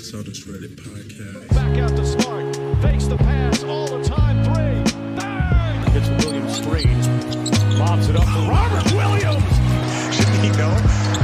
Celtics 0.00 0.44
Reddit 0.44 0.76
podcast. 0.76 1.48
Back 1.48 1.78
out 1.78 1.96
to 1.96 2.04
Smart. 2.04 2.56
Fakes 2.82 3.06
the 3.06 3.16
pass 3.16 3.62
all 3.64 3.86
the 3.86 4.04
time. 4.04 4.44
Three. 4.44 4.82
Bang! 5.16 5.90
Hits 5.92 6.08
Williams 6.24 6.56
screen. 6.56 6.98
Lobs 7.78 8.08
it 8.08 8.16
up 8.16 8.24
for 8.24 8.50
Robert 8.50 8.92
Williams. 8.92 9.42
Shamiko, 10.14 10.68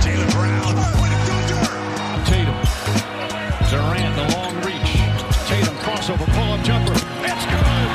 Jalen 0.01 0.31
Brown. 0.33 0.75
What 0.97 1.13
a 1.13 1.19
dunker! 1.29 1.69
Tatum. 2.31 2.57
Durant, 3.71 4.17
the 4.17 4.25
long 4.37 4.55
reach. 4.65 4.93
Tatum 5.49 5.75
crossover, 5.77 6.27
pull 6.33 6.53
up 6.53 6.65
jumper. 6.65 6.93
It's 6.93 7.45
good. 7.53 7.89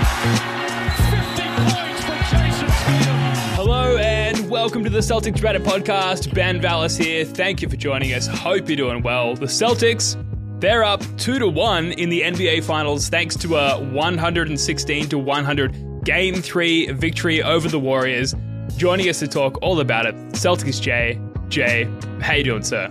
50 1.10 1.44
points 1.58 2.04
for 2.06 2.18
Jayson 2.30 2.70
Tatum. 2.86 3.18
Hello 3.56 3.98
and 3.98 4.50
welcome 4.50 4.84
to 4.84 4.90
the 4.90 5.00
Celtics 5.00 5.40
Reddit 5.40 5.64
podcast. 5.64 6.34
Ben 6.34 6.62
Vallis 6.62 6.98
here. 6.98 7.26
Thank 7.26 7.62
you 7.64 7.70
for 7.70 7.78
joining 7.78 8.14
us. 8.14 8.28
Hope 8.28 8.70
you're 8.70 8.78
doing 8.78 9.02
well. 9.02 9.36
The 9.36 9.48
Celtics, 9.48 10.16
they're 10.60 10.84
up 10.84 11.02
2 11.18 11.40
to 11.40 11.48
1 11.48 11.92
in 11.94 12.10
the 12.10 12.22
NBA 12.22 12.64
Finals 12.64 13.10
thanks 13.10 13.36
to 13.38 13.56
a 13.58 13.80
116 13.80 15.10
to 15.10 15.18
100 15.18 16.04
Game 16.04 16.36
3 16.36 16.92
victory 16.94 17.44
over 17.44 17.68
the 17.68 17.80
Warriors. 17.80 18.34
Joining 18.78 19.10
us 19.10 19.20
to 19.20 19.28
talk 19.28 19.58
all 19.62 19.80
about 19.80 20.06
it, 20.06 20.16
Celtics 20.34 20.82
Jay. 20.82 21.20
Jay, 21.50 21.90
how 22.22 22.34
you 22.34 22.44
doing, 22.44 22.64
sir? 22.64 22.90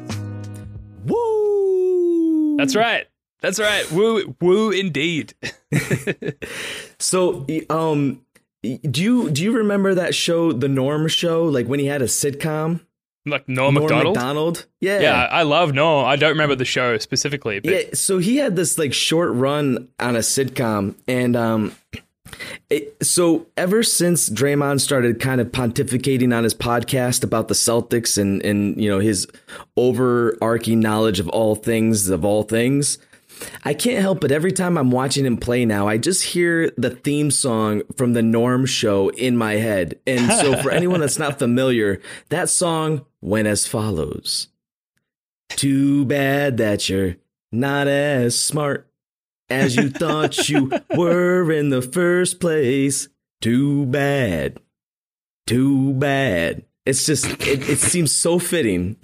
Woo! 1.07 2.57
That's 2.57 2.75
right. 2.75 3.07
That's 3.41 3.61
right. 3.61 3.91
Woo, 3.93 4.35
woo, 4.41 4.71
indeed. 4.71 5.35
So, 6.99 7.47
um, 7.69 8.23
do 8.63 9.03
you 9.03 9.31
do 9.31 9.43
you 9.43 9.53
remember 9.53 9.95
that 9.95 10.15
show, 10.15 10.53
The 10.53 10.69
Norm 10.69 11.09
Show, 11.09 11.45
like 11.45 11.67
when 11.67 11.79
he 11.79 11.87
had 11.87 12.01
a 12.01 12.07
sitcom? 12.07 12.81
Like 13.27 13.49
Noah 13.49 13.73
Norm 13.73 13.75
McDonald. 13.75 14.17
Macdonald? 14.17 14.67
Yeah. 14.81 15.01
Yeah, 15.01 15.29
I 15.31 15.43
love 15.43 15.75
Noah. 15.75 16.05
I 16.05 16.17
don't 16.17 16.31
remember 16.31 16.55
the 16.55 16.65
show 16.65 16.97
specifically, 16.99 17.61
but 17.61 17.73
Yeah, 17.73 17.83
so 17.95 18.19
he 18.19 18.37
had 18.37 18.57
this 18.57 18.79
like 18.79 18.93
short 18.95 19.33
run 19.33 19.89
on 19.99 20.17
a 20.17 20.21
sitcom, 20.21 20.95
and 21.09 21.37
um, 21.37 21.73
it, 22.71 22.97
so 23.03 23.47
ever 23.57 23.83
since 23.83 24.29
Draymond 24.29 24.81
started 24.81 25.21
kind 25.21 25.41
of 25.41 25.49
pontificating 25.49 26.37
on 26.37 26.45
his 26.45 26.55
podcast 26.55 27.23
about 27.25 27.49
the 27.49 27.55
Celtics 27.55 28.19
and 28.19 28.45
and 28.45 28.81
you 28.81 28.89
know 28.89 28.99
his 28.99 29.27
overarching 29.77 30.81
knowledge 30.81 31.21
of 31.21 31.29
all 31.29 31.55
things 31.55 32.09
of 32.09 32.25
all 32.25 32.43
things, 32.43 32.99
I 33.65 33.75
can't 33.75 34.01
help 34.01 34.21
but 34.21 34.33
every 34.33 34.53
time 34.53 34.77
I'm 34.77 34.91
watching 34.91 35.25
him 35.25 35.37
play 35.37 35.65
now, 35.65 35.87
I 35.89 35.99
just 35.99 36.25
hear 36.25 36.71
the 36.77 36.91
theme 36.91 37.31
song 37.31 37.83
from 37.97 38.13
the 38.15 38.23
Norm 38.23 38.67
Show 38.67 39.11
in 39.11 39.37
my 39.37 39.55
head, 39.55 39.99
and 40.07 40.31
so 40.33 40.57
for 40.63 40.71
anyone 40.71 41.01
that's 41.01 41.19
not 41.19 41.39
familiar, 41.39 42.01
that 42.31 42.49
song 42.49 43.05
went 43.27 43.49
as 43.49 43.67
follows. 43.67 44.49
Too 45.51 46.05
bad 46.05 46.57
that 46.59 46.89
you're 46.89 47.17
not 47.53 47.89
as 47.89 48.39
smart 48.39 48.89
as 49.51 49.77
you 49.77 49.91
thought 49.91 50.49
you 50.49 50.71
were 50.97 51.51
in 51.51 51.71
the 51.71 51.83
first 51.83 52.41
place. 52.41 53.09
Too 53.41 53.87
bad. 53.87 54.59
Too 55.47 55.93
bad. 55.95 56.65
It's 56.85 57.05
just, 57.05 57.27
it, 57.27 57.69
it 57.69 57.79
seems 57.79 58.15
so 58.15 58.39
fitting. 58.39 58.97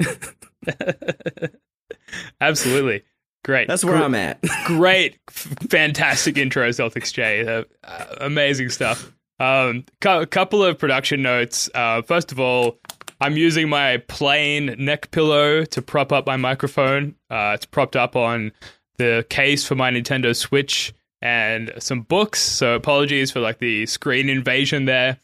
absolutely. 2.40 3.02
Great. 3.44 3.66
That's 3.66 3.84
where 3.84 3.96
Gr- 3.96 4.04
I'm 4.04 4.14
at. 4.14 4.40
great, 4.66 5.18
f- 5.28 5.56
fantastic 5.68 6.38
intro, 6.38 6.68
Celtics 6.68 7.12
Jay. 7.12 7.44
Uh, 7.44 7.64
uh, 7.82 8.04
amazing 8.20 8.70
stuff. 8.70 9.12
Um, 9.40 9.84
a 10.04 10.26
couple 10.26 10.62
of 10.62 10.78
production 10.78 11.22
notes. 11.22 11.68
Uh, 11.74 12.02
first 12.02 12.30
of 12.30 12.38
all, 12.38 12.78
I'm 13.22 13.36
using 13.36 13.68
my 13.68 13.98
plane 14.08 14.74
neck 14.80 15.12
pillow 15.12 15.64
to 15.64 15.80
prop 15.80 16.10
up 16.10 16.26
my 16.26 16.36
microphone. 16.36 17.14
Uh, 17.30 17.52
it's 17.54 17.64
propped 17.64 17.94
up 17.94 18.16
on 18.16 18.50
the 18.96 19.24
case 19.30 19.64
for 19.64 19.76
my 19.76 19.92
Nintendo 19.92 20.34
Switch 20.34 20.92
and 21.20 21.72
some 21.78 22.00
books. 22.00 22.40
So 22.40 22.74
apologies 22.74 23.30
for 23.30 23.38
like 23.38 23.60
the 23.60 23.86
screen 23.86 24.28
invasion 24.28 24.86
there. 24.86 25.18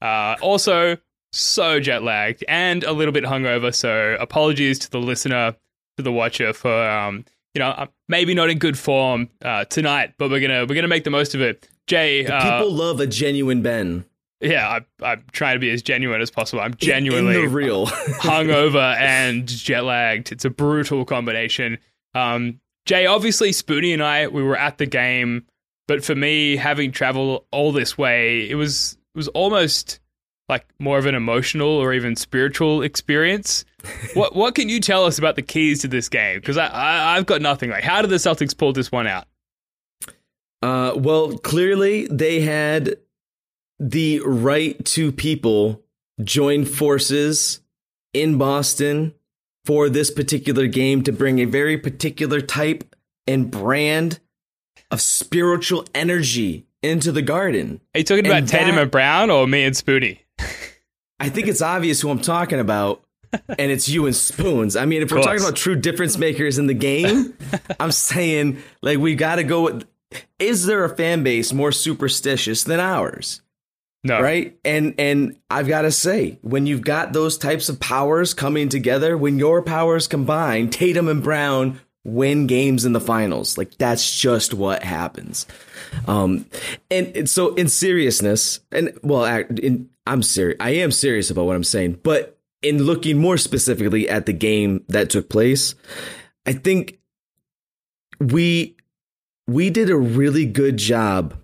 Uh, 0.00 0.36
also, 0.40 0.96
so 1.32 1.80
jet 1.80 2.04
lagged 2.04 2.44
and 2.46 2.84
a 2.84 2.92
little 2.92 3.10
bit 3.10 3.24
hungover. 3.24 3.74
So 3.74 4.16
apologies 4.20 4.78
to 4.78 4.90
the 4.92 5.00
listener, 5.00 5.56
to 5.96 6.04
the 6.04 6.12
watcher 6.12 6.52
for 6.52 6.88
um, 6.88 7.24
you 7.54 7.58
know, 7.58 7.70
uh, 7.70 7.86
maybe 8.08 8.32
not 8.32 8.48
in 8.48 8.58
good 8.58 8.78
form 8.78 9.28
uh, 9.44 9.64
tonight, 9.64 10.14
but 10.18 10.30
we're 10.30 10.38
gonna 10.38 10.66
we're 10.68 10.76
gonna 10.76 10.86
make 10.86 11.02
the 11.02 11.10
most 11.10 11.34
of 11.34 11.40
it. 11.40 11.68
Jay, 11.88 12.24
uh, 12.24 12.58
People 12.60 12.72
love 12.72 13.00
a 13.00 13.08
genuine 13.08 13.60
Ben. 13.60 14.04
Yeah, 14.40 14.68
I, 14.68 15.04
I'm 15.04 15.24
trying 15.32 15.56
to 15.56 15.60
be 15.60 15.70
as 15.70 15.82
genuine 15.82 16.20
as 16.20 16.30
possible. 16.30 16.62
I'm 16.62 16.72
In 16.72 16.78
genuinely 16.78 17.34
the 17.40 17.48
real. 17.48 17.86
hungover 17.86 18.96
and 18.96 19.46
jet 19.46 19.84
lagged. 19.84 20.32
It's 20.32 20.44
a 20.44 20.50
brutal 20.50 21.04
combination. 21.04 21.78
Um, 22.14 22.60
Jay, 22.86 23.06
obviously, 23.06 23.50
Spoonie 23.50 23.92
and 23.92 24.02
I 24.02 24.26
we 24.28 24.42
were 24.42 24.56
at 24.56 24.78
the 24.78 24.86
game, 24.86 25.44
but 25.86 26.04
for 26.04 26.14
me, 26.14 26.56
having 26.56 26.92
traveled 26.92 27.44
all 27.52 27.72
this 27.72 27.98
way, 27.98 28.48
it 28.48 28.54
was 28.54 28.96
it 29.14 29.18
was 29.18 29.28
almost 29.28 30.00
like 30.48 30.64
more 30.80 30.98
of 30.98 31.06
an 31.06 31.14
emotional 31.14 31.68
or 31.68 31.92
even 31.92 32.16
spiritual 32.16 32.82
experience. 32.82 33.64
what 34.14 34.34
what 34.34 34.54
can 34.54 34.68
you 34.68 34.80
tell 34.80 35.04
us 35.04 35.18
about 35.18 35.36
the 35.36 35.42
keys 35.42 35.80
to 35.82 35.88
this 35.88 36.08
game? 36.08 36.40
Because 36.40 36.56
I, 36.56 36.66
I 36.66 37.16
I've 37.16 37.26
got 37.26 37.42
nothing. 37.42 37.70
Like, 37.70 37.84
how 37.84 38.00
did 38.00 38.10
the 38.10 38.16
Celtics 38.16 38.56
pull 38.56 38.72
this 38.72 38.90
one 38.90 39.06
out? 39.06 39.26
Uh, 40.62 40.92
well, 40.96 41.38
clearly 41.38 42.06
they 42.08 42.40
had 42.40 42.96
the 43.80 44.20
right 44.24 44.82
two 44.84 45.10
people 45.10 45.82
join 46.22 46.64
forces 46.64 47.60
in 48.12 48.38
Boston 48.38 49.14
for 49.64 49.88
this 49.88 50.10
particular 50.10 50.66
game 50.66 51.02
to 51.02 51.12
bring 51.12 51.38
a 51.38 51.44
very 51.46 51.78
particular 51.78 52.40
type 52.40 52.94
and 53.26 53.50
brand 53.50 54.20
of 54.90 55.00
spiritual 55.00 55.84
energy 55.94 56.66
into 56.82 57.10
the 57.12 57.22
garden. 57.22 57.80
Are 57.94 57.98
you 57.98 58.04
talking 58.04 58.26
And 58.26 58.36
about 58.38 58.48
Tatum 58.48 58.74
that- 58.76 58.82
and 58.82 58.90
Brown 58.90 59.30
or 59.30 59.46
me 59.46 59.64
and 59.64 59.74
Spoonie? 59.74 60.18
I 61.18 61.28
think 61.28 61.48
it's 61.48 61.60
obvious 61.62 62.00
who 62.00 62.10
I'm 62.10 62.20
talking 62.20 62.58
about, 62.58 63.02
and 63.48 63.70
it's 63.70 63.88
you 63.88 64.06
and 64.06 64.16
Spoons. 64.16 64.74
I 64.76 64.86
mean, 64.86 65.02
if 65.02 65.12
we're 65.12 65.22
talking 65.22 65.40
about 65.42 65.54
true 65.56 65.76
difference 65.76 66.16
makers 66.16 66.58
in 66.58 66.66
the 66.66 66.74
game, 66.74 67.34
I'm 67.80 67.92
saying 67.92 68.58
like 68.82 68.98
we 68.98 69.14
got 69.14 69.36
to 69.36 69.44
go 69.44 69.62
with. 69.62 69.86
Is 70.38 70.64
there 70.66 70.84
a 70.84 70.96
fan 70.96 71.22
base 71.22 71.52
more 71.52 71.70
superstitious 71.72 72.64
than 72.64 72.80
ours? 72.80 73.42
No, 74.02 74.20
right? 74.20 74.58
And 74.64 74.94
and 74.98 75.36
i've 75.50 75.68
got 75.68 75.82
to 75.82 75.92
say 75.92 76.38
when 76.42 76.66
you've 76.66 76.82
got 76.82 77.12
those 77.12 77.36
types 77.36 77.68
of 77.68 77.78
powers 77.80 78.32
coming 78.32 78.68
together 78.68 79.16
when 79.16 79.38
your 79.38 79.62
powers 79.62 80.06
combine 80.06 80.70
tatum 80.70 81.08
and 81.08 81.22
brown 81.22 81.80
win 82.02 82.46
games 82.46 82.86
in 82.86 82.94
the 82.94 83.00
finals. 83.00 83.58
Like 83.58 83.76
that's 83.76 84.18
just 84.18 84.54
what 84.54 84.82
happens. 84.82 85.46
Um 86.06 86.46
and, 86.90 87.14
and 87.16 87.28
so 87.28 87.54
in 87.54 87.68
seriousness 87.68 88.60
and 88.72 88.98
well 89.02 89.24
in, 89.24 89.90
i'm 90.06 90.22
serious 90.22 90.56
i 90.60 90.70
am 90.70 90.90
serious 90.90 91.30
about 91.30 91.44
what 91.44 91.56
i'm 91.56 91.64
saying 91.64 91.98
but 92.02 92.38
in 92.62 92.82
looking 92.82 93.18
more 93.18 93.36
specifically 93.36 94.08
at 94.08 94.26
the 94.26 94.32
game 94.32 94.84
that 94.88 95.10
took 95.10 95.28
place 95.28 95.74
i 96.46 96.52
think 96.52 96.98
we 98.18 98.76
we 99.46 99.70
did 99.70 99.90
a 99.90 99.96
really 99.96 100.46
good 100.46 100.76
job 100.76 101.34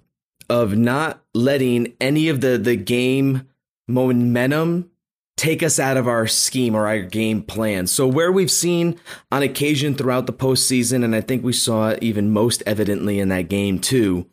of 0.48 0.76
not 0.76 1.22
letting 1.36 1.94
any 2.00 2.28
of 2.28 2.40
the 2.40 2.58
the 2.58 2.76
game 2.76 3.46
momentum 3.86 4.90
take 5.36 5.62
us 5.62 5.78
out 5.78 5.98
of 5.98 6.08
our 6.08 6.26
scheme 6.26 6.74
or 6.74 6.86
our 6.86 7.00
game 7.00 7.42
plan. 7.42 7.86
So 7.86 8.06
where 8.06 8.32
we've 8.32 8.50
seen 8.50 8.98
on 9.30 9.42
occasion 9.42 9.94
throughout 9.94 10.26
the 10.26 10.32
postseason, 10.32 11.04
and 11.04 11.14
I 11.14 11.20
think 11.20 11.44
we 11.44 11.52
saw 11.52 11.90
it 11.90 12.02
even 12.02 12.30
most 12.30 12.62
evidently 12.66 13.20
in 13.20 13.28
that 13.28 13.48
game 13.48 13.78
too, 13.78 14.26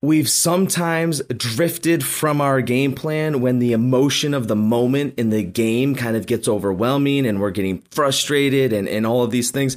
we've 0.00 0.28
sometimes 0.28 1.20
drifted 1.36 2.02
from 2.02 2.40
our 2.40 2.62
game 2.62 2.94
plan 2.94 3.40
when 3.40 3.58
the 3.58 3.72
emotion 3.72 4.32
of 4.32 4.48
the 4.48 4.56
moment 4.56 5.14
in 5.18 5.28
the 5.28 5.44
game 5.44 5.94
kind 5.94 6.16
of 6.16 6.26
gets 6.26 6.48
overwhelming 6.48 7.26
and 7.26 7.40
we're 7.40 7.50
getting 7.50 7.82
frustrated 7.90 8.72
and, 8.72 8.88
and 8.88 9.06
all 9.06 9.22
of 9.22 9.30
these 9.30 9.50
things. 9.50 9.76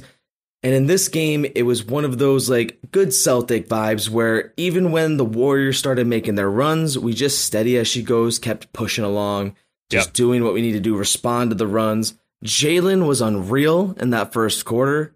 And 0.62 0.74
in 0.74 0.86
this 0.86 1.08
game, 1.08 1.46
it 1.54 1.62
was 1.62 1.84
one 1.84 2.04
of 2.04 2.18
those 2.18 2.50
like 2.50 2.78
good 2.90 3.12
Celtic 3.14 3.68
vibes 3.68 4.08
where 4.08 4.52
even 4.56 4.90
when 4.90 5.16
the 5.16 5.24
Warriors 5.24 5.78
started 5.78 6.06
making 6.06 6.34
their 6.34 6.50
runs, 6.50 6.98
we 6.98 7.12
just 7.14 7.44
steady 7.44 7.76
as 7.76 7.86
she 7.86 8.02
goes, 8.02 8.38
kept 8.38 8.72
pushing 8.72 9.04
along, 9.04 9.54
just 9.90 10.08
Yep. 10.08 10.14
doing 10.14 10.44
what 10.44 10.54
we 10.54 10.62
need 10.62 10.72
to 10.72 10.80
do, 10.80 10.96
respond 10.96 11.50
to 11.50 11.54
the 11.56 11.66
runs. 11.68 12.14
Jalen 12.44 13.06
was 13.06 13.20
unreal 13.20 13.94
in 14.00 14.10
that 14.10 14.32
first 14.32 14.64
quarter. 14.64 15.14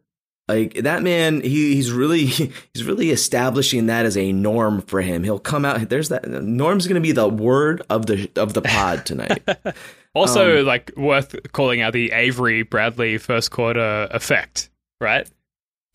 Like 0.49 0.75
that 0.83 1.03
man, 1.03 1.41
he, 1.43 1.75
he's 1.75 1.91
really 1.93 2.27
he's 2.27 2.85
really 2.85 3.11
establishing 3.11 3.87
that 3.87 4.05
as 4.07 4.17
a 4.17 4.33
norm 4.33 4.83
for 4.83 5.01
him. 5.01 5.23
He'll 5.25 5.39
come 5.39 5.65
out. 5.65 5.89
There's 5.89 6.09
that 6.11 6.29
norm's 6.29 6.87
going 6.87 6.95
to 6.97 7.01
be 7.01 7.13
the 7.13 7.29
word 7.29 7.83
of 7.91 8.07
the 8.07 8.29
of 8.37 8.53
the 8.55 8.63
pod 8.63 9.05
tonight. 9.07 9.43
Also, 10.15 10.61
Um, 10.61 10.67
like 10.67 10.93
worth 10.97 11.35
calling 11.53 11.81
out 11.83 11.93
the 11.93 12.11
Avery 12.13 12.63
Bradley 12.63 13.17
first 13.19 13.51
quarter 13.53 14.09
effect, 14.11 14.71
right? 15.01 15.29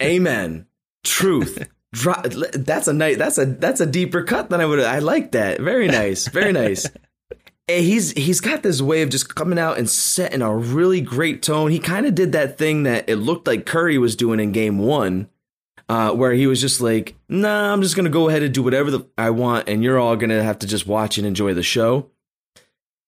Amen. 0.02 0.66
Truth. 1.04 1.70
Dro- 1.94 2.22
that's 2.24 2.90
a 2.90 2.94
nice. 2.94 3.18
That's 3.18 3.38
a 3.38 3.46
that's 3.46 3.80
a 3.80 3.86
deeper 3.86 4.24
cut 4.24 4.50
than 4.50 4.60
I 4.60 4.66
would. 4.66 4.82
I 4.82 5.00
like 5.00 5.32
that. 5.32 5.62
Very 5.62 5.88
nice. 5.88 6.28
Very 6.28 6.52
nice. 6.52 6.86
And 7.70 7.86
he's 7.86 8.12
he's 8.12 8.42
got 8.42 8.64
this 8.64 8.82
way 8.82 9.02
of 9.02 9.10
just 9.10 9.34
coming 9.34 9.58
out 9.58 9.78
and 9.78 9.90
setting 9.90 10.42
a 10.42 10.54
really 10.54 11.00
great 11.00 11.42
tone. 11.42 11.72
He 11.72 11.80
kind 11.80 12.06
of 12.06 12.14
did 12.14 12.34
that 12.34 12.58
thing 12.58 12.84
that 12.84 13.08
it 13.08 13.16
looked 13.16 13.48
like 13.48 13.66
Curry 13.66 13.98
was 13.98 14.18
doing 14.18 14.42
in 14.42 14.52
Game 14.52 14.78
One, 14.78 15.30
uh, 15.88 16.12
where 16.12 16.34
he 16.34 16.48
was 16.48 16.60
just 16.60 16.82
like, 16.82 17.16
"Nah, 17.30 17.72
I'm 17.72 17.82
just 17.82 17.96
gonna 17.96 18.10
go 18.10 18.28
ahead 18.28 18.44
and 18.44 18.54
do 18.54 18.64
whatever 18.64 18.92
the, 18.92 19.08
I 19.18 19.30
want, 19.30 19.70
and 19.70 19.82
you're 19.82 20.00
all 20.00 20.18
gonna 20.18 20.44
have 20.44 20.60
to 20.60 20.68
just 20.68 20.86
watch 20.86 21.18
and 21.18 21.26
enjoy 21.26 21.54
the 21.54 21.64
show." 21.64 22.10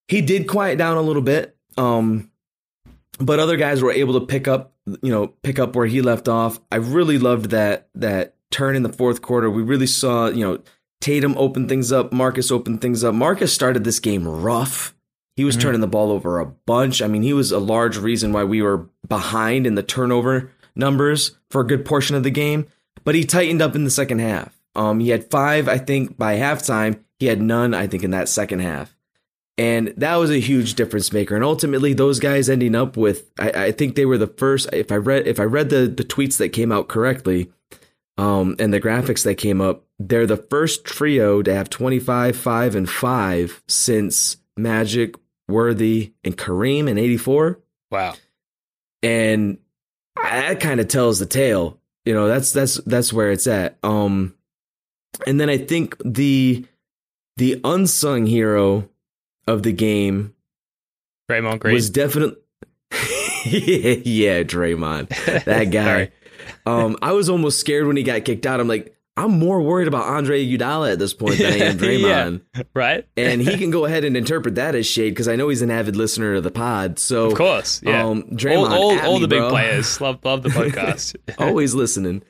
He 0.08 0.22
did 0.22 0.48
quiet 0.48 0.78
down 0.78 0.96
a 0.96 1.02
little 1.02 1.22
bit, 1.22 1.58
um, 1.76 2.32
but 3.20 3.40
other 3.40 3.58
guys 3.58 3.82
were 3.82 3.92
able 3.92 4.18
to 4.18 4.26
pick 4.26 4.48
up, 4.48 4.72
you 5.02 5.12
know, 5.12 5.28
pick 5.44 5.60
up 5.60 5.76
where 5.76 5.86
he 5.86 6.02
left 6.02 6.28
off. 6.28 6.60
I 6.72 6.78
really 6.78 7.18
loved 7.18 7.52
that 7.52 7.90
that 7.96 8.36
turn 8.52 8.76
in 8.76 8.84
the 8.84 8.94
fourth 8.94 9.22
quarter. 9.22 9.50
We 9.50 9.62
really 9.62 9.88
saw, 9.88 10.28
you 10.28 10.46
know, 10.46 10.60
Tatum 11.02 11.36
open 11.38 11.68
things 11.68 11.92
up, 11.92 12.12
Marcus 12.12 12.52
open 12.52 12.78
things 12.78 13.04
up. 13.04 13.14
Marcus 13.14 13.54
started 13.54 13.84
this 13.84 14.00
game 14.00 14.28
rough. 14.28 14.96
He 15.36 15.44
was 15.44 15.56
turning 15.56 15.82
the 15.82 15.88
ball 15.88 16.12
over 16.12 16.40
a 16.40 16.48
bunch. 16.48 17.00
I 17.00 17.08
mean, 17.08 17.22
he 17.22 17.32
was 17.32 17.52
a 17.52 17.60
large 17.60 17.96
reason 17.98 18.34
why 18.34 18.44
we 18.44 18.64
were 18.64 18.90
behind 19.08 19.68
in 19.68 19.76
the 19.76 19.84
turnover 19.84 20.52
numbers 20.76 21.38
for 21.52 21.62
a 21.62 21.68
good 21.68 21.86
portion 21.86 22.16
of 22.16 22.24
the 22.24 22.32
game. 22.32 22.66
But 23.04 23.14
he 23.14 23.24
tightened 23.24 23.62
up 23.62 23.76
in 23.76 23.84
the 23.84 23.92
second 23.92 24.18
half. 24.18 24.60
Um, 24.74 25.00
he 25.00 25.10
had 25.10 25.30
five, 25.30 25.70
I 25.70 25.78
think, 25.78 26.18
by 26.18 26.38
halftime. 26.38 27.04
He 27.20 27.28
had 27.28 27.40
none, 27.40 27.76
I 27.76 27.86
think, 27.86 28.04
in 28.04 28.12
that 28.12 28.30
second 28.30 28.60
half. 28.60 28.97
And 29.58 29.88
that 29.98 30.18
was 30.18 30.30
a 30.30 30.40
huge 30.40 30.76
difference 30.76 31.12
maker. 31.12 31.36
And 31.36 31.44
ultimately, 31.44 31.94
those 31.94 32.20
guys 32.20 32.48
ending 32.48 32.76
up 32.76 32.96
with, 32.96 33.32
I, 33.40 33.50
I 33.50 33.72
think 33.72 33.96
they 33.96 34.06
were 34.06 34.20
the 34.20 34.28
first. 34.28 34.70
If 34.72 34.92
I 34.92 34.96
read, 34.96 35.26
if 35.28 35.40
I 35.40 35.44
read 35.44 35.70
the 35.70 35.88
the 35.88 36.04
tweets 36.04 36.38
that 36.38 36.50
came 36.50 36.72
out 36.72 36.88
correctly, 36.88 37.52
um, 38.18 38.56
and 38.60 38.74
the 38.74 38.82
graphics 38.82 39.24
that 39.24 39.36
came 39.36 39.62
up, 39.62 39.84
they're 40.00 40.28
the 40.28 40.38
first 40.38 40.86
trio 40.86 41.42
to 41.42 41.54
have 41.54 41.70
25, 41.70 42.36
5, 42.36 42.76
and 42.76 42.90
5 42.90 43.64
since 43.68 44.38
Magic, 44.56 45.16
Worthy, 45.48 46.14
and 46.24 46.38
Kareem 46.38 46.88
in 46.88 46.98
84. 46.98 47.60
Wow. 47.92 48.16
And 49.02 49.60
that 50.16 50.60
kind 50.60 50.80
of 50.80 50.88
tells 50.88 51.20
the 51.20 51.26
tale. 51.26 51.80
You 52.06 52.14
know, 52.14 52.28
that's 52.28 52.52
that's 52.52 52.76
that's 52.86 53.12
where 53.14 53.32
it's 53.32 53.48
at. 53.48 53.78
Um 53.84 54.34
and 55.26 55.40
then 55.40 55.50
I 55.50 55.58
think 55.58 55.96
the 56.04 56.66
the 57.38 57.62
unsung 57.64 58.26
hero 58.26 58.90
of 59.48 59.64
the 59.64 59.72
game 59.72 60.34
Draymond 61.30 61.60
Green. 61.60 61.74
was 61.74 61.90
definitely 61.90 62.38
yeah, 63.46 64.44
Draymond. 64.44 65.10
That 65.46 65.66
guy. 65.72 66.12
Um, 66.66 66.98
I 67.02 67.14
was 67.14 67.30
almost 67.30 67.60
scared 67.60 67.88
when 67.88 67.98
he 67.98 68.04
got 68.04 68.26
kicked 68.26 68.46
out. 68.46 68.60
I'm 68.60 68.68
like, 68.68 68.97
I'm 69.18 69.40
more 69.40 69.62
worried 69.62 69.88
about 69.88 70.04
Andre 70.06 70.46
Iguodala 70.46 70.94
at 70.94 71.00
this 71.00 71.14
point 71.14 71.40
than 71.40 71.52
I 71.54 71.58
am 71.66 71.78
Draymond. 71.80 72.42
right? 72.74 73.06
and 73.18 73.42
he 73.42 73.58
can 73.58 73.72
go 73.78 73.86
ahead 73.86 74.04
and 74.04 74.16
interpret 74.16 74.56
that 74.56 74.76
as 74.76 74.86
shade 74.86 75.10
because 75.10 75.28
I 75.28 75.36
know 75.36 75.50
he's 75.50 75.62
an 75.64 75.72
avid 75.72 75.96
listener 75.96 76.36
of 76.36 76.44
the 76.44 76.52
pod. 76.52 77.00
So 77.00 77.26
Of 77.28 77.34
course. 77.36 77.82
Yeah. 77.84 78.06
um, 78.06 78.24
Draymond, 78.32 78.70
all 78.70 78.92
all, 78.92 79.00
all 79.02 79.14
me, 79.16 79.22
the 79.22 79.28
big 79.28 79.50
players 79.50 80.00
love 80.00 80.20
love 80.24 80.44
the 80.44 80.50
podcast. 80.60 81.16
always 81.40 81.74
listening. 81.74 82.22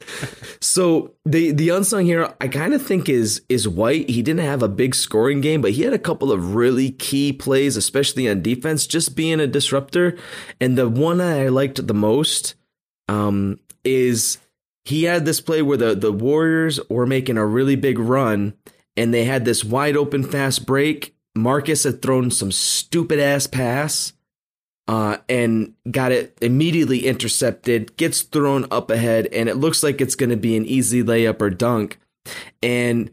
So 0.61 1.13
the 1.25 1.51
the 1.51 1.69
unsung 1.69 2.05
hero, 2.05 2.33
I 2.39 2.47
kind 2.47 2.73
of 2.73 2.81
think 2.81 3.09
is 3.09 3.41
is 3.49 3.67
White. 3.67 4.09
He 4.09 4.21
didn't 4.21 4.45
have 4.45 4.63
a 4.63 4.69
big 4.69 4.95
scoring 4.95 5.41
game, 5.41 5.61
but 5.61 5.71
he 5.71 5.83
had 5.83 5.93
a 5.93 5.99
couple 5.99 6.31
of 6.31 6.55
really 6.55 6.91
key 6.91 7.33
plays, 7.33 7.75
especially 7.77 8.29
on 8.29 8.41
defense, 8.41 8.87
just 8.87 9.15
being 9.15 9.39
a 9.39 9.47
disruptor. 9.47 10.17
And 10.61 10.77
the 10.77 10.87
one 10.87 11.19
I 11.21 11.49
liked 11.49 11.85
the 11.85 11.93
most 11.93 12.55
um, 13.09 13.59
is 13.83 14.37
he 14.87 15.03
had 15.03 15.25
this 15.25 15.41
play 15.41 15.61
where 15.61 15.77
the 15.77 15.93
the 15.95 16.13
Warriors 16.13 16.79
were 16.89 17.05
making 17.05 17.37
a 17.37 17.45
really 17.45 17.75
big 17.75 17.99
run, 17.99 18.53
and 18.95 19.13
they 19.13 19.25
had 19.25 19.43
this 19.43 19.63
wide 19.63 19.97
open 19.97 20.23
fast 20.23 20.65
break. 20.65 21.13
Marcus 21.35 21.83
had 21.83 22.01
thrown 22.01 22.31
some 22.31 22.53
stupid 22.53 23.19
ass 23.19 23.47
pass 23.47 24.13
uh, 24.87 25.17
and 25.27 25.73
got 25.91 26.13
it 26.13 26.37
immediately 26.41 27.05
intercepted, 27.05 27.97
gets 27.97 28.21
thrown 28.21 28.65
up 28.71 28.89
ahead, 28.89 29.27
and 29.33 29.49
it 29.49 29.55
looks 29.55 29.83
like 29.83 29.99
it's 29.99 30.15
going 30.15 30.29
to 30.29 30.37
be 30.37 30.55
an 30.55 30.65
easy 30.65 31.03
layup 31.03 31.41
or 31.41 31.49
dunk. 31.49 31.99
And 32.63 33.11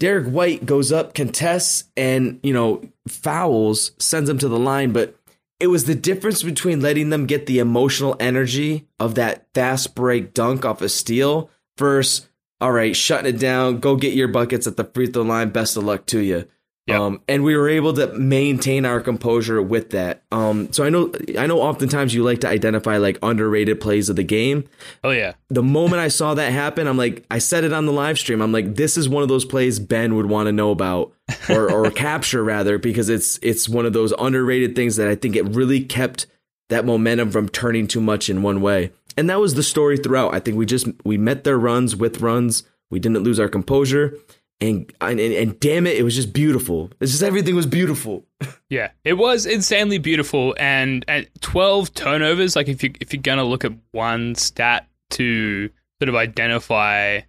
Derek 0.00 0.28
White 0.28 0.64
goes 0.64 0.92
up, 0.92 1.12
contests, 1.12 1.84
and, 1.94 2.40
you 2.42 2.54
know, 2.54 2.82
fouls, 3.06 3.92
sends 3.98 4.30
him 4.30 4.38
to 4.38 4.48
the 4.48 4.58
line. 4.58 4.92
But 4.92 5.14
it 5.60 5.66
was 5.66 5.84
the 5.84 5.94
difference 5.94 6.42
between 6.42 6.80
letting 6.80 7.10
them 7.10 7.26
get 7.26 7.46
the 7.46 7.58
emotional 7.58 8.16
energy 8.18 8.88
of 8.98 9.14
that 9.14 9.46
fast 9.54 9.94
break 9.94 10.32
dunk 10.32 10.64
off 10.64 10.80
a 10.80 10.88
steal 10.88 11.50
versus, 11.78 12.28
all 12.60 12.72
right, 12.72 12.96
shutting 12.96 13.34
it 13.34 13.38
down, 13.38 13.78
go 13.78 13.94
get 13.94 14.14
your 14.14 14.28
buckets 14.28 14.66
at 14.66 14.76
the 14.76 14.84
free 14.84 15.06
throw 15.06 15.22
line, 15.22 15.50
best 15.50 15.76
of 15.76 15.84
luck 15.84 16.06
to 16.06 16.20
you. 16.20 16.48
Yep. 16.90 17.00
Um, 17.00 17.20
and 17.28 17.44
we 17.44 17.56
were 17.56 17.68
able 17.68 17.92
to 17.94 18.08
maintain 18.18 18.84
our 18.84 19.00
composure 19.00 19.62
with 19.62 19.90
that. 19.90 20.22
Um, 20.32 20.72
so 20.72 20.84
I 20.84 20.90
know, 20.90 21.12
I 21.38 21.46
know, 21.46 21.60
oftentimes 21.60 22.14
you 22.14 22.24
like 22.24 22.40
to 22.40 22.48
identify 22.48 22.96
like 22.96 23.18
underrated 23.22 23.80
plays 23.80 24.08
of 24.08 24.16
the 24.16 24.24
game. 24.24 24.68
oh 25.04 25.10
yeah. 25.10 25.34
The 25.48 25.62
moment 25.62 26.00
I 26.00 26.08
saw 26.08 26.34
that 26.34 26.52
happen, 26.52 26.86
I'm 26.86 26.96
like, 26.96 27.24
I 27.30 27.38
said 27.38 27.64
it 27.64 27.72
on 27.72 27.86
the 27.86 27.92
live 27.92 28.18
stream. 28.18 28.42
I'm 28.42 28.52
like, 28.52 28.74
this 28.74 28.96
is 28.96 29.08
one 29.08 29.22
of 29.22 29.28
those 29.28 29.44
plays 29.44 29.78
Ben 29.78 30.16
would 30.16 30.26
want 30.26 30.48
to 30.48 30.52
know 30.52 30.70
about 30.70 31.12
or 31.48 31.70
or 31.70 31.90
capture 31.90 32.42
rather, 32.42 32.78
because 32.78 33.08
it's 33.08 33.38
it's 33.42 33.68
one 33.68 33.86
of 33.86 33.92
those 33.92 34.12
underrated 34.18 34.74
things 34.74 34.96
that 34.96 35.08
I 35.08 35.14
think 35.14 35.36
it 35.36 35.44
really 35.44 35.80
kept 35.80 36.26
that 36.70 36.84
momentum 36.84 37.30
from 37.30 37.48
turning 37.48 37.86
too 37.86 38.00
much 38.00 38.28
in 38.28 38.42
one 38.42 38.60
way. 38.60 38.92
And 39.16 39.28
that 39.28 39.40
was 39.40 39.54
the 39.54 39.62
story 39.62 39.96
throughout. 39.96 40.34
I 40.34 40.40
think 40.40 40.56
we 40.56 40.66
just 40.66 40.86
we 41.04 41.18
met 41.18 41.44
their 41.44 41.58
runs 41.58 41.94
with 41.94 42.20
runs. 42.20 42.64
We 42.90 42.98
didn't 42.98 43.22
lose 43.22 43.38
our 43.38 43.48
composure. 43.48 44.16
And, 44.62 44.92
and 45.00 45.18
and 45.18 45.58
damn 45.58 45.86
it, 45.86 45.96
it 45.96 46.02
was 46.02 46.14
just 46.14 46.32
beautiful. 46.34 46.90
It's 47.00 47.12
just 47.12 47.22
everything 47.22 47.54
was 47.56 47.66
beautiful. 47.66 48.26
Yeah, 48.70 48.92
it 49.02 49.14
was 49.14 49.46
insanely 49.46 49.98
beautiful, 49.98 50.54
and 50.56 51.04
at 51.08 51.28
twelve 51.40 51.92
turnovers, 51.92 52.54
like 52.54 52.68
if 52.68 52.84
you 52.84 52.92
if 53.00 53.12
you're 53.12 53.20
gonna 53.20 53.42
look 53.44 53.64
at 53.64 53.72
one 53.90 54.36
stat 54.36 54.86
to 55.10 55.68
sort 56.00 56.08
of 56.08 56.14
identify 56.14 57.22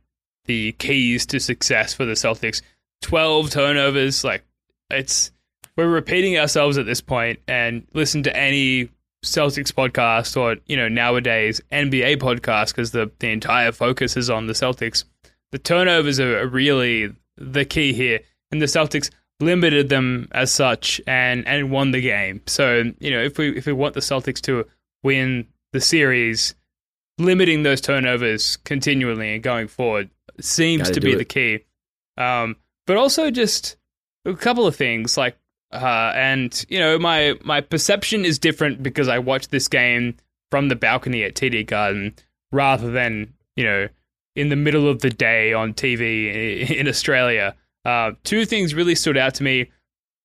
the 0.46 0.74
keys 0.74 1.26
to 1.28 1.40
success 1.40 1.96
for 1.96 2.06
the 2.06 2.14
Celtics, 2.14 2.62
twelve 3.02 3.50
turnovers, 3.50 4.24
like 4.24 4.44
it's 4.92 5.32
we're 5.76 5.88
repeating 5.90 6.38
ourselves 6.38 6.78
at 6.78 6.86
this 6.86 7.02
point. 7.02 7.40
and 7.48 7.88
listen 7.94 8.22
to 8.24 8.38
any 8.38 8.90
Celtics 9.26 9.72
podcast 9.72 10.36
or 10.40 10.58
you 10.68 10.78
know 10.78 10.88
nowadays 10.90 11.60
NBA 11.72 12.18
podcast 12.18 12.68
because 12.68 12.92
the 12.92 13.10
the 13.20 13.30
entire 13.30 13.72
focus 13.72 14.16
is 14.16 14.30
on 14.30 14.46
the 14.46 14.54
Celtics. 14.54 15.06
The 15.52 15.60
turnovers 15.60 16.20
are 16.20 16.46
really 16.48 17.14
the 17.42 17.66
key 17.66 17.94
here, 17.94 18.20
and 18.52 18.62
the 18.62 18.66
Celtics 18.68 19.10
limited 19.40 19.90
them 19.90 20.28
as 20.34 20.52
such 20.52 21.02
and 21.08 21.48
and 21.48 21.72
won 21.72 21.92
the 21.92 22.02
game. 22.02 22.42
So 22.46 22.84
you 23.00 23.12
know 23.12 23.22
if 23.22 23.38
we 23.38 23.58
if 23.58 23.66
we 23.66 23.74
want 23.74 23.94
the 23.96 24.00
Celtics 24.02 24.42
to 24.42 24.66
win 25.04 25.48
the 25.74 25.82
series, 25.82 26.56
limiting 27.18 27.64
those 27.64 27.82
turnovers 27.82 28.58
continually 28.58 29.34
and 29.34 29.44
going 29.44 29.68
forward 29.68 30.10
seems 30.40 30.84
Gotta 30.84 30.94
to 30.94 31.02
be 31.02 31.14
it. 31.14 31.18
the 31.18 31.26
key. 31.26 31.60
Um, 32.18 32.56
but 32.88 32.98
also 32.98 33.32
just 33.32 33.78
a 34.26 34.34
couple 34.34 34.68
of 34.68 34.76
things 34.76 35.18
like 35.18 35.38
uh, 35.72 36.12
and 36.16 36.66
you 36.70 36.80
know 36.80 37.00
my 37.00 37.36
my 37.44 37.62
perception 37.62 38.26
is 38.26 38.38
different 38.38 38.84
because 38.84 39.08
I 39.08 39.20
watched 39.20 39.52
this 39.52 39.68
game 39.68 40.18
from 40.50 40.68
the 40.68 40.76
balcony 40.76 41.24
at 41.24 41.36
TD 41.36 41.66
Garden 41.66 42.14
rather 42.52 42.92
than 42.92 43.34
you 43.56 43.64
know 43.64 43.88
in 44.36 44.50
the 44.50 44.56
middle 44.56 44.88
of 44.88 45.00
the 45.02 45.10
day 45.10 45.54
on 45.54 45.74
TV 45.74 46.70
in 46.70 46.88
Australia. 46.88 47.56
Uh, 47.86 48.12
two 48.24 48.46
things 48.46 48.74
really 48.74 48.96
stood 48.96 49.18
out 49.18 49.34
to 49.36 49.44
me. 49.44 49.72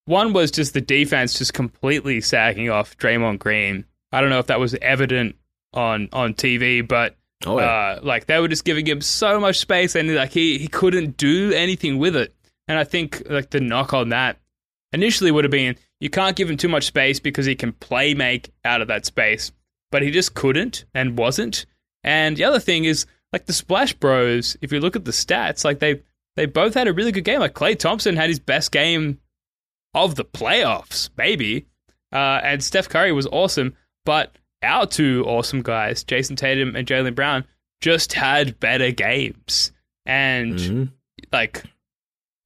one 0.04 0.32
was 0.32 0.50
just 0.50 0.74
the 0.74 0.80
defense 0.80 1.38
just 1.38 1.54
completely 1.54 2.20
sagging 2.20 2.70
off 2.70 2.96
Draymond 2.98 3.38
Green. 3.38 3.84
I 4.12 4.20
don't 4.20 4.30
know 4.30 4.38
if 4.38 4.46
that 4.46 4.60
was 4.60 4.74
evident 4.80 5.36
on 5.74 6.08
on 6.12 6.34
TV, 6.34 6.86
but 6.86 7.16
Oh, 7.44 7.58
yeah. 7.60 7.66
uh, 7.66 8.00
like 8.02 8.26
they 8.26 8.38
were 8.40 8.48
just 8.48 8.64
giving 8.64 8.86
him 8.86 9.00
so 9.02 9.38
much 9.38 9.58
space, 9.58 9.94
and 9.94 10.14
like 10.14 10.32
he 10.32 10.58
he 10.58 10.68
couldn't 10.68 11.16
do 11.18 11.52
anything 11.52 11.98
with 11.98 12.16
it. 12.16 12.34
And 12.68 12.78
I 12.78 12.84
think 12.84 13.22
like 13.28 13.50
the 13.50 13.60
knock 13.60 13.92
on 13.92 14.08
that 14.10 14.38
initially 14.92 15.30
would 15.30 15.44
have 15.44 15.50
been 15.50 15.76
you 16.00 16.08
can't 16.08 16.36
give 16.36 16.48
him 16.50 16.56
too 16.56 16.68
much 16.68 16.84
space 16.84 17.20
because 17.20 17.44
he 17.46 17.54
can 17.54 17.72
play 17.72 18.14
make 18.14 18.52
out 18.64 18.80
of 18.80 18.88
that 18.88 19.04
space, 19.06 19.52
but 19.90 20.02
he 20.02 20.10
just 20.10 20.34
couldn't 20.34 20.84
and 20.94 21.18
wasn't. 21.18 21.66
And 22.04 22.36
the 22.36 22.44
other 22.44 22.60
thing 22.60 22.84
is 22.84 23.04
like 23.32 23.46
the 23.46 23.52
Splash 23.52 23.92
Bros. 23.94 24.56
If 24.60 24.72
you 24.72 24.80
look 24.80 24.96
at 24.96 25.04
the 25.04 25.10
stats, 25.12 25.64
like 25.64 25.78
they 25.78 26.02
they 26.36 26.46
both 26.46 26.74
had 26.74 26.88
a 26.88 26.92
really 26.92 27.12
good 27.12 27.24
game. 27.24 27.40
Like 27.40 27.54
Klay 27.54 27.78
Thompson 27.78 28.16
had 28.16 28.28
his 28.28 28.38
best 28.38 28.72
game 28.72 29.18
of 29.94 30.14
the 30.14 30.24
playoffs, 30.24 31.08
maybe. 31.16 31.66
Uh, 32.12 32.40
and 32.42 32.62
Steph 32.62 32.88
Curry 32.88 33.12
was 33.12 33.26
awesome, 33.26 33.74
but 34.04 34.36
our 34.62 34.86
two 34.86 35.24
awesome 35.26 35.62
guys, 35.62 36.04
Jayson 36.04 36.36
Tatum 36.36 36.76
and 36.76 36.86
Jalen 36.86 37.14
Brown, 37.14 37.44
just 37.80 38.12
had 38.12 38.58
better 38.60 38.90
games. 38.90 39.72
And 40.04 40.54
Mhm. 40.58 40.92
like, 41.32 41.62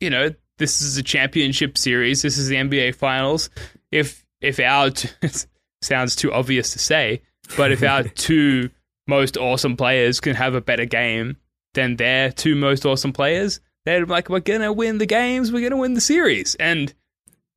you 0.01 0.11
know, 0.11 0.35
this 0.59 0.81
is 0.83 0.97
a 0.97 1.03
championship 1.03 1.77
series. 1.77 2.23
This 2.23 2.39
is 2.39 2.49
the 2.49 2.57
NBA 2.57 2.93
Finals. 2.95 3.51
If 3.91 4.25
if 4.41 4.59
our 4.61 4.91
t- 4.91 5.09
sounds 5.83 6.17
too 6.17 6.33
obvious 6.33 6.73
to 6.73 6.79
say, 6.79 7.23
but 7.57 7.73
if 7.73 7.83
our 7.83 8.03
two 8.15 8.71
most 9.11 9.37
awesome 9.37 9.77
players 9.77 10.21
can 10.21 10.35
have 10.37 10.55
a 10.55 10.61
better 10.61 10.87
game 10.87 11.37
than 11.75 11.97
their 11.97 12.31
two 12.33 12.55
most 12.55 12.87
awesome 12.87 13.13
players, 13.13 13.61
they're 13.85 14.07
like 14.07 14.29
we're 14.29 14.41
gonna 14.41 14.73
win 14.73 14.99
the 14.99 15.07
games. 15.07 15.53
We're 15.53 15.69
gonna 15.69 15.81
win 15.81 15.95
the 15.95 16.01
series, 16.01 16.55
and 16.57 16.95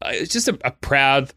uh, 0.01 0.12
it's 0.13 0.33
just 0.33 0.48
a, 0.48 0.57
a 0.65 0.72
proud. 0.72 1.33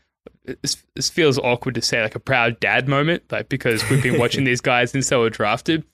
This, 0.63 1.11
feels 1.11 1.39
awkward 1.41 1.75
to 1.75 1.83
say, 1.83 2.01
like 2.01 2.15
a 2.15 2.21
proud 2.21 2.61
dad 2.61 2.89
moment, 2.89 3.25
like 3.33 3.49
because 3.49 3.89
we've 3.91 4.03
been 4.03 4.19
watching 4.19 4.45
these 4.45 4.61
guys 4.61 4.93
since 4.93 5.09
they 5.09 5.17
were 5.17 5.31
drafted. 5.31 5.85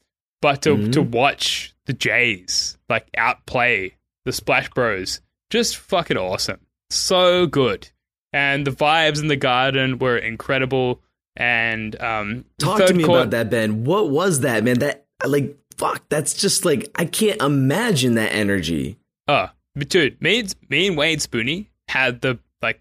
But 0.40 0.62
to 0.62 0.90
to 0.90 1.02
watch 1.02 1.74
the 1.86 1.92
Jays 1.92 2.76
like 2.88 3.08
outplay 3.16 3.96
the 4.24 4.32
Splash 4.32 4.68
Bros, 4.70 5.20
just 5.50 5.76
fucking 5.76 6.18
awesome, 6.18 6.60
so 6.90 7.46
good, 7.46 7.88
and 8.32 8.66
the 8.66 8.72
vibes 8.72 9.20
in 9.20 9.28
the 9.28 9.36
garden 9.36 9.98
were 9.98 10.18
incredible. 10.18 11.00
And 11.36 12.00
um, 12.00 12.44
Talk 12.58 12.86
to 12.86 12.94
me 12.94 13.04
about 13.04 13.30
that, 13.30 13.50
Ben. 13.50 13.84
What 13.84 14.10
was 14.10 14.40
that, 14.40 14.64
man? 14.64 14.78
That 14.80 15.06
like 15.24 15.56
fuck. 15.76 16.02
That's 16.08 16.34
just 16.34 16.64
like 16.64 16.90
I 16.94 17.04
can't 17.04 17.40
imagine 17.40 18.14
that 18.14 18.32
energy. 18.32 18.98
Oh, 19.28 19.48
but 19.74 19.88
dude, 19.88 20.20
me 20.20 20.40
and, 20.40 20.54
me 20.68 20.88
and 20.88 20.96
Wayne 20.96 21.18
Spooney 21.18 21.66
had 21.88 22.20
the 22.20 22.38
like. 22.60 22.80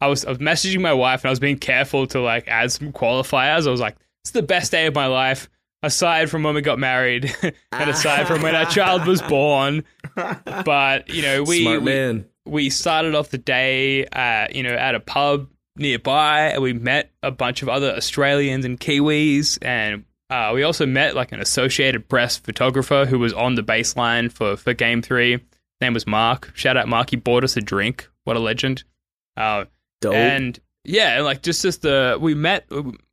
I 0.00 0.08
was 0.08 0.24
I 0.24 0.30
was 0.30 0.38
messaging 0.38 0.80
my 0.80 0.92
wife 0.92 1.22
and 1.22 1.28
I 1.28 1.30
was 1.30 1.40
being 1.40 1.58
careful 1.58 2.06
to 2.08 2.20
like 2.20 2.48
add 2.48 2.70
some 2.72 2.92
qualifiers. 2.92 3.66
I 3.66 3.70
was 3.70 3.80
like, 3.80 3.96
"It's 4.24 4.32
the 4.32 4.42
best 4.42 4.70
day 4.70 4.86
of 4.86 4.94
my 4.94 5.06
life." 5.06 5.48
Aside 5.82 6.28
from 6.28 6.42
when 6.42 6.54
we 6.54 6.60
got 6.60 6.78
married, 6.78 7.34
and 7.72 7.90
aside 7.90 8.26
from 8.26 8.42
when 8.42 8.54
our 8.54 8.66
child 8.66 9.06
was 9.06 9.22
born, 9.28 9.84
but 10.14 11.08
you 11.08 11.22
know 11.22 11.42
we 11.42 11.62
Smart 11.62 11.82
we, 11.82 12.24
we 12.44 12.68
started 12.68 13.14
off 13.14 13.30
the 13.30 13.38
day, 13.38 14.04
uh, 14.06 14.46
you 14.52 14.62
know, 14.62 14.74
at 14.74 14.94
a 14.94 15.00
pub 15.00 15.48
nearby, 15.76 16.48
and 16.48 16.62
we 16.62 16.72
met 16.72 17.10
a 17.22 17.30
bunch 17.30 17.62
of 17.62 17.68
other 17.68 17.92
Australians 17.94 18.64
and 18.64 18.78
Kiwis, 18.78 19.58
and 19.62 20.04
uh, 20.28 20.52
we 20.54 20.62
also 20.62 20.86
met 20.86 21.14
like 21.14 21.32
an 21.32 21.40
Associated 21.40 22.08
Press 22.08 22.36
photographer 22.38 23.06
who 23.06 23.18
was 23.18 23.32
on 23.32 23.54
the 23.54 23.62
baseline 23.62 24.30
for 24.30 24.56
for 24.56 24.74
Game 24.74 25.02
Three. 25.02 25.32
His 25.32 25.40
name 25.80 25.94
was 25.94 26.06
Mark. 26.06 26.52
Shout 26.54 26.76
out 26.76 26.88
Mark. 26.88 27.10
He 27.10 27.16
bought 27.16 27.44
us 27.44 27.56
a 27.56 27.60
drink. 27.60 28.08
What 28.24 28.36
a 28.36 28.40
legend. 28.40 28.84
Uh, 29.36 29.64
Dope. 30.00 30.14
and 30.14 30.58
yeah, 30.84 31.20
like 31.20 31.42
just 31.42 31.62
just 31.62 31.82
the 31.82 32.18
we 32.20 32.34
met 32.34 32.68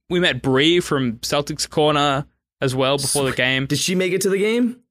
we 0.09 0.19
met 0.19 0.41
Bree 0.41 0.79
from 0.79 1.13
Celtics 1.17 1.69
Corner 1.69 2.25
as 2.61 2.75
well 2.75 2.97
before 2.97 3.23
the 3.29 3.35
game. 3.35 3.65
Did 3.67 3.79
she 3.79 3.95
make 3.95 4.13
it 4.13 4.21
to 4.21 4.29
the 4.29 4.37
game? 4.37 4.81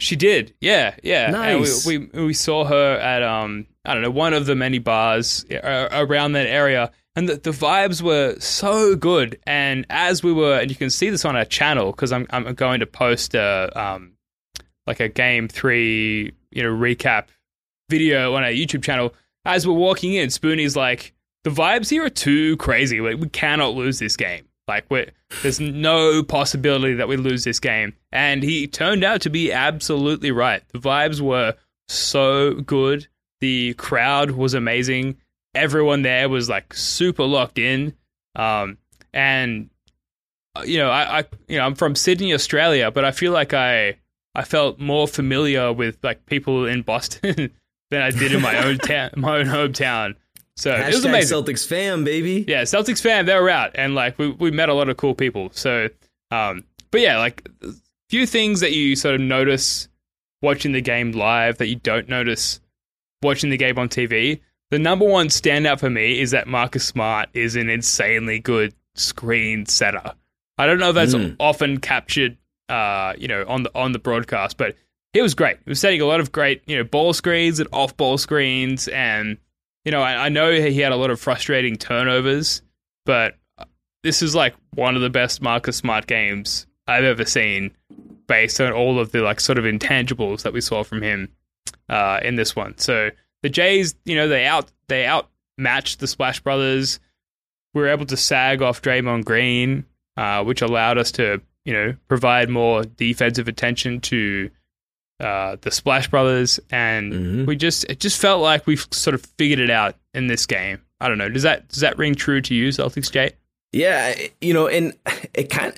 She 0.00 0.16
did, 0.16 0.54
yeah, 0.60 0.96
yeah. 1.04 1.26
And 1.26 1.32
Nice. 1.60 1.86
we, 1.86 1.98
we 1.98 2.26
we 2.26 2.34
saw 2.34 2.64
her 2.64 2.94
at 2.98 3.22
um 3.22 3.66
I 3.84 3.94
don't 3.94 4.02
know 4.02 4.10
one 4.10 4.34
of 4.34 4.46
the 4.46 4.54
many 4.56 4.78
bars 4.78 5.44
uh, 5.50 5.88
around 5.92 6.32
that 6.32 6.46
area, 6.48 6.90
and 7.14 7.28
the, 7.28 7.36
the 7.36 7.50
vibes 7.50 8.02
were 8.02 8.38
so 8.40 8.96
good. 8.96 9.38
And 9.46 9.86
as 9.90 10.22
we 10.22 10.32
were, 10.32 10.58
and 10.58 10.70
you 10.70 10.76
can 10.76 10.90
see 10.90 11.10
this 11.10 11.24
on 11.24 11.36
our 11.36 11.44
channel 11.44 11.92
because 11.92 12.12
I'm 12.12 12.26
I'm 12.30 12.54
going 12.54 12.80
to 12.80 12.86
post 12.86 13.34
a 13.34 13.70
um 13.74 14.12
like 14.86 15.00
a 15.00 15.08
game 15.08 15.48
three 15.48 16.32
you 16.50 16.62
know 16.62 16.70
recap 16.70 17.26
video 17.92 18.34
on 18.34 18.42
our 18.42 18.50
YouTube 18.50 18.82
channel. 18.82 19.14
As 19.44 19.66
we're 19.66 19.74
walking 19.74 20.14
in, 20.14 20.28
Spoonie's 20.28 20.76
like, 20.76 21.12
the 21.44 21.50
vibes 21.50 21.90
here 21.90 22.04
are 22.04 22.10
too 22.10 22.56
crazy. 22.56 23.00
We, 23.00 23.14
we 23.14 23.28
cannot 23.28 23.74
lose 23.74 23.98
this 23.98 24.16
game. 24.16 24.46
Like, 24.68 24.84
we're, 24.88 25.10
there's 25.42 25.60
no 25.60 26.22
possibility 26.22 26.94
that 26.94 27.08
we 27.08 27.16
lose 27.16 27.44
this 27.44 27.60
game. 27.60 27.94
And 28.12 28.42
he 28.42 28.66
turned 28.66 29.04
out 29.04 29.20
to 29.22 29.30
be 29.30 29.52
absolutely 29.52 30.30
right. 30.30 30.62
The 30.72 30.78
vibes 30.78 31.20
were 31.20 31.54
so 31.88 32.54
good. 32.54 33.08
The 33.40 33.74
crowd 33.74 34.30
was 34.30 34.54
amazing. 34.54 35.18
Everyone 35.54 36.02
there 36.02 36.28
was 36.28 36.48
like 36.48 36.74
super 36.74 37.24
locked 37.24 37.58
in. 37.58 37.94
Um, 38.34 38.78
and 39.12 39.70
uh, 40.54 40.62
you 40.64 40.78
know, 40.78 40.90
I, 40.90 41.20
I, 41.20 41.24
you 41.48 41.58
know, 41.58 41.64
I'm 41.64 41.74
from 41.74 41.94
Sydney, 41.94 42.34
Australia, 42.34 42.90
but 42.90 43.04
I 43.04 43.10
feel 43.10 43.32
like 43.32 43.54
I, 43.54 43.98
I 44.34 44.44
felt 44.44 44.78
more 44.78 45.06
familiar 45.06 45.72
with 45.72 45.98
like 46.02 46.26
people 46.26 46.66
in 46.66 46.82
Boston 46.82 47.50
than 47.90 48.02
I 48.02 48.10
did 48.10 48.32
in 48.32 48.40
my 48.40 48.64
own 48.64 48.78
town, 48.78 49.10
my 49.16 49.38
own 49.38 49.46
hometown. 49.46 50.16
So 50.56 50.70
it 50.70 50.86
was 50.86 51.04
Hashtag 51.04 51.08
amazing. 51.08 51.38
Celtics 51.38 51.66
fam, 51.66 52.04
baby. 52.04 52.44
Yeah, 52.46 52.62
Celtics 52.62 53.00
fan, 53.00 53.26
they 53.26 53.34
were 53.34 53.48
out, 53.48 53.70
and 53.74 53.94
like 53.94 54.18
we 54.18 54.30
we 54.30 54.50
met 54.50 54.68
a 54.68 54.74
lot 54.74 54.90
of 54.90 54.98
cool 54.98 55.14
people. 55.14 55.48
So, 55.52 55.88
um, 56.30 56.64
but 56.90 57.00
yeah, 57.00 57.18
like 57.18 57.48
few 58.10 58.26
things 58.26 58.60
that 58.60 58.72
you 58.72 58.94
sort 58.94 59.14
of 59.14 59.22
notice 59.22 59.88
watching 60.42 60.72
the 60.72 60.82
game 60.82 61.12
live 61.12 61.56
that 61.58 61.68
you 61.68 61.76
don't 61.76 62.08
notice 62.08 62.60
watching 63.22 63.48
the 63.48 63.56
game 63.56 63.78
on 63.78 63.88
TV. 63.88 64.40
The 64.72 64.78
number 64.78 65.04
one 65.04 65.28
standout 65.28 65.80
for 65.80 65.90
me 65.90 66.18
is 66.18 66.30
that 66.30 66.46
Marcus 66.48 66.82
Smart 66.86 67.28
is 67.34 67.56
an 67.56 67.68
insanely 67.68 68.38
good 68.38 68.74
screen 68.94 69.66
setter. 69.66 70.14
I 70.56 70.66
don't 70.66 70.78
know 70.78 70.88
if 70.88 70.94
that's 70.94 71.14
Mm. 71.14 71.36
often 71.38 71.78
captured, 71.78 72.38
uh, 72.70 73.12
you 73.18 73.28
know, 73.28 73.44
on 73.46 73.64
the 73.64 73.70
on 73.74 73.92
the 73.92 73.98
broadcast, 73.98 74.56
but 74.56 74.74
he 75.12 75.20
was 75.20 75.34
great. 75.34 75.58
He 75.66 75.68
was 75.70 75.78
setting 75.78 76.00
a 76.00 76.06
lot 76.06 76.20
of 76.20 76.32
great, 76.32 76.62
you 76.66 76.74
know, 76.74 76.84
ball 76.84 77.12
screens 77.12 77.60
and 77.60 77.68
off 77.70 77.94
ball 77.98 78.16
screens, 78.16 78.88
and 78.88 79.36
you 79.84 79.92
know, 79.92 80.00
I, 80.00 80.26
I 80.26 80.28
know 80.30 80.50
he 80.52 80.80
had 80.80 80.92
a 80.92 80.96
lot 80.96 81.10
of 81.10 81.20
frustrating 81.20 81.76
turnovers, 81.76 82.62
but 83.04 83.36
this 84.02 84.22
is 84.22 84.34
like 84.34 84.54
one 84.74 84.96
of 84.96 85.02
the 85.02 85.10
best 85.10 85.42
Marcus 85.42 85.76
Smart 85.76 86.06
games 86.06 86.66
I've 86.86 87.04
ever 87.04 87.26
seen, 87.26 87.72
based 88.26 88.58
on 88.58 88.72
all 88.72 88.98
of 88.98 89.12
the 89.12 89.20
like 89.20 89.38
sort 89.38 89.58
of 89.58 89.64
intangibles 89.66 90.44
that 90.44 90.54
we 90.54 90.62
saw 90.62 90.82
from 90.82 91.02
him 91.02 91.28
uh, 91.90 92.20
in 92.22 92.36
this 92.36 92.56
one. 92.56 92.78
So 92.78 93.10
the 93.42 93.48
Jays, 93.48 93.94
you 94.04 94.16
know, 94.16 94.28
they 94.28 94.46
out 94.46 94.70
they 94.88 95.06
outmatched 95.06 96.00
the 96.00 96.06
Splash 96.06 96.40
Brothers. 96.40 97.00
We 97.74 97.82
were 97.82 97.88
able 97.88 98.06
to 98.06 98.16
sag 98.16 98.60
off 98.62 98.82
Draymond 98.82 99.24
Green, 99.24 99.84
uh, 100.16 100.44
which 100.44 100.60
allowed 100.62 100.98
us 100.98 101.10
to, 101.12 101.40
you 101.64 101.72
know, 101.72 101.94
provide 102.08 102.48
more 102.50 102.84
defensive 102.84 103.48
attention 103.48 104.00
to 104.02 104.50
uh, 105.20 105.56
the 105.60 105.70
Splash 105.70 106.08
Brothers, 106.08 106.58
and 106.70 107.12
Mhm. 107.12 107.46
we 107.46 107.54
just 107.56 107.84
it 107.84 108.00
just 108.00 108.20
felt 108.20 108.42
like 108.42 108.66
we've 108.66 108.86
sort 108.90 109.14
of 109.14 109.24
figured 109.38 109.60
it 109.60 109.70
out 109.70 109.96
in 110.14 110.26
this 110.26 110.46
game. 110.46 110.80
I 111.00 111.08
don't 111.08 111.18
know. 111.18 111.28
Does 111.28 111.44
that 111.44 111.68
does 111.68 111.80
that 111.80 111.96
ring 111.98 112.14
true 112.14 112.40
to 112.40 112.54
you, 112.54 112.68
Celtics 112.70 113.10
Jay? 113.10 113.30
Yeah, 113.72 114.14
you 114.40 114.52
know, 114.52 114.66
and 114.66 114.92
it 115.32 115.48
kind 115.48 115.72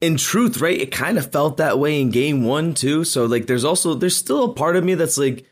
in 0.00 0.16
truth, 0.16 0.60
right? 0.60 0.80
It 0.80 0.90
kind 0.92 1.16
of 1.18 1.30
felt 1.30 1.58
that 1.58 1.78
way 1.78 2.00
in 2.00 2.10
game 2.10 2.42
one 2.44 2.72
too. 2.74 3.04
So 3.04 3.26
like 3.26 3.46
there's 3.46 3.64
also 3.64 3.94
there's 3.94 4.16
still 4.16 4.44
a 4.44 4.52
part 4.54 4.76
of 4.76 4.82
me 4.84 4.94
that's 4.94 5.18
like, 5.18 5.44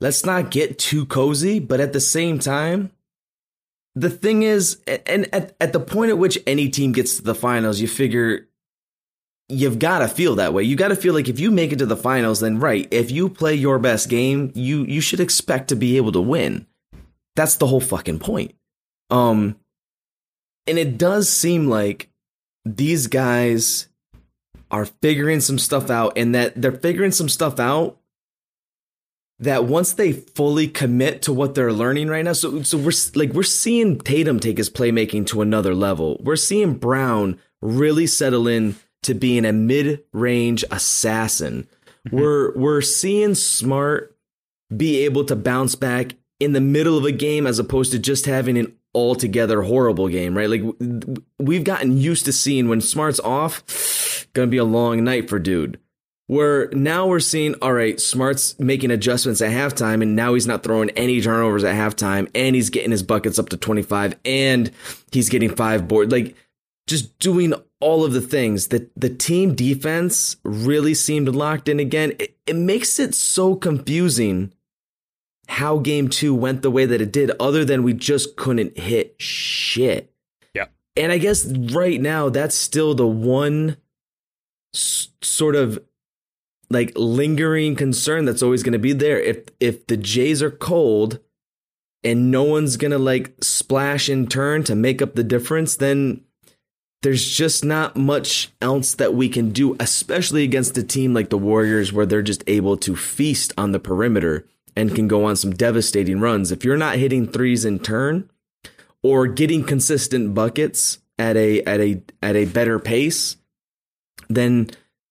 let's 0.00 0.24
not 0.24 0.50
get 0.50 0.78
too 0.78 1.06
cozy, 1.06 1.58
but 1.58 1.80
at 1.80 1.92
the 1.92 2.00
same 2.00 2.38
time, 2.38 2.90
the 3.94 4.10
thing 4.10 4.42
is, 4.42 4.80
and 5.06 5.32
at, 5.34 5.54
at 5.60 5.72
the 5.72 5.80
point 5.80 6.10
at 6.10 6.18
which 6.18 6.38
any 6.46 6.68
team 6.68 6.92
gets 6.92 7.16
to 7.16 7.22
the 7.22 7.34
finals, 7.34 7.80
you 7.80 7.88
figure 7.88 8.48
you've 9.48 9.78
got 9.78 9.98
to 9.98 10.08
feel 10.08 10.36
that 10.36 10.54
way. 10.54 10.62
You 10.62 10.76
got 10.76 10.88
to 10.88 10.96
feel 10.96 11.12
like 11.12 11.28
if 11.28 11.40
you 11.40 11.50
make 11.50 11.72
it 11.72 11.80
to 11.80 11.86
the 11.86 11.96
finals, 11.96 12.40
then 12.40 12.60
right, 12.60 12.86
if 12.90 13.10
you 13.10 13.28
play 13.28 13.54
your 13.54 13.78
best 13.78 14.08
game, 14.08 14.52
you 14.54 14.84
you 14.84 15.00
should 15.00 15.20
expect 15.20 15.68
to 15.68 15.76
be 15.76 15.96
able 15.96 16.12
to 16.12 16.20
win. 16.20 16.66
That's 17.36 17.56
the 17.56 17.66
whole 17.66 17.80
fucking 17.80 18.20
point. 18.20 18.54
Um, 19.10 19.56
and 20.66 20.78
it 20.78 20.98
does 20.98 21.28
seem 21.28 21.68
like 21.68 22.08
these 22.64 23.08
guys 23.08 23.88
are 24.70 24.84
figuring 24.84 25.40
some 25.40 25.58
stuff 25.58 25.90
out, 25.90 26.12
and 26.16 26.34
that 26.34 26.60
they're 26.60 26.70
figuring 26.70 27.10
some 27.10 27.28
stuff 27.28 27.58
out 27.58 27.98
that 29.40 29.64
once 29.64 29.94
they 29.94 30.12
fully 30.12 30.68
commit 30.68 31.22
to 31.22 31.32
what 31.32 31.54
they're 31.54 31.72
learning 31.72 32.08
right 32.08 32.24
now, 32.24 32.34
so 32.34 32.62
so 32.62 32.78
we're 32.78 32.92
like 33.14 33.32
we're 33.32 33.42
seeing 33.42 33.98
Tatum 33.98 34.38
take 34.38 34.58
his 34.58 34.70
playmaking 34.70 35.26
to 35.28 35.40
another 35.40 35.74
level. 35.74 36.20
We're 36.22 36.36
seeing 36.36 36.74
Brown 36.74 37.40
really 37.62 38.06
settle 38.06 38.46
in 38.46 38.76
to 39.02 39.14
being 39.14 39.44
a 39.44 39.52
mid-range 39.52 40.64
assassin. 40.70 41.66
Mm-hmm. 42.06 42.16
We're 42.18 42.56
we're 42.56 42.82
seeing 42.82 43.34
Smart 43.34 44.16
be 44.74 45.04
able 45.04 45.24
to 45.24 45.36
bounce 45.36 45.74
back 45.74 46.12
in 46.38 46.52
the 46.52 46.60
middle 46.60 46.96
of 46.96 47.04
a 47.04 47.12
game 47.12 47.46
as 47.46 47.58
opposed 47.58 47.92
to 47.92 47.98
just 47.98 48.26
having 48.26 48.56
an 48.58 48.74
altogether 48.94 49.62
horrible 49.62 50.08
game, 50.08 50.36
right? 50.36 50.50
Like 50.50 50.62
we've 51.38 51.64
gotten 51.64 51.96
used 51.96 52.26
to 52.26 52.32
seeing 52.32 52.68
when 52.68 52.80
Smart's 52.80 53.20
off, 53.20 54.26
gonna 54.34 54.48
be 54.48 54.58
a 54.58 54.64
long 54.64 55.02
night 55.02 55.28
for 55.30 55.38
dude. 55.38 55.78
Where 56.30 56.68
now 56.68 57.08
we're 57.08 57.18
seeing, 57.18 57.56
all 57.56 57.72
right, 57.72 58.00
Smart's 58.00 58.56
making 58.60 58.92
adjustments 58.92 59.40
at 59.40 59.50
halftime, 59.50 60.00
and 60.00 60.14
now 60.14 60.34
he's 60.34 60.46
not 60.46 60.62
throwing 60.62 60.90
any 60.90 61.20
turnovers 61.20 61.64
at 61.64 61.74
halftime, 61.74 62.30
and 62.36 62.54
he's 62.54 62.70
getting 62.70 62.92
his 62.92 63.02
buckets 63.02 63.36
up 63.36 63.48
to 63.48 63.56
25, 63.56 64.14
and 64.24 64.70
he's 65.10 65.28
getting 65.28 65.52
five 65.52 65.88
board. 65.88 66.12
Like 66.12 66.36
just 66.86 67.18
doing 67.18 67.52
all 67.80 68.04
of 68.04 68.12
the 68.12 68.20
things 68.20 68.68
that 68.68 68.92
the 68.94 69.10
team 69.10 69.56
defense 69.56 70.36
really 70.44 70.94
seemed 70.94 71.34
locked 71.34 71.68
in 71.68 71.80
again. 71.80 72.12
It, 72.20 72.36
it 72.46 72.54
makes 72.54 73.00
it 73.00 73.16
so 73.16 73.56
confusing 73.56 74.52
how 75.48 75.78
game 75.78 76.08
two 76.08 76.32
went 76.32 76.62
the 76.62 76.70
way 76.70 76.86
that 76.86 77.00
it 77.00 77.10
did, 77.10 77.32
other 77.40 77.64
than 77.64 77.82
we 77.82 77.92
just 77.92 78.36
couldn't 78.36 78.78
hit 78.78 79.16
shit. 79.18 80.14
Yeah. 80.54 80.66
And 80.96 81.10
I 81.10 81.18
guess 81.18 81.44
right 81.44 82.00
now, 82.00 82.28
that's 82.28 82.54
still 82.54 82.94
the 82.94 83.04
one 83.04 83.78
s- 84.72 85.08
sort 85.22 85.56
of 85.56 85.80
like 86.70 86.92
lingering 86.94 87.74
concern 87.74 88.24
that's 88.24 88.42
always 88.42 88.62
going 88.62 88.72
to 88.72 88.78
be 88.78 88.92
there. 88.92 89.20
If 89.20 89.48
if 89.58 89.86
the 89.86 89.96
Jays 89.96 90.42
are 90.42 90.50
cold 90.50 91.18
and 92.02 92.30
no 92.30 92.44
one's 92.44 92.76
going 92.76 92.92
to 92.92 92.98
like 92.98 93.34
splash 93.42 94.08
in 94.08 94.26
turn 94.26 94.64
to 94.64 94.74
make 94.74 95.02
up 95.02 95.14
the 95.14 95.24
difference, 95.24 95.76
then 95.76 96.22
there's 97.02 97.26
just 97.28 97.64
not 97.64 97.96
much 97.96 98.50
else 98.60 98.94
that 98.94 99.14
we 99.14 99.28
can 99.28 99.50
do, 99.50 99.76
especially 99.80 100.44
against 100.44 100.78
a 100.78 100.82
team 100.82 101.14
like 101.14 101.30
the 101.30 101.38
Warriors, 101.38 101.92
where 101.92 102.06
they're 102.06 102.22
just 102.22 102.44
able 102.46 102.76
to 102.78 102.94
feast 102.94 103.52
on 103.56 103.72
the 103.72 103.80
perimeter 103.80 104.46
and 104.76 104.94
can 104.94 105.08
go 105.08 105.24
on 105.24 105.36
some 105.36 105.52
devastating 105.52 106.20
runs. 106.20 106.52
If 106.52 106.64
you're 106.64 106.76
not 106.76 106.96
hitting 106.96 107.26
threes 107.26 107.64
in 107.64 107.78
turn 107.80 108.30
or 109.02 109.26
getting 109.26 109.64
consistent 109.64 110.34
buckets 110.34 110.98
at 111.18 111.36
a 111.36 111.62
at 111.62 111.80
a 111.80 112.02
at 112.22 112.36
a 112.36 112.44
better 112.44 112.78
pace, 112.78 113.36
then 114.28 114.70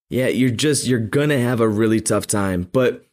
yeah, 0.09 0.27
you're 0.27 0.49
just 0.49 0.87
you're 0.87 0.99
gonna 0.99 1.39
have 1.39 1.59
a 1.59 1.67
really 1.67 2.01
tough 2.01 2.27
time. 2.27 2.69
But 2.71 3.05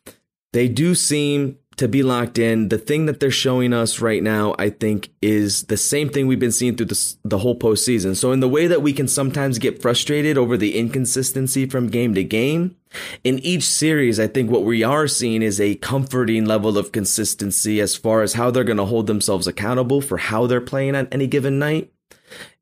they 0.53 0.69
do 0.69 0.95
seem 0.95 1.59
to 1.77 1.89
be 1.89 2.03
locked 2.03 2.39
in. 2.39 2.69
The 2.69 2.79
thing 2.79 3.07
that 3.07 3.21
they're 3.21 3.31
showing 3.31 3.73
us 3.73 4.01
right 4.01 4.23
now, 4.23 4.55
I 4.59 4.71
think, 4.71 5.11
is 5.21 5.65
the 5.65 5.77
same 5.77 6.09
thing 6.09 6.27
we've 6.27 6.41
been 6.41 6.53
seeing 6.53 6.77
through 6.77 6.87
the, 6.87 7.15
the 7.25 7.39
whole 7.39 7.59
postseason. 7.59 8.17
So, 8.17 8.33
in 8.33 8.41
the 8.41 8.49
way 8.49 8.67
that 8.67 8.83
we 8.83 8.93
can 8.93 9.09
sometimes 9.09 9.59
get 9.59 9.83
frustrated 9.83 10.39
over 10.39 10.57
the 10.57 10.77
inconsistency 10.79 11.67
from 11.67 11.89
game 11.89 12.15
to 12.15 12.25
game, 12.25 12.77
in 13.25 13.39
each 13.41 13.65
series, 13.65 14.19
I 14.19 14.27
think 14.27 14.51
what 14.51 14.65
we 14.65 14.83
are 14.83 15.07
seeing 15.07 15.43
is 15.43 15.61
a 15.61 15.75
comforting 15.77 16.47
level 16.47 16.79
of 16.79 16.93
consistency 16.93 17.81
as 17.81 17.95
far 17.95 18.23
as 18.23 18.33
how 18.33 18.51
they're 18.51 18.65
going 18.65 18.79
to 18.79 18.87
hold 18.87 19.07
themselves 19.07 19.47
accountable 19.47 20.01
for 20.01 20.17
how 20.17 20.47
they're 20.47 20.61
playing 20.61 20.95
on 20.95 21.09
any 21.13 21.27
given 21.27 21.59
night. 21.59 21.93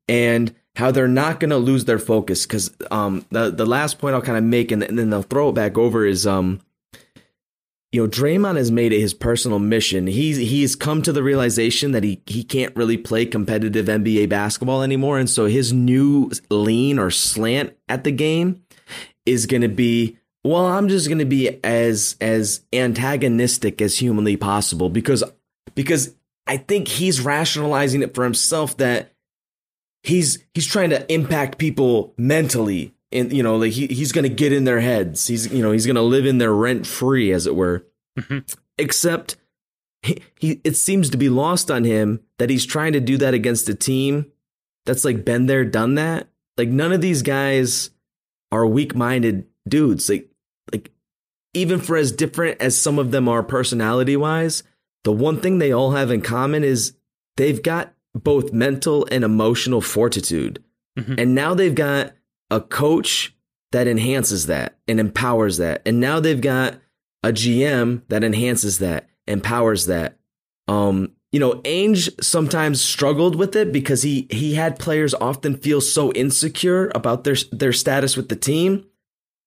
And 0.07 0.53
how 0.75 0.91
they're 0.91 1.07
not 1.07 1.39
going 1.39 1.51
to 1.51 1.57
lose 1.57 1.85
their 1.85 1.99
focus 1.99 2.45
because 2.45 2.73
um, 2.91 3.25
the 3.31 3.49
the 3.49 3.65
last 3.65 3.99
point 3.99 4.15
I'll 4.15 4.21
kind 4.21 4.37
of 4.37 4.43
make 4.43 4.71
and, 4.71 4.83
and 4.83 4.97
then 4.97 5.09
they'll 5.09 5.21
throw 5.21 5.49
it 5.49 5.55
back 5.55 5.77
over 5.77 6.05
is 6.05 6.27
um, 6.27 6.59
you 7.95 8.01
know, 8.01 8.09
Draymond 8.09 8.57
has 8.57 8.71
made 8.71 8.91
it 8.91 8.99
his 8.99 9.13
personal 9.13 9.57
mission. 9.57 10.05
He's 10.05 10.35
he's 10.35 10.75
come 10.75 11.01
to 11.03 11.13
the 11.13 11.23
realization 11.23 11.93
that 11.93 12.03
he 12.03 12.21
he 12.25 12.43
can't 12.43 12.75
really 12.75 12.97
play 12.97 13.25
competitive 13.25 13.85
NBA 13.85 14.27
basketball 14.27 14.83
anymore, 14.83 15.17
and 15.17 15.29
so 15.29 15.45
his 15.45 15.71
new 15.71 16.29
lean 16.49 16.99
or 16.99 17.09
slant 17.09 17.73
at 17.87 18.03
the 18.03 18.11
game 18.11 18.61
is 19.25 19.45
going 19.45 19.61
to 19.61 19.69
be 19.69 20.17
well, 20.43 20.65
I'm 20.65 20.89
just 20.89 21.07
going 21.07 21.19
to 21.19 21.25
be 21.25 21.57
as 21.63 22.17
as 22.19 22.65
antagonistic 22.73 23.81
as 23.81 23.97
humanly 23.97 24.35
possible 24.35 24.89
because 24.89 25.23
because 25.73 26.13
I 26.45 26.57
think 26.57 26.89
he's 26.89 27.21
rationalizing 27.21 28.01
it 28.01 28.13
for 28.13 28.25
himself 28.25 28.75
that 28.75 29.14
he's 30.05 30.39
he's 30.53 30.65
trying 30.67 30.89
to 30.91 31.11
impact 31.11 31.57
people 31.57 32.13
mentally 32.17 32.93
and 33.11 33.31
you 33.33 33.43
know 33.43 33.55
like 33.57 33.71
he, 33.71 33.87
he's 33.87 34.11
gonna 34.11 34.29
get 34.29 34.53
in 34.53 34.63
their 34.63 34.79
heads. 34.79 35.27
He's 35.27 35.51
you 35.51 35.61
know 35.61 35.71
he's 35.71 35.85
gonna 35.85 36.01
live 36.01 36.25
in 36.25 36.37
there 36.37 36.53
rent 36.53 36.87
free 36.87 37.31
as 37.31 37.47
it 37.47 37.55
were. 37.55 37.85
Mm-hmm. 38.17 38.39
except 38.77 39.35
he, 40.01 40.21
he 40.39 40.61
it 40.63 40.77
seems 40.77 41.09
to 41.09 41.17
be 41.17 41.27
lost 41.27 41.69
on 41.69 41.83
him 41.83 42.21
that 42.39 42.49
he's 42.49 42.65
trying 42.65 42.93
to 42.93 43.01
do 43.01 43.17
that 43.17 43.33
against 43.33 43.67
a 43.67 43.75
team 43.75 44.31
that's 44.85 45.03
like 45.03 45.25
been 45.25 45.47
there 45.47 45.65
done 45.65 45.95
that. 45.95 46.29
Like 46.57 46.69
none 46.69 46.93
of 46.93 47.01
these 47.01 47.23
guys 47.23 47.89
are 48.53 48.65
weak-minded 48.65 49.47
dudes. 49.67 50.07
Like 50.07 50.29
like 50.71 50.91
even 51.53 51.79
for 51.79 51.97
as 51.97 52.13
different 52.13 52.61
as 52.61 52.77
some 52.77 52.99
of 52.99 53.11
them 53.11 53.27
are 53.27 53.43
personality 53.43 54.15
wise 54.15 54.63
the 55.05 55.11
one 55.11 55.39
thing 55.39 55.59
they 55.59 55.71
all 55.71 55.91
have 55.91 56.11
in 56.11 56.19
common 56.19 56.63
is 56.63 56.93
they've 57.37 57.63
got 57.63 57.93
both 58.15 58.53
mental 58.53 59.07
and 59.11 59.23
emotional 59.23 59.81
fortitude 59.81 60.63
mm-hmm. 60.97 61.15
and 61.17 61.35
now 61.35 61.53
they've 61.53 61.75
got 61.75 62.13
a 62.49 62.61
coach 62.61 63.35
that 63.71 63.87
enhances 63.87 64.45
that 64.47 64.77
and 64.87 64.99
empowers 64.99 65.57
that. 65.57 65.81
And 65.85 65.99
now 65.99 66.19
they've 66.19 66.39
got 66.39 66.79
a 67.23 67.29
GM 67.29 68.03
that 68.07 68.23
enhances 68.23 68.79
that, 68.79 69.09
empowers 69.27 69.87
that. 69.87 70.17
Um, 70.67 71.11
you 71.31 71.39
know, 71.39 71.55
Ainge 71.63 72.23
sometimes 72.23 72.81
struggled 72.81 73.35
with 73.35 73.55
it 73.55 73.73
because 73.73 74.03
he 74.03 74.27
he 74.29 74.55
had 74.55 74.79
players 74.79 75.13
often 75.15 75.57
feel 75.57 75.81
so 75.81 76.13
insecure 76.13 76.89
about 76.95 77.25
their 77.25 77.35
their 77.51 77.73
status 77.73 78.15
with 78.15 78.29
the 78.29 78.35
team 78.37 78.85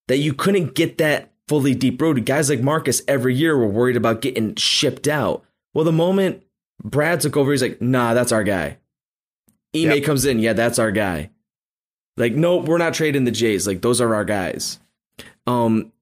that 0.08 0.18
you 0.18 0.34
couldn't 0.34 0.74
get 0.74 0.98
that 0.98 1.32
fully 1.48 1.74
deep 1.74 2.00
rooted. 2.02 2.26
Guys 2.26 2.50
like 2.50 2.60
Marcus 2.60 3.00
every 3.08 3.34
year 3.34 3.56
were 3.56 3.66
worried 3.66 3.96
about 3.96 4.20
getting 4.20 4.54
shipped 4.56 5.08
out. 5.08 5.42
Well, 5.72 5.86
the 5.86 5.92
moment 5.92 6.42
Brad 6.82 7.20
took 7.20 7.36
over, 7.36 7.50
he's 7.50 7.62
like, 7.62 7.80
nah, 7.82 8.14
that's 8.14 8.32
our 8.32 8.44
guy. 8.44 8.78
Ime 9.74 9.82
yep. 9.90 10.04
comes 10.04 10.24
in, 10.24 10.38
yeah, 10.38 10.52
that's 10.52 10.78
our 10.78 10.90
guy. 10.90 11.30
Like, 12.16 12.34
nope, 12.34 12.66
we're 12.66 12.78
not 12.78 12.94
trading 12.94 13.24
the 13.24 13.30
Jays. 13.30 13.66
Like, 13.66 13.82
those 13.82 14.00
are 14.00 14.14
our 14.14 14.24
guys. 14.24 14.80
Um, 15.46 15.92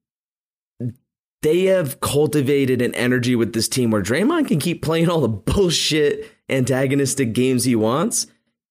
they 1.42 1.64
have 1.64 2.00
cultivated 2.00 2.82
an 2.82 2.94
energy 2.94 3.36
with 3.36 3.52
this 3.52 3.68
team 3.68 3.90
where 3.90 4.02
Draymond 4.02 4.48
can 4.48 4.58
keep 4.58 4.82
playing 4.82 5.08
all 5.08 5.20
the 5.20 5.28
bullshit 5.52 6.30
antagonistic 6.48 7.32
games 7.32 7.64
he 7.64 7.76
wants. 7.76 8.26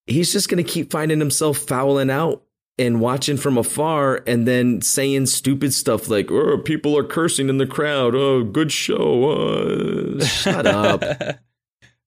He's 0.07 0.31
just 0.31 0.49
going 0.49 0.63
to 0.63 0.69
keep 0.69 0.91
finding 0.91 1.19
himself 1.19 1.57
fouling 1.57 2.09
out 2.09 2.43
and 2.77 2.99
watching 2.99 3.37
from 3.37 3.57
afar 3.57 4.21
and 4.27 4.47
then 4.47 4.81
saying 4.81 5.27
stupid 5.27 5.73
stuff 5.73 6.09
like, 6.09 6.29
oh, 6.31 6.57
people 6.57 6.97
are 6.97 7.03
cursing 7.03 7.49
in 7.49 7.57
the 7.57 7.67
crowd. 7.67 8.13
Oh, 8.15 8.43
good 8.43 8.71
show. 8.71 9.31
Uh, 9.31 10.25
shut 10.25 10.67
up. 10.67 11.03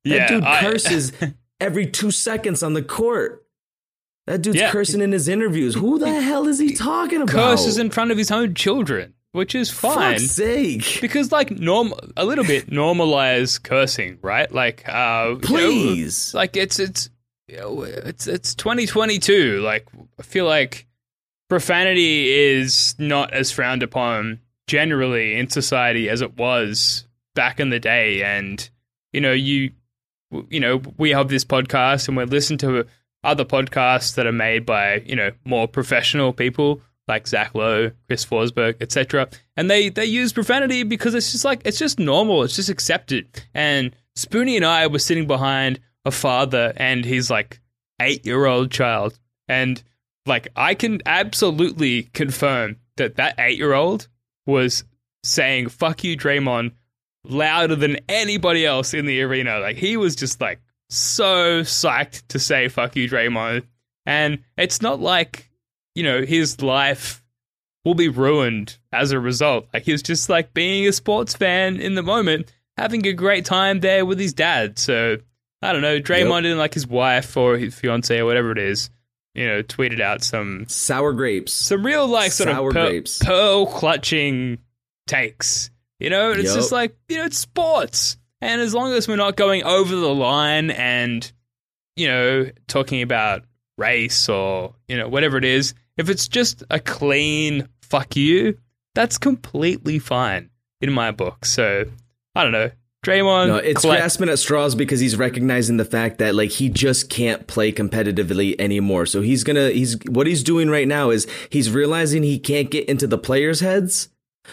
that 0.05 0.11
yeah, 0.11 0.29
dude 0.29 0.45
curses 0.45 1.13
I... 1.21 1.35
every 1.61 1.87
two 1.87 2.11
seconds 2.11 2.63
on 2.63 2.75
the 2.75 2.83
court. 2.83 3.45
That 4.27 4.43
dude's 4.43 4.59
yeah. 4.59 4.71
cursing 4.71 5.01
in 5.01 5.13
his 5.13 5.27
interviews. 5.27 5.75
Who 5.75 5.99
the 5.99 6.21
hell 6.23 6.47
is 6.47 6.59
he 6.59 6.75
talking 6.75 7.23
about? 7.23 7.33
Curses 7.33 7.79
in 7.79 7.91
front 7.91 8.11
of 8.11 8.19
his 8.19 8.31
own 8.31 8.55
children, 8.55 9.15
which 9.33 9.55
is 9.55 9.71
fine. 9.71 10.19
Fuck's 10.19 10.31
sake. 10.31 10.99
Because 11.01 11.33
like 11.33 11.51
norm 11.51 11.95
a 12.17 12.25
little 12.25 12.45
bit 12.45 12.71
normalize 12.71 13.63
cursing, 13.63 14.19
right? 14.21 14.51
Like 14.53 14.87
uh 14.87 15.37
please. 15.37 16.33
You 16.33 16.37
know, 16.37 16.41
like 16.41 16.57
it's 16.57 16.79
it's 16.79 17.11
you 17.47 17.57
know, 17.57 17.83
it's 17.83 18.27
it's 18.27 18.55
2022. 18.55 19.61
Like 19.61 19.87
I 20.19 20.23
feel 20.23 20.45
like 20.45 20.87
profanity 21.49 22.31
is 22.31 22.95
not 22.99 23.33
as 23.33 23.51
frowned 23.51 23.83
upon 23.83 24.41
generally 24.67 25.35
in 25.35 25.49
society 25.49 26.09
as 26.11 26.21
it 26.21 26.37
was 26.37 27.07
back 27.35 27.59
in 27.59 27.71
the 27.71 27.81
day 27.81 28.23
and 28.23 28.69
you 29.13 29.21
know 29.21 29.33
you 29.33 29.71
you 30.49 30.61
know 30.61 30.83
we 30.97 31.11
have 31.11 31.29
this 31.29 31.45
podcast 31.45 32.09
and 32.09 32.17
we 32.17 32.25
listen 32.25 32.59
to 32.59 32.87
other 33.25 33.45
podcasts 33.45 34.15
that 34.15 34.27
are 34.27 34.33
made 34.33 34.65
by 34.65 34.97
you 35.07 35.17
know 35.17 35.31
more 35.45 35.67
professional 35.67 36.33
people 36.33 36.81
like 37.09 37.27
Zach 37.27 37.55
Lowe, 37.55 37.91
Chris 38.07 38.25
Forsberg, 38.25 38.77
etc. 38.81 39.29
And 39.57 39.71
they 39.71 39.89
they 39.89 40.05
use 40.05 40.33
profanity 40.33 40.83
because 40.83 41.15
it's 41.15 41.33
just 41.33 41.45
like 41.45 41.63
it's 41.65 41.79
just 41.79 41.99
normal, 41.99 42.45
it's 42.45 42.57
just 42.57 42.69
accepted. 42.69 43.27
And 43.55 43.97
Spoonie 44.17 44.57
and 44.57 44.65
I 44.65 44.87
were 44.87 44.99
sitting 44.99 45.27
behind 45.27 45.81
a 46.05 46.11
father 46.11 46.73
and 46.77 47.05
his 47.05 47.31
like 47.31 47.61
eight 48.01 48.25
year 48.25 48.47
old 48.47 48.71
child, 48.71 49.19
and 49.49 49.83
like 50.27 50.49
I 50.55 50.75
can 50.75 51.01
absolutely 51.07 52.05
confirm 52.15 52.77
that 52.97 53.17
that 53.17 53.35
eight 53.39 53.59
year 53.59 53.73
old 53.73 54.07
was 54.47 54.85
saying 55.25 55.71
"fuck 55.71 56.05
you, 56.05 56.17
Draymond" 56.17 56.73
louder 57.29 57.77
than 57.77 57.99
anybody 58.09 58.67
else 58.67 58.95
in 58.95 59.07
the 59.07 59.23
arena. 59.23 59.59
Like 59.59 59.77
he 59.77 59.97
was 59.97 60.17
just 60.17 60.41
like 60.41 60.61
so 60.89 61.63
psyched 61.63 62.27
to 62.29 62.39
say 62.39 62.69
fuck 62.69 62.97
you, 62.97 63.09
Draymond. 63.09 63.65
And 64.07 64.43
it's 64.57 64.81
not 64.81 65.01
like, 65.01 65.51
you 65.95 66.03
know, 66.03 66.23
his 66.23 66.63
life 66.63 67.23
will 67.85 67.95
be 67.95 68.09
ruined 68.09 68.79
as 68.93 69.13
a 69.13 69.21
result. 69.21 69.69
Like 69.73 69.85
he's 69.85 70.03
just 70.03 70.29
like 70.29 70.55
being 70.55 70.87
a 70.87 70.93
sports 70.93 71.35
fan 71.35 71.81
in 71.81 71.95
the 71.95 72.03
moment, 72.03 72.53
having 72.77 73.07
a 73.07 73.13
great 73.13 73.45
time 73.45 73.81
there 73.81 74.07
with 74.07 74.19
his 74.19 74.33
dad. 74.33 74.79
So 74.79 75.19
I 75.63 75.73
don't 75.73 75.83
know, 75.83 76.01
Draymond 76.01 76.43
yep. 76.43 76.51
and 76.51 76.59
like 76.59 76.75
his 76.75 76.87
wife 76.87 77.37
or 77.37 77.59
his 77.59 77.75
fiance 77.75 78.17
or 78.19 78.25
whatever 78.25 78.53
it 78.53 78.59
is, 78.59 78.91
you 79.35 79.47
know, 79.47 79.63
tweeted 79.63 80.01
out 80.01 80.23
some 80.23 80.67
sour 80.69 81.13
grapes, 81.13 81.53
some 81.53 81.85
real 81.85 82.07
like 82.07 82.33
sort 82.33 82.51
sour 82.51 82.69
of 82.69 82.75
per- 82.75 83.03
pearl 83.23 83.67
clutching 83.67 84.59
takes. 85.07 85.71
You 85.99 86.11
know, 86.11 86.31
it's 86.33 86.45
yep. 86.45 86.55
just 86.55 86.73
like 86.73 86.97
you 87.09 87.19
know, 87.19 87.25
it's 87.25 87.39
sports. 87.39 88.17
And 88.41 88.61
as 88.61 88.75
long 88.75 88.93
as 88.93 89.09
we're 89.09 89.17
not 89.17 89.37
going 89.37 89.65
over 89.65 89.95
the 89.95 90.15
line 90.15 90.71
and, 90.71 91.31
you 91.97 92.07
know, 92.07 92.51
talking 92.69 93.03
about 93.03 93.43
race 93.77 94.29
or, 94.29 94.75
you 94.87 94.97
know, 94.97 95.09
whatever 95.09 95.37
it 95.37 95.45
is, 95.45 95.75
if 95.97 96.09
it's 96.09 96.29
just 96.29 96.63
a 96.71 96.79
clean 96.79 97.69
fuck 97.83 98.15
you, 98.15 98.57
that's 98.95 99.19
completely 99.19 99.99
fine 99.99 100.51
in 100.81 100.93
my 100.93 101.11
book. 101.11 101.45
So, 101.45 101.87
I 102.35 102.43
don't 102.45 102.53
know. 102.53 102.71
Draymond. 103.05 103.49
No, 103.49 103.57
it's 103.57 103.81
collect- 103.81 104.01
grasping 104.01 104.29
at 104.29 104.39
straws 104.39 104.75
because 104.75 105.01
he's 105.01 105.17
recognizing 105.17 105.77
the 105.77 105.85
fact 105.85 106.19
that 106.19 106.35
like 106.35 106.51
he 106.51 106.69
just 106.69 107.09
can't 107.09 107.47
play 107.47 107.73
competitively 107.73 108.57
anymore. 108.59 109.07
So 109.07 109.21
he's 109.21 109.45
gonna 109.45 109.71
he's 109.71 109.97
what 110.09 110.27
he's 110.27 110.43
doing 110.43 110.69
right 110.69 110.87
now 110.87 111.11
is 111.11 111.27
he's 111.51 111.71
realizing 111.71 112.23
he 112.25 112.39
can't 112.39 112.71
get 112.71 112.89
into 112.89 113.07
the 113.07 113.19
players' 113.19 113.61
heads. 113.61 114.09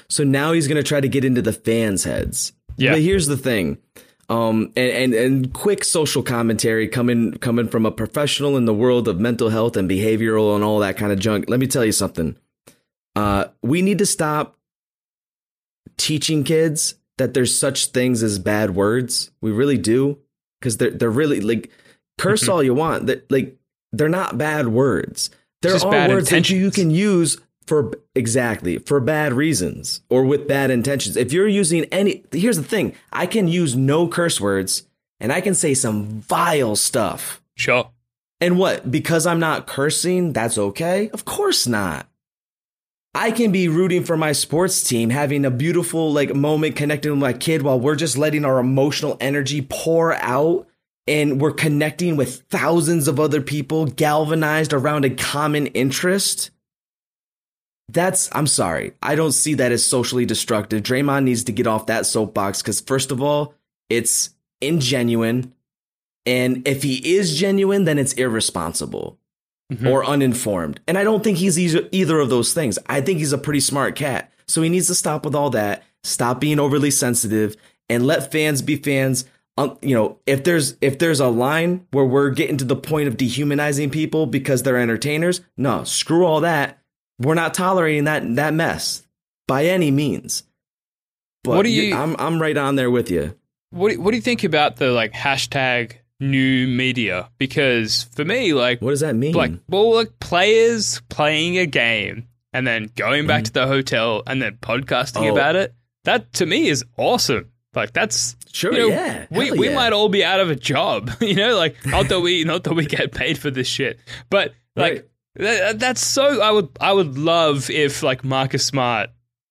So 0.09 0.23
now 0.23 0.51
he's 0.53 0.67
gonna 0.67 0.83
try 0.83 0.99
to 1.01 1.07
get 1.09 1.25
into 1.25 1.41
the 1.41 1.53
fans' 1.53 2.03
heads. 2.03 2.53
Yeah. 2.77 2.91
But 2.93 3.01
here's 3.01 3.27
the 3.27 3.37
thing. 3.37 3.77
Um 4.27 4.71
and, 4.75 4.91
and 4.91 5.13
and 5.13 5.53
quick 5.53 5.83
social 5.83 6.23
commentary 6.23 6.87
coming 6.87 7.33
coming 7.33 7.67
from 7.67 7.85
a 7.85 7.91
professional 7.91 8.57
in 8.57 8.65
the 8.65 8.73
world 8.73 9.07
of 9.07 9.19
mental 9.19 9.49
health 9.49 9.77
and 9.77 9.89
behavioral 9.89 10.55
and 10.55 10.63
all 10.63 10.79
that 10.79 10.97
kind 10.97 11.11
of 11.11 11.19
junk. 11.19 11.45
Let 11.47 11.59
me 11.59 11.67
tell 11.67 11.85
you 11.85 11.91
something. 11.91 12.35
Uh 13.15 13.45
we 13.61 13.81
need 13.81 13.99
to 13.99 14.05
stop 14.05 14.57
teaching 15.97 16.43
kids 16.43 16.95
that 17.17 17.33
there's 17.33 17.57
such 17.57 17.87
things 17.87 18.23
as 18.23 18.39
bad 18.39 18.75
words. 18.75 19.31
We 19.41 19.51
really 19.51 19.77
do 19.77 20.17
because 20.59 20.77
they're 20.77 20.91
they're 20.91 21.09
really 21.09 21.41
like 21.41 21.69
curse 22.17 22.43
Mm-hmm. 22.43 22.51
all 22.51 22.63
you 22.63 22.73
want. 22.73 23.07
That 23.07 23.31
like 23.31 23.57
they're 23.93 24.09
not 24.09 24.37
bad 24.37 24.67
words. 24.67 25.29
There 25.61 25.71
just 25.71 25.85
are 25.85 25.91
bad 25.91 26.09
words 26.11 26.29
that 26.29 26.49
you, 26.49 26.57
you 26.59 26.71
can 26.71 26.91
use 26.91 27.37
for 27.65 27.93
exactly 28.13 28.77
for 28.77 28.99
bad 28.99 29.33
reasons 29.33 30.01
or 30.09 30.23
with 30.23 30.47
bad 30.47 30.71
intentions. 30.71 31.17
If 31.17 31.33
you're 31.33 31.47
using 31.47 31.85
any, 31.85 32.23
here's 32.31 32.57
the 32.57 32.63
thing: 32.63 32.95
I 33.11 33.25
can 33.25 33.47
use 33.47 33.75
no 33.75 34.07
curse 34.07 34.39
words 34.39 34.87
and 35.19 35.31
I 35.31 35.41
can 35.41 35.55
say 35.55 35.73
some 35.73 36.21
vile 36.21 36.75
stuff. 36.75 37.41
Sure. 37.55 37.89
And 38.41 38.57
what? 38.57 38.91
Because 38.91 39.25
I'm 39.25 39.39
not 39.39 39.67
cursing, 39.67 40.33
that's 40.33 40.57
okay? 40.57 41.09
Of 41.09 41.25
course 41.25 41.67
not. 41.67 42.07
I 43.13 43.31
can 43.31 43.53
be 43.53 43.69
rooting 43.69 44.03
for 44.03 44.17
my 44.17 44.33
sports 44.33 44.83
team, 44.83 45.09
having 45.09 45.45
a 45.45 45.51
beautiful 45.51 46.11
like 46.11 46.35
moment 46.35 46.75
connecting 46.75 47.11
with 47.11 47.19
my 47.21 47.31
kid 47.31 47.61
while 47.61 47.79
we're 47.79 47.95
just 47.95 48.17
letting 48.17 48.43
our 48.43 48.59
emotional 48.59 49.15
energy 49.21 49.61
pour 49.61 50.13
out 50.15 50.67
and 51.07 51.39
we're 51.39 51.51
connecting 51.51 52.17
with 52.17 52.41
thousands 52.49 53.07
of 53.07 53.19
other 53.19 53.41
people 53.41 53.85
galvanized 53.85 54.73
around 54.73 55.05
a 55.05 55.09
common 55.09 55.67
interest. 55.67 56.51
That's 57.89 58.29
I'm 58.33 58.47
sorry. 58.47 58.93
I 59.01 59.15
don't 59.15 59.31
see 59.31 59.53
that 59.55 59.71
as 59.71 59.85
socially 59.85 60.25
destructive. 60.25 60.83
Draymond 60.83 61.23
needs 61.23 61.43
to 61.45 61.51
get 61.51 61.67
off 61.67 61.85
that 61.85 62.05
soapbox 62.05 62.61
cuz 62.61 62.81
first 62.81 63.11
of 63.11 63.21
all, 63.21 63.53
it's 63.89 64.31
ingenuine 64.61 65.51
and 66.25 66.67
if 66.67 66.83
he 66.83 67.15
is 67.15 67.37
genuine, 67.37 67.85
then 67.85 67.99
it's 67.99 68.13
irresponsible 68.13 69.19
or 69.85 70.05
uninformed. 70.05 70.79
And 70.87 70.97
I 70.97 71.03
don't 71.03 71.23
think 71.23 71.37
he's 71.37 71.59
either, 71.59 71.87
either 71.91 72.19
of 72.19 72.29
those 72.29 72.53
things. 72.53 72.79
I 72.87 73.01
think 73.01 73.19
he's 73.19 73.33
a 73.33 73.37
pretty 73.37 73.59
smart 73.59 73.95
cat. 73.95 74.31
So 74.47 74.61
he 74.61 74.69
needs 74.69 74.87
to 74.87 74.95
stop 74.95 75.25
with 75.25 75.35
all 75.35 75.49
that, 75.51 75.83
stop 76.03 76.39
being 76.39 76.59
overly 76.59 76.91
sensitive, 76.91 77.55
and 77.89 78.05
let 78.05 78.31
fans 78.31 78.61
be 78.61 78.75
fans. 78.75 79.25
Um, 79.57 79.77
you 79.81 79.95
know, 79.95 80.19
if 80.25 80.43
there's 80.43 80.75
if 80.81 80.99
there's 80.99 81.19
a 81.19 81.29
line 81.29 81.87
where 81.91 82.05
we're 82.05 82.29
getting 82.29 82.57
to 82.57 82.65
the 82.65 82.75
point 82.75 83.07
of 83.07 83.17
dehumanizing 83.17 83.89
people 83.89 84.25
because 84.25 84.63
they're 84.63 84.77
entertainers, 84.77 85.41
no, 85.57 85.83
screw 85.83 86.25
all 86.25 86.41
that. 86.41 86.79
We're 87.19 87.33
not 87.35 87.53
tolerating 87.53 88.05
that 88.05 88.35
that 88.35 88.53
mess 88.53 89.03
by 89.47 89.65
any 89.65 89.91
means. 89.91 90.43
But 91.43 91.57
What 91.57 91.63
do 91.63 91.69
you- 91.69 91.95
I'm 91.95 92.15
I'm 92.19 92.41
right 92.41 92.57
on 92.57 92.75
there 92.75 92.91
with 92.91 93.09
you. 93.11 93.35
What 93.71 93.91
do, 93.91 94.01
what 94.01 94.11
do 94.11 94.17
you 94.17 94.21
think 94.21 94.43
about 94.43 94.77
the 94.77 94.91
like 94.91 95.11
hashtag 95.13 95.93
new 96.19 96.67
media? 96.67 97.29
Because 97.37 98.03
for 98.15 98.23
me, 98.25 98.53
like, 98.53 98.81
What 98.81 98.91
does 98.91 99.01
that 99.01 99.15
mean? 99.15 99.33
like, 99.33 99.51
well, 99.69 99.93
like 99.95 100.19
players 100.19 101.01
playing 101.09 101.57
a 101.57 101.65
game 101.65 102.27
and 102.53 102.65
then 102.65 102.89
going 102.95 103.27
back 103.27 103.43
to 103.43 103.51
the 103.53 103.67
hotel 103.67 104.23
and 104.25 104.41
then 104.41 104.57
podcasting 104.61 105.21
Mm-hmm. 105.21 105.25
Oh. 105.31 105.33
about 105.33 105.55
it. 105.55 105.73
That 106.05 106.31
to 106.33 106.45
me 106.45 106.67
is 106.67 106.83
awesome. 106.97 107.51
Like 107.73 107.91
that's 107.93 108.35
Sure, 108.53 108.71
you 108.71 108.79
know, 108.79 108.87
yeah. 108.87 109.25
We 109.29 109.47
Hell 109.47 109.57
we 109.57 109.69
yeah. 109.69 109.75
might 109.75 109.91
all 109.91 110.07
be 110.07 110.23
out 110.23 110.39
of 110.39 110.49
a 110.49 110.55
job, 110.55 111.11
you 111.21 111.35
know, 111.35 111.57
like 111.57 111.75
not 111.85 112.07
that 112.07 112.21
we 112.21 112.43
not 112.45 112.63
that 112.63 112.73
we 112.73 112.85
get 112.85 113.11
paid 113.11 113.37
for 113.37 113.51
this 113.51 113.67
shit, 113.67 113.99
but 114.29 114.53
like 114.77 115.09
that, 115.35 115.79
that's 115.79 116.05
so. 116.05 116.41
I 116.41 116.51
would 116.51 116.69
I 116.79 116.93
would 116.93 117.17
love 117.17 117.69
if 117.69 118.03
like 118.03 118.23
Marcus 118.23 118.65
Smart 118.65 119.09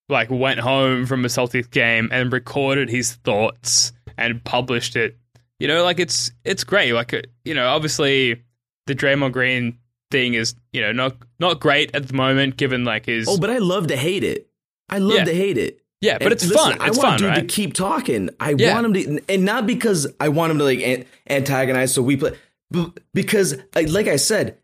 like 0.09 0.31
went 0.31 0.61
home 0.61 1.07
from 1.07 1.25
a 1.25 1.29
Celtics 1.29 1.71
game 1.71 2.09
and 2.13 2.33
recorded 2.33 2.89
his 2.91 3.15
thoughts 3.15 3.93
and 4.19 4.43
published 4.45 4.97
it. 4.97 5.17
You 5.59 5.69
know, 5.69 5.83
like 5.85 5.99
it's 6.01 6.31
it's 6.45 6.65
great. 6.65 6.93
Like 6.93 7.15
uh, 7.15 7.23
you 7.45 7.55
know, 7.55 7.69
obviously 7.69 8.43
the 8.87 8.95
Draymond 8.95 9.33
Green 9.33 9.79
thing 10.11 10.35
is 10.35 10.55
you 10.73 10.81
know 10.81 10.93
not 10.93 11.17
not 11.41 11.61
great 11.61 11.95
at 11.95 12.09
the 12.09 12.15
moment, 12.15 12.57
given 12.57 12.85
like 12.85 13.07
his 13.07 13.29
Oh, 13.29 13.39
but 13.39 13.51
I 13.51 13.59
love 13.59 13.87
to 13.89 13.97
hate 13.97 14.25
it. 14.25 14.49
I 14.89 14.99
love 14.99 15.19
Yeah. 15.19 15.25
to 15.25 15.35
hate 15.35 15.57
it. 15.59 15.81
yeah, 16.01 16.19
but 16.19 16.25
And 16.25 16.33
it's 16.33 16.47
listen, 16.47 16.73
fun. 16.73 16.81
I 16.81 16.89
It's 16.89 16.99
want 16.99 17.09
fun, 17.09 17.19
dude 17.19 17.29
right? 17.29 17.41
to 17.41 17.47
keep 17.47 17.73
talking. 17.73 18.29
I 18.39 18.55
Yeah. 18.59 18.75
want 18.75 18.87
him 18.87 18.93
to, 19.19 19.23
and 19.33 19.45
not 19.45 19.67
because 19.67 20.07
I 20.21 20.29
want 20.29 20.51
him 20.53 20.59
to 20.59 20.65
like 20.65 20.81
an- 20.81 21.07
antagonize. 21.31 21.95
So 21.95 22.03
we 22.03 22.17
play, 22.17 22.33
but 22.71 22.99
because 23.15 23.57
like 23.75 24.09
I 24.09 24.17
said, 24.17 24.59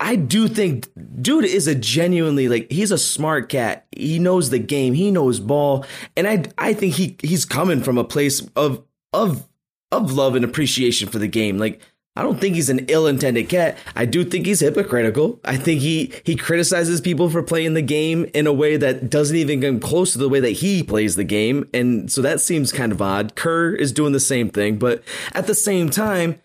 I 0.00 0.16
do 0.16 0.48
think 0.48 0.88
dude 1.22 1.44
is 1.44 1.68
a 1.68 1.76
genuinely 1.76 2.48
like 2.48 2.70
he's 2.72 2.90
a 2.90 2.98
smart 2.98 3.48
cat. 3.48 3.86
He 3.92 4.18
knows 4.18 4.50
the 4.50 4.58
game. 4.58 4.94
He 4.94 5.10
knows 5.10 5.38
ball, 5.38 5.86
and 6.16 6.26
I 6.26 6.44
I 6.58 6.74
think 6.74 6.94
he 6.94 7.16
he's 7.22 7.44
coming 7.44 7.82
from 7.82 7.96
a 7.96 8.04
place 8.04 8.40
of 8.56 8.84
of 9.12 9.48
of 9.92 10.12
love 10.12 10.34
and 10.34 10.44
appreciation 10.44 11.08
for 11.08 11.18
the 11.18 11.28
game. 11.28 11.58
Like 11.58 11.80
I 12.16 12.22
don't 12.22 12.40
think 12.40 12.56
he's 12.56 12.68
an 12.68 12.86
ill-intended 12.88 13.48
cat. 13.48 13.78
I 13.94 14.04
do 14.04 14.24
think 14.24 14.44
he's 14.44 14.58
hypocritical. 14.58 15.38
I 15.44 15.56
think 15.56 15.80
he 15.80 16.12
he 16.24 16.34
criticizes 16.34 17.00
people 17.00 17.30
for 17.30 17.42
playing 17.42 17.74
the 17.74 17.82
game 17.82 18.28
in 18.34 18.48
a 18.48 18.52
way 18.52 18.76
that 18.76 19.08
doesn't 19.08 19.36
even 19.36 19.60
come 19.60 19.78
close 19.78 20.12
to 20.12 20.18
the 20.18 20.28
way 20.28 20.40
that 20.40 20.50
he 20.50 20.82
plays 20.82 21.14
the 21.14 21.22
game, 21.24 21.68
and 21.72 22.10
so 22.10 22.20
that 22.22 22.40
seems 22.40 22.72
kind 22.72 22.90
of 22.90 23.00
odd. 23.00 23.36
Kerr 23.36 23.72
is 23.76 23.92
doing 23.92 24.12
the 24.12 24.18
same 24.18 24.50
thing, 24.50 24.78
but 24.78 25.04
at 25.32 25.46
the 25.46 25.54
same 25.54 25.90
time, 25.90 26.40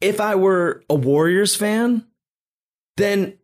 if 0.00 0.18
I 0.18 0.34
were 0.34 0.82
a 0.88 0.94
Warriors 0.94 1.54
fan, 1.54 2.06
then 3.00 3.38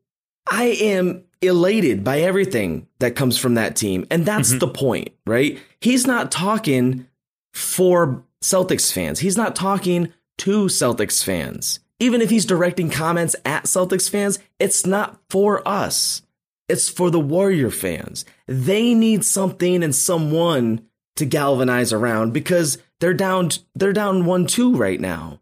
I 0.50 0.64
am 0.66 1.24
elated 1.42 2.04
by 2.04 2.20
everything 2.20 2.86
that 2.98 3.16
comes 3.16 3.38
from 3.38 3.54
that 3.54 3.76
team. 3.76 4.06
And 4.10 4.24
that's 4.24 4.50
mm-hmm. 4.50 4.58
the 4.58 4.68
point, 4.68 5.08
right? 5.26 5.58
He's 5.80 6.06
not 6.06 6.30
talking 6.30 7.06
for 7.52 8.24
Celtics 8.42 8.92
fans. 8.92 9.20
He's 9.20 9.36
not 9.36 9.56
talking 9.56 10.12
to 10.38 10.66
Celtics 10.66 11.22
fans. 11.22 11.80
Even 11.98 12.20
if 12.20 12.28
he's 12.28 12.44
directing 12.44 12.90
comments 12.90 13.34
at 13.44 13.64
Celtics 13.64 14.10
fans, 14.10 14.38
it's 14.58 14.84
not 14.84 15.18
for 15.30 15.66
us. 15.66 16.22
It's 16.68 16.88
for 16.88 17.10
the 17.10 17.20
Warrior 17.20 17.70
fans. 17.70 18.24
They 18.46 18.92
need 18.92 19.24
something 19.24 19.82
and 19.82 19.94
someone 19.94 20.86
to 21.16 21.24
galvanize 21.24 21.92
around 21.92 22.32
because 22.32 22.78
they're 23.00 23.14
down 23.14 23.50
they're 23.74 23.92
down 23.92 24.24
1-2 24.24 24.78
right 24.78 25.00
now 25.00 25.40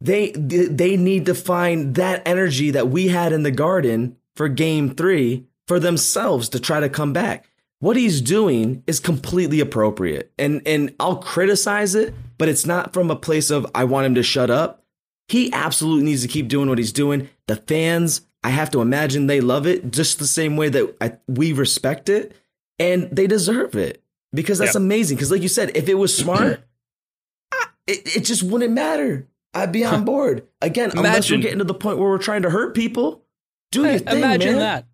they 0.00 0.30
they 0.32 0.96
need 0.96 1.26
to 1.26 1.34
find 1.34 1.94
that 1.96 2.22
energy 2.26 2.70
that 2.70 2.88
we 2.88 3.08
had 3.08 3.32
in 3.32 3.42
the 3.42 3.50
garden 3.50 4.16
for 4.36 4.48
game 4.48 4.94
3 4.94 5.44
for 5.66 5.80
themselves 5.80 6.48
to 6.50 6.60
try 6.60 6.80
to 6.80 6.88
come 6.88 7.12
back. 7.12 7.48
What 7.80 7.96
he's 7.96 8.20
doing 8.20 8.82
is 8.86 9.00
completely 9.00 9.60
appropriate. 9.60 10.32
And 10.38 10.62
and 10.66 10.94
I'll 11.00 11.16
criticize 11.16 11.94
it 11.94 12.14
but 12.38 12.48
it's 12.48 12.64
not 12.66 12.92
from 12.92 13.10
a 13.10 13.16
place 13.16 13.50
of 13.50 13.66
I 13.74 13.82
want 13.84 14.06
him 14.06 14.14
to 14.14 14.22
shut 14.22 14.48
up. 14.50 14.84
He 15.26 15.52
absolutely 15.52 16.04
needs 16.04 16.22
to 16.22 16.28
keep 16.28 16.46
doing 16.48 16.68
what 16.68 16.78
he's 16.78 16.92
doing. 16.92 17.28
The 17.48 17.56
fans 17.56 18.20
I 18.44 18.50
have 18.50 18.70
to 18.70 18.80
imagine 18.80 19.26
they 19.26 19.40
love 19.40 19.66
it 19.66 19.90
just 19.90 20.20
the 20.20 20.26
same 20.26 20.56
way 20.56 20.68
that 20.68 20.96
I, 21.00 21.18
we 21.26 21.52
respect 21.52 22.08
it. 22.08 22.36
And 22.78 23.10
they 23.10 23.26
deserve 23.26 23.74
it 23.74 24.00
because 24.32 24.58
that's 24.58 24.74
Yeah. 24.76 24.80
amazing. 24.82 25.16
Because 25.16 25.32
like 25.32 25.42
you 25.42 25.48
said 25.48 25.76
if 25.76 25.88
it 25.88 25.94
was 25.94 26.16
smart 26.16 26.60
I- 27.52 27.66
it, 27.88 28.16
it 28.18 28.20
just 28.24 28.44
wouldn't 28.44 28.72
matter 28.72 29.26
I'd 29.54 29.72
be 29.72 29.84
on 29.84 30.04
board 30.04 30.46
again 30.60 30.90
unless 30.92 31.30
we're 31.30 31.38
getting 31.38 31.58
to 31.58 31.64
the 31.64 31.74
point 31.74 31.98
where 31.98 32.08
we're 32.08 32.18
trying 32.18 32.42
to 32.42 32.50
hurt 32.50 32.74
people 32.74 33.24
do 33.72 33.82
your 33.84 33.98
thing 33.98 34.18
imagine 34.18 34.52
man. 34.52 34.58
that. 34.58 34.86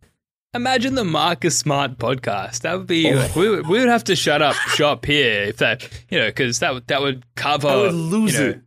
Imagine 0.54 0.94
the 0.94 1.04
Marcus 1.04 1.58
Smart 1.58 1.98
podcast. 1.98 2.60
That 2.60 2.78
would 2.78 2.86
be. 2.86 3.12
Oh. 3.12 3.28
We, 3.34 3.48
would, 3.50 3.66
we 3.66 3.80
would 3.80 3.88
have 3.88 4.04
to 4.04 4.14
shut 4.16 4.40
up 4.40 4.54
shop 4.54 5.04
here 5.04 5.42
if 5.42 5.56
that, 5.56 5.88
you 6.10 6.18
know, 6.20 6.26
because 6.28 6.60
that 6.60 6.72
would 6.74 6.86
that 6.86 7.02
would 7.02 7.24
cover. 7.34 7.66
I 7.68 7.76
would 7.76 7.94
lose 7.94 8.34
you 8.34 8.40
know- 8.40 8.48
it 8.50 8.60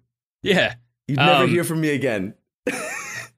Yeah. 0.44 0.74
you'd 1.08 1.18
never 1.18 1.44
Um, 1.46 1.50
hear 1.50 1.64
from 1.64 1.80
me 1.82 1.90
again 1.92 2.34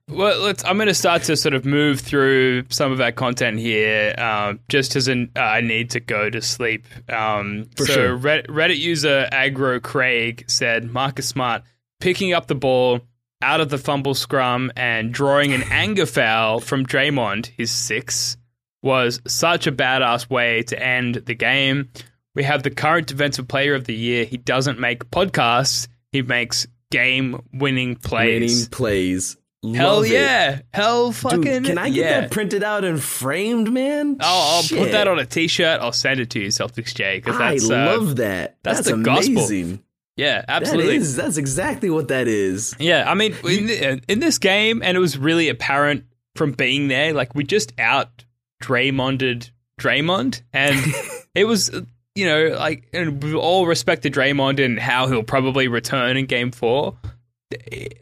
Well, 0.08 0.40
let's. 0.40 0.64
I'm 0.64 0.76
going 0.76 0.88
to 0.88 0.94
start 0.94 1.22
to 1.24 1.36
sort 1.36 1.54
of 1.54 1.64
move 1.64 2.00
through 2.00 2.64
some 2.68 2.90
of 2.90 3.00
our 3.00 3.12
content 3.12 3.60
here, 3.60 4.12
um, 4.18 4.58
just 4.68 4.96
as 4.96 5.06
an 5.06 5.30
uh, 5.36 5.40
I 5.40 5.60
need 5.60 5.90
to 5.90 6.00
go 6.00 6.28
to 6.28 6.42
sleep. 6.42 6.84
Um, 7.08 7.66
For 7.76 7.86
so 7.86 7.92
sure. 7.92 8.18
Reddit, 8.18 8.48
Reddit 8.48 8.78
user 8.78 9.28
Agro 9.30 9.78
Craig 9.78 10.44
said 10.48 10.90
Marcus 10.90 11.28
Smart 11.28 11.62
picking 12.00 12.32
up 12.32 12.46
the 12.46 12.54
ball 12.54 13.00
out 13.42 13.60
of 13.60 13.68
the 13.70 13.78
fumble 13.78 14.14
scrum 14.14 14.70
and 14.76 15.12
drawing 15.14 15.52
an 15.52 15.62
anger 15.70 16.06
foul 16.06 16.60
from 16.60 16.84
Draymond, 16.84 17.46
his 17.46 17.70
six, 17.70 18.36
was 18.82 19.20
such 19.26 19.66
a 19.66 19.72
badass 19.72 20.28
way 20.28 20.62
to 20.64 20.82
end 20.82 21.16
the 21.26 21.34
game. 21.34 21.90
we 22.34 22.42
have 22.44 22.62
the 22.62 22.70
current 22.70 23.06
defensive 23.06 23.48
player 23.48 23.74
of 23.74 23.84
the 23.84 23.94
year. 23.94 24.24
He 24.24 24.36
doesn't 24.36 24.78
make 24.78 25.10
podcasts. 25.10 25.88
He 26.12 26.22
makes 26.22 26.66
game-winning 26.90 27.96
plays. 27.96 28.40
Winning 28.40 28.66
plays. 28.70 29.36
Hell 29.62 29.96
Love 29.96 30.06
it. 30.06 30.12
yeah! 30.12 30.60
Hell 30.72 31.12
fucking 31.12 31.42
Dude, 31.42 31.64
can 31.66 31.76
I 31.78 31.90
get 31.90 31.96
yeah. 31.96 32.20
that 32.22 32.30
printed 32.30 32.62
out 32.62 32.82
and 32.82 33.00
framed, 33.02 33.70
man? 33.70 34.16
I'll, 34.20 34.56
I'll 34.56 34.62
put 34.62 34.92
that 34.92 35.06
on 35.06 35.18
a 35.18 35.26
t-shirt. 35.26 35.80
I'll 35.82 35.92
send 35.92 36.18
it 36.18 36.30
to 36.30 36.40
you, 36.40 36.46
Celtics 36.48 36.94
J, 36.94 37.18
because 37.18 37.36
I 37.38 37.50
that's 37.52 37.68
uh, 37.70 37.74
love 37.74 38.16
that. 38.16 38.56
that's 38.62 38.78
That's, 38.78 38.90
the 38.90 39.02
gospel. 39.02 39.78
Amazing. 40.16 40.34
yeah, 40.34 40.44
absolutely. 40.48 40.96
is. 40.96 41.16
That's 41.16 41.36
exactly 41.36 41.90
what 41.90 42.08
that 42.08 42.28
is. 42.28 42.74
Yeah, 42.78 43.04
I 43.10 43.14
mean, 43.14 43.34
in, 43.44 44.02
in 44.08 44.20
this 44.20 44.38
game, 44.38 44.82
and 44.82 44.96
it 44.96 45.00
was 45.00 45.18
really 45.18 45.48
apparent 45.48 46.04
from 46.36 46.52
being 46.52 46.88
there. 46.88 47.12
Like 47.12 47.34
we 47.34 47.44
just 47.44 47.72
out 47.78 48.24
Draymonded 48.62 49.50
Draymond, 49.80 50.42
and 50.52 50.76
it 51.34 51.44
was, 51.44 51.70
you 52.14 52.26
know, 52.26 52.56
like, 52.58 52.88
and 52.92 53.22
with 53.22 53.34
all 53.34 53.66
respect 53.66 54.02
to 54.02 54.10
Draymond 54.10 54.64
and 54.64 54.78
how 54.78 55.06
he'll 55.08 55.22
probably 55.22 55.68
return 55.68 56.16
in 56.16 56.26
Game 56.26 56.50
Four, 56.50 56.96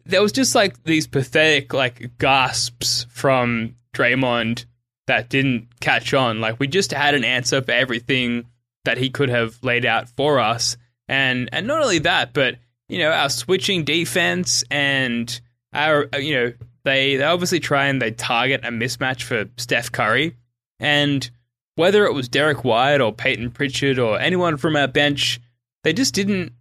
there 0.04 0.22
was 0.22 0.32
just 0.32 0.54
like 0.54 0.82
these 0.84 1.06
pathetic 1.06 1.72
like 1.72 2.18
gasps 2.18 3.06
from 3.10 3.76
Draymond 3.94 4.66
that 5.06 5.28
didn't 5.28 5.68
catch 5.80 6.12
on. 6.14 6.40
Like 6.40 6.60
we 6.60 6.66
just 6.66 6.92
had 6.92 7.14
an 7.14 7.24
answer 7.24 7.62
for 7.62 7.72
everything 7.72 8.46
that 8.84 8.98
he 8.98 9.10
could 9.10 9.28
have 9.28 9.56
laid 9.62 9.84
out 9.84 10.08
for 10.10 10.38
us, 10.38 10.76
and 11.08 11.48
and 11.52 11.66
not 11.66 11.82
only 11.82 11.98
that, 12.00 12.32
but 12.32 12.56
you 12.88 12.98
know 12.98 13.10
our 13.10 13.30
switching 13.30 13.84
defense 13.84 14.64
and 14.70 15.40
our 15.72 16.08
uh, 16.14 16.18
you 16.18 16.34
know 16.34 16.52
they 16.84 17.16
they 17.16 17.24
obviously 17.24 17.60
try 17.60 17.86
and 17.86 18.00
they 18.00 18.10
target 18.10 18.64
a 18.64 18.68
mismatch 18.68 19.22
for 19.22 19.46
Steph 19.56 19.90
Curry, 19.90 20.36
and 20.78 21.30
whether 21.76 22.04
it 22.04 22.14
was 22.14 22.28
Derek 22.28 22.64
White 22.64 23.00
or 23.00 23.12
Peyton 23.12 23.50
Pritchard 23.50 23.98
or 23.98 24.18
anyone 24.18 24.56
from 24.56 24.76
our 24.76 24.88
bench, 24.88 25.40
they 25.84 25.92
just 25.92 26.14
didn't 26.14 26.52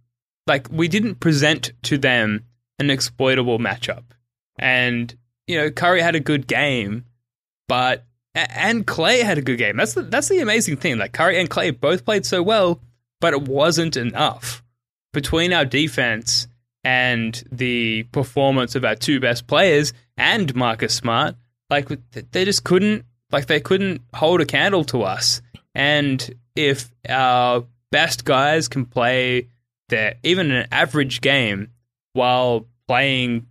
like 0.46 0.68
we 0.70 0.88
didn't 0.88 1.16
present 1.16 1.72
to 1.82 1.98
them 1.98 2.44
an 2.78 2.90
exploitable 2.90 3.58
matchup. 3.58 4.04
And 4.58 5.14
you 5.46 5.56
know, 5.56 5.70
Curry 5.70 6.02
had 6.02 6.14
a 6.14 6.20
good 6.20 6.46
game, 6.46 7.04
but 7.68 8.04
and 8.34 8.86
Klay 8.86 9.22
had 9.22 9.38
a 9.38 9.42
good 9.42 9.58
game. 9.58 9.76
That's 9.76 9.94
the 9.94 10.02
that's 10.02 10.28
the 10.28 10.40
amazing 10.40 10.76
thing. 10.76 10.98
Like 10.98 11.12
Curry 11.12 11.38
and 11.38 11.50
Klay 11.50 11.78
both 11.78 12.04
played 12.04 12.24
so 12.24 12.42
well, 12.42 12.80
but 13.20 13.34
it 13.34 13.42
wasn't 13.42 13.96
enough 13.96 14.62
between 15.12 15.52
our 15.52 15.64
defense 15.64 16.46
and 16.84 17.42
the 17.50 18.04
performance 18.04 18.74
of 18.74 18.84
our 18.84 18.94
two 18.94 19.20
best 19.20 19.46
players 19.46 19.92
and 20.16 20.54
Marcus 20.54 20.94
Smart. 20.94 21.34
Like 21.70 21.88
they 22.32 22.44
just 22.44 22.64
couldn't 22.64 23.04
like 23.30 23.46
they 23.46 23.60
couldn't 23.60 24.02
hold 24.14 24.40
a 24.40 24.46
candle 24.46 24.84
to 24.84 25.02
us. 25.02 25.42
And 25.74 26.34
if 26.56 26.90
our 27.08 27.64
best 27.90 28.24
guys 28.24 28.68
can 28.68 28.86
play 28.86 29.48
their 29.88 30.14
even 30.22 30.50
an 30.50 30.66
average 30.72 31.20
game 31.20 31.70
while 32.12 32.66
playing, 32.86 33.46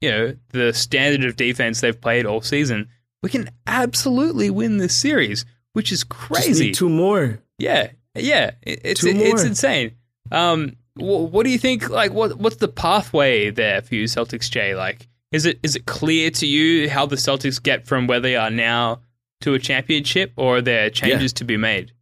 you 0.00 0.10
know, 0.10 0.36
the 0.50 0.72
standard 0.72 1.28
of 1.28 1.36
defense 1.36 1.80
they've 1.80 1.98
played 1.98 2.26
all 2.26 2.42
season, 2.42 2.88
we 3.22 3.30
can 3.30 3.48
absolutely 3.66 4.50
win 4.50 4.76
this 4.76 4.94
series, 4.94 5.46
which 5.72 5.90
is 5.90 6.04
crazy. 6.04 6.66
need 6.66 6.74
two 6.74 6.90
more. 6.90 7.40
Yeah, 7.58 7.90
yeah, 8.14 8.52
it- 8.62 8.80
it's 8.84 9.00
Two 9.00 9.08
it's 9.10 9.42
insane. 9.42 9.92
Um, 10.32 10.76
wh- 10.94 11.32
what 11.32 11.44
do 11.44 11.50
you 11.50 11.58
think? 11.58 11.88
Like, 11.90 12.12
what 12.12 12.36
what's 12.38 12.56
the 12.56 12.68
pathway 12.68 13.50
there 13.50 13.82
for 13.82 13.94
you, 13.94 14.04
Celtics 14.04 14.50
J? 14.50 14.74
Like, 14.74 15.08
is 15.32 15.46
it 15.46 15.58
is 15.62 15.76
it 15.76 15.86
clear 15.86 16.30
to 16.32 16.46
you 16.46 16.88
how 16.90 17.06
the 17.06 17.16
Celtics 17.16 17.62
get 17.62 17.86
from 17.86 18.06
where 18.06 18.20
they 18.20 18.36
are 18.36 18.50
now 18.50 19.00
to 19.42 19.54
a 19.54 19.58
championship, 19.58 20.32
or 20.36 20.58
are 20.58 20.62
there 20.62 20.90
changes 20.90 21.32
to 21.34 21.44
be 21.44 21.56
made? 21.56 21.92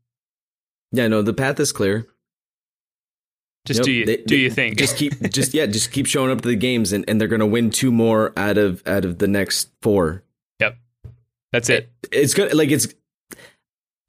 Yeah, 0.92 1.09
no, 1.09 1.22
the 1.22 1.33
path 1.33 1.59
is 1.59 1.72
clear. 1.72 2.07
Just 3.64 3.79
Yep, 3.79 3.85
do 3.85 3.92
you 3.92 4.07
they- 4.07 4.16
do 4.18 4.37
you 4.37 4.51
think? 4.51 4.77
Just 4.77 4.96
keep, 4.96 5.12
just 5.33 5.55
yeah, 5.55 5.66
just 5.66 5.92
keep 5.92 6.07
showing 6.07 6.31
up 6.33 6.40
to 6.42 6.48
the 6.48 6.57
games, 6.57 6.92
and, 6.92 7.05
and 7.09 7.20
they're 7.20 7.29
gonna 7.29 7.46
win 7.46 7.70
two 7.70 7.92
more 7.92 8.33
out 8.37 8.59
of 8.59 8.83
out 8.87 9.05
of 9.05 9.18
the 9.18 9.29
next 9.29 9.70
four. 9.83 10.25
yep, 10.61 10.77
that's 11.53 11.68
it. 11.70 11.90
It's 12.11 12.35
gonna 12.35 12.55
like 12.55 12.70
it's. 12.70 12.88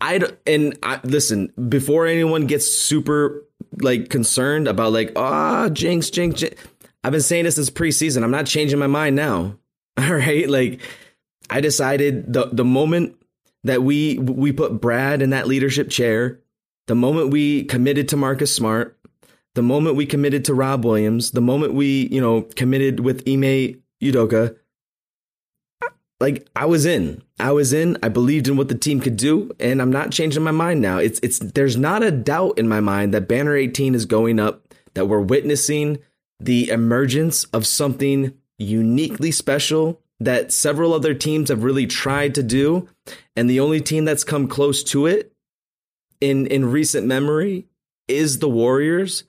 I 0.04 0.20
and 0.46 0.78
I 0.84 1.00
listen 1.06 1.54
before 1.70 2.08
anyone 2.08 2.46
gets 2.46 2.68
super 2.68 3.46
like 3.80 4.10
concerned 4.10 4.68
about 4.68 4.92
like 4.92 5.14
ah 5.16 5.70
jinx 5.70 6.10
jinx. 6.10 6.42
jinx. 6.42 6.62
I've 7.06 7.14
been 7.14 7.22
saying 7.22 7.46
this 7.46 7.56
since 7.56 7.70
preseason. 7.70 8.22
I'm 8.22 8.32
not 8.32 8.46
changing 8.46 8.80
my 8.80 8.88
mind 8.88 9.16
now. 9.16 9.58
All 9.98 10.14
right, 10.14 10.50
like 10.50 10.82
I 11.50 11.62
decided 11.62 12.34
the 12.34 12.50
the 12.52 12.66
moment 12.66 13.16
that 13.64 13.84
we 13.84 14.20
we 14.20 14.52
put 14.52 14.82
Brad 14.82 15.22
in 15.22 15.30
that 15.30 15.48
leadership 15.48 15.90
chair, 15.90 16.42
the 16.88 16.96
moment 16.96 17.30
we 17.30 17.64
committed 17.64 18.10
to 18.10 18.18
Marcus 18.18 18.54
Smart, 18.54 19.00
the 19.56 19.64
moment 19.64 19.96
we 19.96 20.06
committed 20.06 20.44
to 20.46 20.54
Rob 20.54 20.84
Williams, 20.84 21.32
the 21.32 21.42
moment 21.42 21.76
we 21.76 22.10
you 22.12 22.20
know 22.20 22.42
committed 22.58 23.00
with 23.00 23.24
Ime 23.26 23.82
Udoka, 24.02 24.58
like 26.20 26.48
I 26.56 26.66
was 26.66 26.86
in. 26.86 27.22
I 27.40 27.52
was 27.52 27.74
in. 27.74 27.98
I 28.02 28.10
believed 28.10 28.48
in 28.48 28.58
what 28.58 28.70
the 28.70 28.78
team 28.78 29.00
could 29.00 29.18
do, 29.18 29.52
and 29.60 29.82
I'm 29.82 29.92
not 29.92 30.12
changing 30.12 30.44
my 30.44 30.52
mind 30.52 30.82
now. 30.82 30.98
It's 30.98 31.20
it's 31.22 31.40
there's 31.40 31.78
not 31.78 32.04
a 32.04 32.12
doubt 32.12 32.58
in 32.58 32.68
my 32.68 32.80
mind 32.80 33.14
that 33.14 33.28
Banner 33.28 33.56
18 33.56 33.96
is 33.96 34.06
going 34.06 34.40
up, 34.40 34.74
that 34.94 35.08
we're 35.08 35.20
witnessing 35.20 36.00
the 36.40 36.70
emergence 36.70 37.46
of 37.46 37.66
something 37.66 38.34
uniquely 38.58 39.32
special 39.32 40.02
that 40.20 40.54
several 40.54 40.94
other 40.94 41.14
teams 41.14 41.50
have 41.50 41.64
really 41.64 41.86
tried 41.86 42.36
to 42.36 42.44
do, 42.44 42.88
and 43.36 43.50
the 43.50 43.60
only 43.60 43.82
team 43.82 44.06
that's 44.06 44.24
come 44.24 44.48
close 44.48 44.84
to 44.84 45.06
it 45.06 45.34
in 46.22 46.48
in 46.48 46.72
recent 46.72 47.06
memory 47.06 47.68
is 48.08 48.40
the 48.40 48.50
Warriors. 48.50 49.24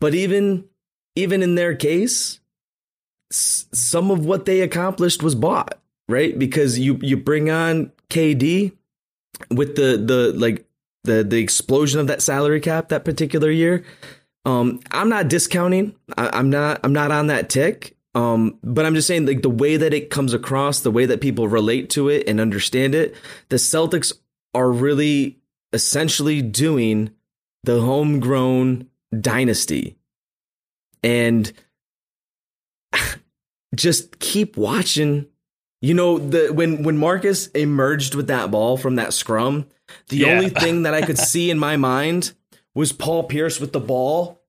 But 0.00 0.14
even 0.14 0.64
even 1.16 1.42
in 1.42 1.54
their 1.54 1.74
case, 1.74 2.40
some 3.30 4.10
of 4.10 4.24
what 4.24 4.44
they 4.44 4.60
accomplished 4.60 5.22
was 5.22 5.34
bought, 5.34 5.80
right? 6.08 6.38
Because 6.38 6.78
you 6.78 6.98
you 7.02 7.16
bring 7.16 7.50
on 7.50 7.92
KD 8.10 8.72
with 9.50 9.76
the 9.76 9.96
the 9.96 10.32
like 10.36 10.64
the 11.04 11.24
the 11.24 11.38
explosion 11.38 12.00
of 12.00 12.06
that 12.06 12.22
salary 12.22 12.60
cap 12.60 12.88
that 12.88 13.04
particular 13.04 13.50
year. 13.50 13.84
Um, 14.44 14.80
I'm 14.90 15.08
not 15.08 15.28
discounting. 15.28 15.94
I, 16.16 16.30
I'm 16.32 16.50
not. 16.50 16.80
I'm 16.84 16.92
not 16.92 17.10
on 17.10 17.26
that 17.26 17.50
tick. 17.50 17.96
Um, 18.14 18.58
but 18.64 18.86
I'm 18.86 18.94
just 18.94 19.06
saying, 19.06 19.26
like 19.26 19.42
the 19.42 19.50
way 19.50 19.76
that 19.76 19.94
it 19.94 20.10
comes 20.10 20.32
across, 20.32 20.80
the 20.80 20.90
way 20.90 21.06
that 21.06 21.20
people 21.20 21.46
relate 21.46 21.90
to 21.90 22.08
it 22.08 22.26
and 22.26 22.40
understand 22.40 22.94
it, 22.94 23.14
the 23.48 23.56
Celtics 23.56 24.12
are 24.54 24.72
really 24.72 25.38
essentially 25.72 26.40
doing 26.40 27.10
the 27.64 27.80
homegrown 27.80 28.88
dynasty, 29.20 29.96
and 31.02 31.52
just 33.74 34.18
keep 34.18 34.56
watching. 34.56 35.26
You 35.80 35.94
know, 35.94 36.18
the 36.18 36.52
when 36.52 36.82
when 36.82 36.96
Marcus 36.98 37.46
emerged 37.48 38.14
with 38.14 38.26
that 38.28 38.50
ball 38.50 38.76
from 38.76 38.96
that 38.96 39.12
scrum, 39.12 39.66
the 40.08 40.18
Yeah. 40.18 40.28
only 40.32 40.48
thing 40.50 40.82
that 40.82 40.94
I 40.94 41.02
could 41.02 41.18
see 41.32 41.50
in 41.50 41.58
my 41.58 41.76
mind 41.76 42.32
was 42.74 42.92
Paul 42.92 43.24
Pierce 43.24 43.60
with 43.60 43.72
the 43.72 43.80
ball 43.80 44.40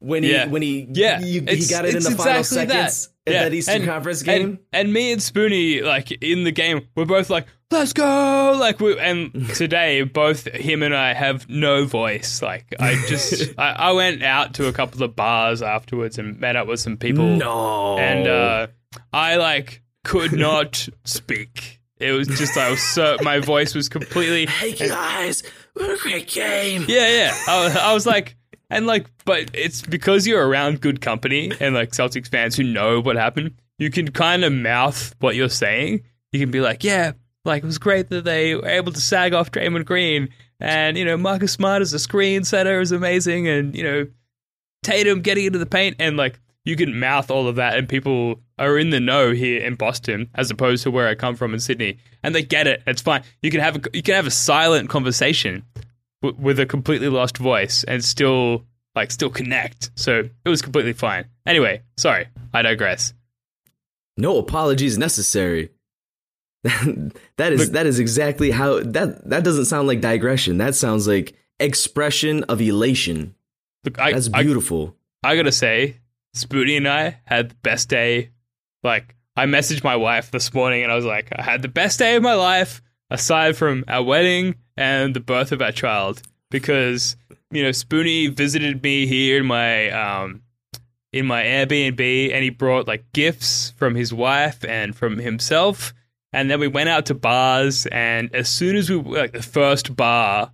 when 0.00 0.22
he 0.24 0.32
Yeah. 0.32 0.46
when 0.48 0.62
he 0.62 0.88
Yeah, 0.92 1.20
you, 1.20 1.42
he 1.48 1.66
got 1.66 1.84
it 1.84 1.94
in 1.94 2.02
the 2.02 2.10
final 2.10 2.38
exactly 2.40 2.66
that. 2.66 2.90
seconds 2.90 3.08
at 3.26 3.32
Yeah, 3.32 3.42
that 3.44 3.54
Eastern 3.54 3.76
and- 3.76 3.84
Conference 3.84 4.20
and- 4.20 4.26
game. 4.26 4.58
And, 4.72 4.92
me 4.92 5.12
and 5.12 5.20
Spoonie, 5.20 5.82
like 5.82 6.10
in 6.12 6.44
the 6.44 6.52
game, 6.52 6.82
we're 6.96 7.04
both 7.06 7.30
like, 7.30 7.46
"Let's 7.70 7.92
go!" 7.92 8.56
Like, 8.58 8.78
we, 8.80 8.98
and 8.98 9.48
today, 9.54 10.02
both 10.02 10.46
him 10.48 10.82
and 10.82 10.94
I 10.94 11.12
have 11.14 11.48
no 11.48 11.84
voice. 11.86 12.42
Like, 12.42 12.74
I 12.78 12.94
just, 13.08 13.54
I, 13.58 13.70
I 13.72 13.92
went 13.92 14.22
out 14.22 14.54
to 14.54 14.66
a 14.66 14.72
couple 14.72 15.02
of 15.04 15.16
bars 15.16 15.62
afterwards 15.62 16.18
and 16.18 16.38
met 16.40 16.56
up 16.56 16.66
with 16.68 16.78
some 16.80 16.96
people. 16.96 17.24
no, 17.36 17.98
and 17.98 18.28
uh, 18.28 18.66
I 19.12 19.36
like 19.36 19.82
could 20.06 20.32
not 20.32 20.88
speak. 21.04 21.80
It 21.98 22.12
was 22.12 22.28
just 22.28 22.56
I 22.56 22.70
was 22.70 22.80
so 22.80 23.16
my 23.22 23.40
voice 23.40 23.74
was 23.74 23.88
completely 23.88 24.46
hey 24.46 24.72
guys, 24.72 25.42
what 25.74 25.90
a 25.90 25.96
great 26.00 26.28
game. 26.28 26.84
yeah 26.88 27.08
yeah. 27.08 27.36
I 27.48 27.64
was, 27.64 27.76
I 27.76 27.92
was 27.92 28.06
like 28.06 28.36
and 28.70 28.86
like 28.86 29.06
but 29.24 29.50
it's 29.52 29.82
because 29.82 30.26
you're 30.26 30.46
around 30.46 30.80
good 30.80 31.00
company 31.00 31.50
and 31.58 31.74
like 31.74 31.90
Celtics 31.90 32.28
fans 32.28 32.54
who 32.54 32.62
know 32.62 33.00
what 33.00 33.16
happened. 33.16 33.54
You 33.78 33.90
can 33.90 34.12
kind 34.12 34.44
of 34.44 34.52
mouth 34.52 35.14
what 35.18 35.34
you're 35.34 35.48
saying. 35.48 36.04
You 36.30 36.38
can 36.38 36.52
be 36.52 36.60
like 36.60 36.84
yeah. 36.84 37.12
Like 37.44 37.62
it 37.62 37.66
was 37.66 37.78
great 37.78 38.08
that 38.10 38.24
they 38.24 38.54
were 38.54 38.68
able 38.68 38.92
to 38.92 39.00
sag 39.00 39.32
off 39.32 39.52
Draymond 39.52 39.84
Green, 39.86 40.28
and 40.58 40.98
you 40.98 41.04
know 41.04 41.16
Marcus 41.16 41.52
Smart 41.52 41.80
as 41.80 41.92
a 41.92 41.98
screen 41.98 42.42
setter 42.42 42.80
is 42.80 42.90
amazing, 42.90 43.46
and 43.46 43.74
you 43.74 43.84
know 43.84 44.06
Tatum 44.82 45.20
getting 45.20 45.46
into 45.46 45.58
the 45.60 45.66
paint 45.66 45.96
and 46.00 46.16
like 46.16 46.40
you 46.64 46.74
can 46.76 46.98
mouth 46.98 47.30
all 47.30 47.46
of 47.46 47.56
that 47.56 47.76
and 47.76 47.88
people 47.88 48.40
are 48.58 48.78
in 48.78 48.90
the 48.90 49.00
know 49.00 49.32
here 49.32 49.60
in 49.62 49.74
Boston 49.74 50.30
as 50.34 50.50
opposed 50.50 50.82
to 50.84 50.90
where 50.90 51.08
I 51.08 51.14
come 51.14 51.36
from 51.36 51.52
in 51.54 51.60
Sydney 51.60 51.98
and 52.22 52.34
they 52.34 52.42
get 52.42 52.66
it. 52.66 52.82
It's 52.86 53.02
fine. 53.02 53.22
You 53.42 53.50
can 53.50 53.60
have 53.60 53.76
a 53.76 53.80
you 53.92 54.02
can 54.02 54.14
have 54.14 54.26
a 54.26 54.30
silent 54.30 54.88
conversation 54.88 55.64
w- 56.22 56.40
with 56.42 56.58
a 56.58 56.66
completely 56.66 57.08
lost 57.08 57.36
voice 57.38 57.84
and 57.84 58.02
still 58.04 58.64
like 58.94 59.10
still 59.10 59.30
connect. 59.30 59.90
So 59.94 60.28
it 60.44 60.48
was 60.48 60.62
completely 60.62 60.94
fine. 60.94 61.26
Anyway, 61.44 61.82
sorry, 61.98 62.28
I 62.54 62.62
digress. 62.62 63.12
No 64.16 64.38
apologies 64.38 64.96
necessary. 64.96 65.70
that 66.64 67.52
is 67.52 67.60
Look- 67.60 67.72
that 67.72 67.86
is 67.86 67.98
exactly 67.98 68.50
how 68.50 68.80
that 68.80 69.28
that 69.28 69.44
doesn't 69.44 69.66
sound 69.66 69.86
like 69.86 70.00
digression. 70.00 70.58
That 70.58 70.74
sounds 70.74 71.06
like 71.06 71.34
expression 71.60 72.42
of 72.44 72.60
elation. 72.60 73.34
Look, 73.84 74.00
I, 74.00 74.12
That's 74.12 74.30
I- 74.32 74.42
beautiful. 74.42 74.96
I 75.22 75.36
gotta 75.36 75.52
say, 75.52 75.96
Spoonie 76.34 76.76
and 76.76 76.88
I 76.88 77.18
had 77.24 77.50
the 77.50 77.54
best 77.62 77.88
day. 77.88 78.30
Like, 78.86 79.14
I 79.36 79.44
messaged 79.44 79.84
my 79.84 79.96
wife 79.96 80.30
this 80.30 80.54
morning 80.54 80.82
and 80.82 80.90
I 80.90 80.94
was 80.94 81.04
like, 81.04 81.28
I 81.36 81.42
had 81.42 81.60
the 81.60 81.68
best 81.68 81.98
day 81.98 82.16
of 82.16 82.22
my 82.22 82.34
life 82.34 82.80
aside 83.10 83.56
from 83.56 83.84
our 83.86 84.02
wedding 84.02 84.54
and 84.76 85.14
the 85.14 85.20
birth 85.20 85.52
of 85.52 85.60
our 85.60 85.72
child 85.72 86.22
because, 86.50 87.16
you 87.50 87.62
know, 87.62 87.70
Spoonie 87.70 88.34
visited 88.34 88.82
me 88.82 89.06
here 89.06 89.40
in 89.40 89.46
my, 89.46 89.90
um, 89.90 90.42
in 91.12 91.26
my 91.26 91.42
Airbnb 91.42 92.32
and 92.32 92.44
he 92.44 92.50
brought 92.50 92.88
like 92.88 93.12
gifts 93.12 93.72
from 93.76 93.94
his 93.94 94.14
wife 94.14 94.64
and 94.64 94.96
from 94.96 95.18
himself. 95.18 95.92
And 96.32 96.50
then 96.50 96.60
we 96.60 96.68
went 96.68 96.88
out 96.88 97.06
to 97.06 97.14
bars 97.14 97.86
and 97.86 98.34
as 98.34 98.48
soon 98.48 98.76
as 98.76 98.88
we, 98.88 98.96
like, 98.96 99.32
the 99.32 99.42
first 99.42 99.94
bar, 99.94 100.52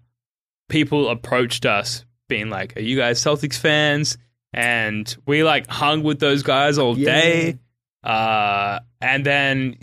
people 0.69 1.09
approached 1.09 1.67
us 1.67 2.05
being 2.29 2.51
like, 2.51 2.77
Are 2.77 2.83
you 2.83 2.97
guys 2.97 3.21
Celtics 3.21 3.59
fans? 3.59 4.19
And 4.53 5.15
we 5.27 5.45
like 5.45 5.69
hung 5.69 6.03
with 6.03 6.19
those 6.19 6.43
guys 6.43 6.79
all 6.79 6.95
day. 6.95 7.59
Uh, 8.03 8.81
and 9.01 9.25
then, 9.25 9.79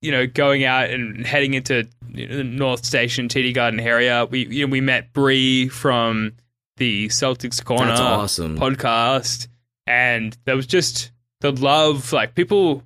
you 0.00 0.10
know, 0.10 0.26
going 0.26 0.64
out 0.64 0.90
and 0.90 1.26
heading 1.26 1.54
into 1.54 1.86
the 2.10 2.44
North 2.44 2.84
Station, 2.84 3.28
TD 3.28 3.54
Garden 3.54 3.80
area, 3.80 4.26
we 4.26 4.46
you 4.46 4.66
know, 4.66 4.70
we 4.70 4.80
met 4.80 5.12
Bree 5.12 5.68
from 5.68 6.32
the 6.76 7.08
Celtics 7.08 7.62
Corner 7.64 7.92
awesome. 7.92 8.58
podcast. 8.58 9.48
And 9.86 10.36
there 10.44 10.56
was 10.56 10.66
just 10.66 11.12
the 11.40 11.52
love, 11.52 12.12
like 12.12 12.34
people 12.34 12.84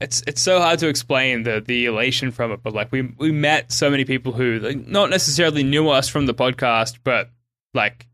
it's 0.00 0.22
it's 0.26 0.40
so 0.40 0.60
hard 0.60 0.78
to 0.80 0.88
explain 0.88 1.44
the 1.44 1.62
the 1.64 1.86
elation 1.86 2.30
from 2.30 2.52
it, 2.52 2.62
but 2.62 2.74
like 2.74 2.92
we 2.92 3.02
we 3.18 3.32
met 3.32 3.72
so 3.72 3.90
many 3.90 4.04
people 4.04 4.32
who 4.32 4.58
like, 4.58 4.86
not 4.86 5.10
necessarily 5.10 5.62
knew 5.62 5.88
us 5.88 6.08
from 6.08 6.26
the 6.26 6.34
podcast, 6.34 6.98
but 7.04 7.30
like 7.72 8.06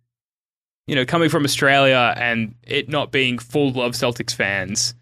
you 0.86 0.94
know 0.94 1.04
coming 1.04 1.28
from 1.28 1.44
Australia 1.44 2.14
and 2.16 2.54
it 2.62 2.88
not 2.88 3.10
being 3.10 3.38
full 3.38 3.82
of 3.82 3.92
Celtics 3.92 4.34
fans, 4.34 4.94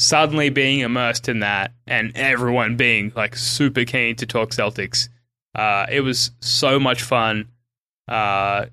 suddenly 0.00 0.48
being 0.48 0.80
immersed 0.80 1.28
in 1.28 1.40
that 1.40 1.72
and 1.86 2.10
everyone 2.16 2.74
being 2.74 3.12
like 3.14 3.36
super 3.36 3.84
keen 3.84 4.16
to 4.16 4.24
talk 4.24 4.50
Celtics. 4.50 5.08
Uh, 5.54 5.84
it 5.90 6.00
was 6.00 6.30
so 6.40 6.80
much 6.80 7.02
fun. 7.02 7.48
Uh, 8.08 8.64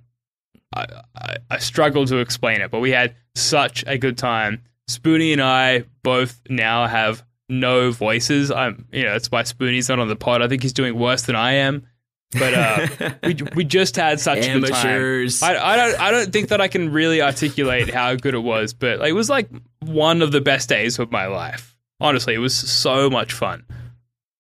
I, 0.74 0.86
I, 1.16 1.36
I 1.52 1.58
struggle 1.58 2.06
to 2.06 2.18
explain 2.18 2.62
it, 2.62 2.72
but 2.72 2.80
we 2.80 2.92
had 2.92 3.14
such 3.36 3.84
a 3.88 3.98
good 3.98 4.18
time. 4.18 4.64
Spoonie 4.90 5.34
and 5.34 5.42
I 5.42 5.84
both 6.02 6.40
now 6.50 6.88
have 6.88 7.26
no 7.50 7.92
voices. 7.92 8.50
I'm, 8.50 8.88
you 8.94 9.04
know, 9.04 9.16
it's 9.16 9.30
why 9.30 9.44
Spoonie's 9.44 9.90
not 9.90 10.00
on 10.00 10.08
the 10.08 10.16
pod. 10.16 10.42
I 10.42 10.48
think 10.48 10.62
he's 10.62 10.74
doing 10.74 10.98
worse 10.98 11.24
than 11.24 11.36
I 11.36 11.54
am. 11.54 11.86
But 12.32 12.54
uh, 12.54 12.88
we 13.24 13.38
we 13.56 13.64
just 13.64 13.96
had 13.96 14.20
such 14.20 14.48
a 14.48 14.60
good 14.60 14.68
time. 14.68 14.86
Amateurs. 14.86 15.42
I, 15.42 15.56
I 15.56 15.76
don't 15.76 16.00
I 16.00 16.12
don't 16.12 16.32
think 16.32 16.50
that 16.50 16.60
I 16.60 16.68
can 16.68 16.92
really 16.92 17.22
articulate 17.22 17.90
how 17.94 18.16
good 18.16 18.34
it 18.34 18.40
was, 18.40 18.74
but 18.74 19.00
like, 19.00 19.10
it 19.10 19.14
was 19.14 19.30
like 19.30 19.50
one 19.82 20.22
of 20.22 20.32
the 20.32 20.42
best 20.42 20.70
days 20.70 21.00
of 21.00 21.12
my 21.12 21.28
life. 21.28 21.76
Honestly, 22.00 22.34
it 22.34 22.40
was 22.40 22.56
so 22.56 23.10
much 23.10 23.34
fun. 23.34 23.64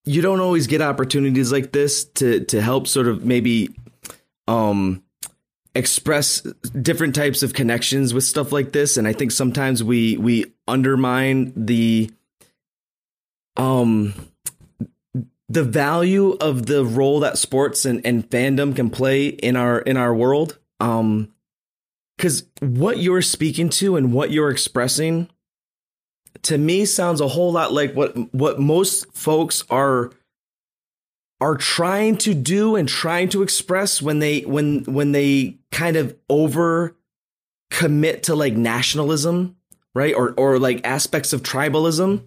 you 0.05 0.21
don't 0.21 0.39
always 0.39 0.67
get 0.67 0.81
opportunities 0.81 1.51
like 1.51 1.71
this 1.73 2.05
to 2.05 2.45
to 2.45 2.61
help 2.61 2.87
sort 2.87 3.07
of 3.07 3.25
maybe 3.25 3.69
um 4.47 5.03
express 5.75 6.41
different 6.81 7.13
types 7.13 7.43
of 7.43 7.53
connections 7.53 8.13
with 8.13 8.23
stuff 8.23 8.51
like 8.53 8.71
this 8.71 8.95
and 8.97 9.05
i 9.07 9.13
think 9.13 9.31
sometimes 9.31 9.83
we 9.83 10.15
we 10.17 10.45
undermine 10.67 11.51
the 11.55 12.09
um 13.57 14.13
the 15.49 15.63
value 15.63 16.31
of 16.41 16.65
the 16.65 16.83
role 16.85 17.19
that 17.21 17.37
sports 17.37 17.85
and, 17.85 18.01
and 18.05 18.29
fandom 18.29 18.75
can 18.75 18.89
play 18.89 19.27
in 19.27 19.55
our 19.55 19.79
in 19.79 19.97
our 19.97 20.15
world 20.15 20.57
um 20.79 21.31
because 22.17 22.45
what 22.59 22.97
you're 22.97 23.21
speaking 23.21 23.69
to 23.69 23.95
and 23.95 24.11
what 24.13 24.31
you're 24.31 24.49
expressing 24.49 25.29
to 26.43 26.57
me 26.57 26.85
sounds 26.85 27.21
a 27.21 27.27
whole 27.27 27.51
lot 27.51 27.71
like 27.73 27.93
what 27.93 28.15
what 28.33 28.59
most 28.59 29.11
folks 29.13 29.63
are 29.69 30.11
are 31.39 31.55
trying 31.55 32.17
to 32.17 32.33
do 32.33 32.75
and 32.75 32.89
trying 32.89 33.29
to 33.29 33.43
express 33.43 34.01
when 34.01 34.19
they 34.19 34.41
when 34.41 34.83
when 34.85 35.11
they 35.11 35.57
kind 35.71 35.95
of 35.95 36.15
over 36.29 36.95
commit 37.69 38.23
to 38.23 38.35
like 38.35 38.53
nationalism 38.53 39.57
right? 39.97 40.13
Or 40.13 40.33
or 40.37 40.59
like 40.59 40.85
aspects 40.85 41.33
of 41.33 41.41
tribalism. 41.41 42.21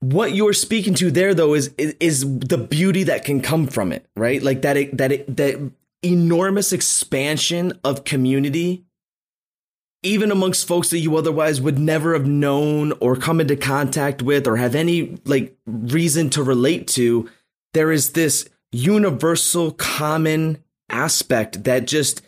What 0.00 0.34
you're 0.34 0.52
speaking 0.52 0.94
to 0.94 1.10
there 1.12 1.34
though 1.34 1.54
is 1.54 1.72
is, 1.78 1.94
is 2.00 2.38
the 2.40 2.58
beauty 2.58 3.04
that 3.04 3.24
can 3.24 3.40
come 3.40 3.68
from 3.68 3.92
it 3.92 4.04
right? 4.16 4.42
Like 4.42 4.62
that 4.62 4.76
it, 4.76 4.98
that 4.98 5.12
it, 5.12 5.36
that 5.36 5.70
enormous 6.04 6.72
expansion 6.72 7.78
of 7.82 8.04
community 8.04 8.84
even 10.02 10.30
amongst 10.30 10.68
folks 10.68 10.90
that 10.90 10.98
you 10.98 11.16
otherwise 11.16 11.62
would 11.62 11.78
never 11.78 12.12
have 12.12 12.26
known 12.26 12.92
or 13.00 13.16
come 13.16 13.40
into 13.40 13.56
contact 13.56 14.20
with 14.20 14.46
or 14.46 14.56
have 14.56 14.74
any 14.74 15.18
like 15.24 15.56
reason 15.66 16.28
to 16.28 16.42
relate 16.42 16.86
to 16.86 17.28
there 17.72 17.90
is 17.90 18.12
this 18.12 18.48
universal 18.70 19.72
common 19.72 20.58
aspect 20.90 21.64
that 21.64 21.86
just 21.86 22.22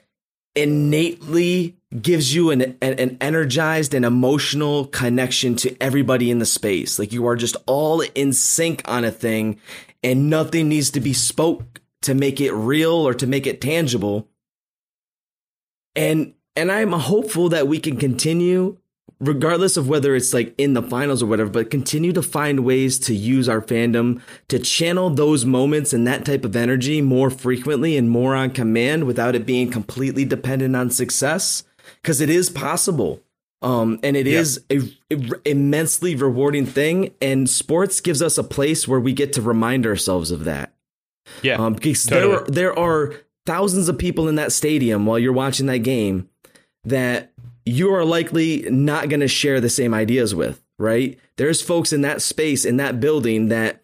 innately 0.54 1.76
gives 2.00 2.34
you 2.34 2.50
an, 2.50 2.62
an, 2.62 2.94
an 2.98 3.16
energized 3.20 3.94
and 3.94 4.04
emotional 4.04 4.86
connection 4.86 5.54
to 5.56 5.76
everybody 5.80 6.30
in 6.30 6.38
the 6.38 6.46
space. 6.46 6.98
Like 6.98 7.12
you 7.12 7.26
are 7.26 7.36
just 7.36 7.56
all 7.66 8.00
in 8.00 8.32
sync 8.32 8.82
on 8.86 9.04
a 9.04 9.10
thing 9.10 9.60
and 10.02 10.30
nothing 10.30 10.68
needs 10.68 10.90
to 10.92 11.00
be 11.00 11.12
spoke 11.12 11.80
to 12.06 12.14
make 12.14 12.40
it 12.40 12.52
real 12.52 12.92
or 12.92 13.14
to 13.14 13.26
make 13.26 13.46
it 13.46 13.60
tangible 13.60 14.28
and 15.94 16.34
and 16.54 16.72
I'm 16.72 16.92
hopeful 16.92 17.50
that 17.50 17.68
we 17.68 17.78
can 17.78 17.98
continue, 17.98 18.78
regardless 19.20 19.76
of 19.76 19.88
whether 19.88 20.14
it's 20.16 20.32
like 20.32 20.54
in 20.56 20.72
the 20.72 20.82
finals 20.82 21.22
or 21.22 21.26
whatever, 21.26 21.50
but 21.50 21.70
continue 21.70 22.12
to 22.14 22.22
find 22.22 22.60
ways 22.64 22.98
to 23.00 23.14
use 23.14 23.46
our 23.48 23.60
fandom 23.60 24.22
to 24.48 24.58
channel 24.58 25.10
those 25.10 25.44
moments 25.44 25.92
and 25.92 26.06
that 26.06 26.24
type 26.24 26.44
of 26.46 26.56
energy 26.56 27.02
more 27.02 27.28
frequently 27.28 27.96
and 27.98 28.08
more 28.08 28.34
on 28.34 28.50
command 28.50 29.04
without 29.04 29.34
it 29.34 29.44
being 29.44 29.70
completely 29.70 30.24
dependent 30.24 30.74
on 30.74 30.90
success. 30.90 31.64
Because 32.02 32.20
it 32.22 32.30
is 32.30 32.48
possible. 32.50 33.20
Um, 33.62 33.98
and 34.02 34.16
it 34.16 34.26
Yeah. 34.26 34.40
is 34.40 34.64
a, 34.70 34.80
a 35.12 35.18
immensely 35.44 36.14
rewarding 36.14 36.66
thing. 36.66 37.14
And 37.20 37.48
sports 37.50 38.00
gives 38.00 38.22
us 38.22 38.38
a 38.38 38.44
place 38.44 38.88
where 38.88 39.00
we 39.00 39.12
get 39.12 39.32
to 39.34 39.42
remind 39.42 39.86
ourselves 39.86 40.30
of 40.30 40.44
that. 40.44 40.72
Yeah, 41.42 41.56
Um, 41.56 41.74
because 41.74 42.04
totally. 42.04 42.36
there 42.36 42.72
there 42.72 42.78
are 42.78 43.14
thousands 43.46 43.88
of 43.88 43.98
people 43.98 44.28
in 44.28 44.34
that 44.36 44.52
stadium 44.52 45.06
while 45.06 45.18
you're 45.18 45.32
watching 45.32 45.66
that 45.66 45.78
game 45.78 46.28
that 46.84 47.32
you 47.64 47.92
are 47.94 48.04
likely 48.04 48.62
not 48.70 49.08
going 49.08 49.20
to 49.20 49.28
share 49.28 49.60
the 49.60 49.68
same 49.68 49.92
ideas 49.94 50.34
with, 50.34 50.62
right? 50.78 51.18
There's 51.36 51.60
folks 51.62 51.92
in 51.92 52.00
that 52.02 52.22
space 52.22 52.64
in 52.64 52.76
that 52.78 53.00
building 53.00 53.48
that 53.48 53.82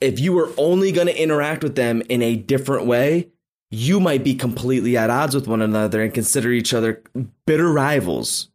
if 0.00 0.20
you 0.20 0.32
were 0.32 0.50
only 0.56 0.92
going 0.92 1.08
to 1.08 1.22
interact 1.22 1.62
with 1.64 1.74
them 1.74 2.02
in 2.08 2.22
a 2.22 2.36
different 2.36 2.86
way, 2.86 3.28
you 3.70 3.98
might 4.00 4.22
be 4.24 4.34
completely 4.34 4.96
at 4.96 5.10
odds 5.10 5.34
with 5.34 5.48
one 5.48 5.60
another 5.62 6.00
and 6.02 6.14
consider 6.14 6.52
each 6.52 6.72
other 6.72 7.02
bitter 7.46 7.72
rivals. 7.72 8.48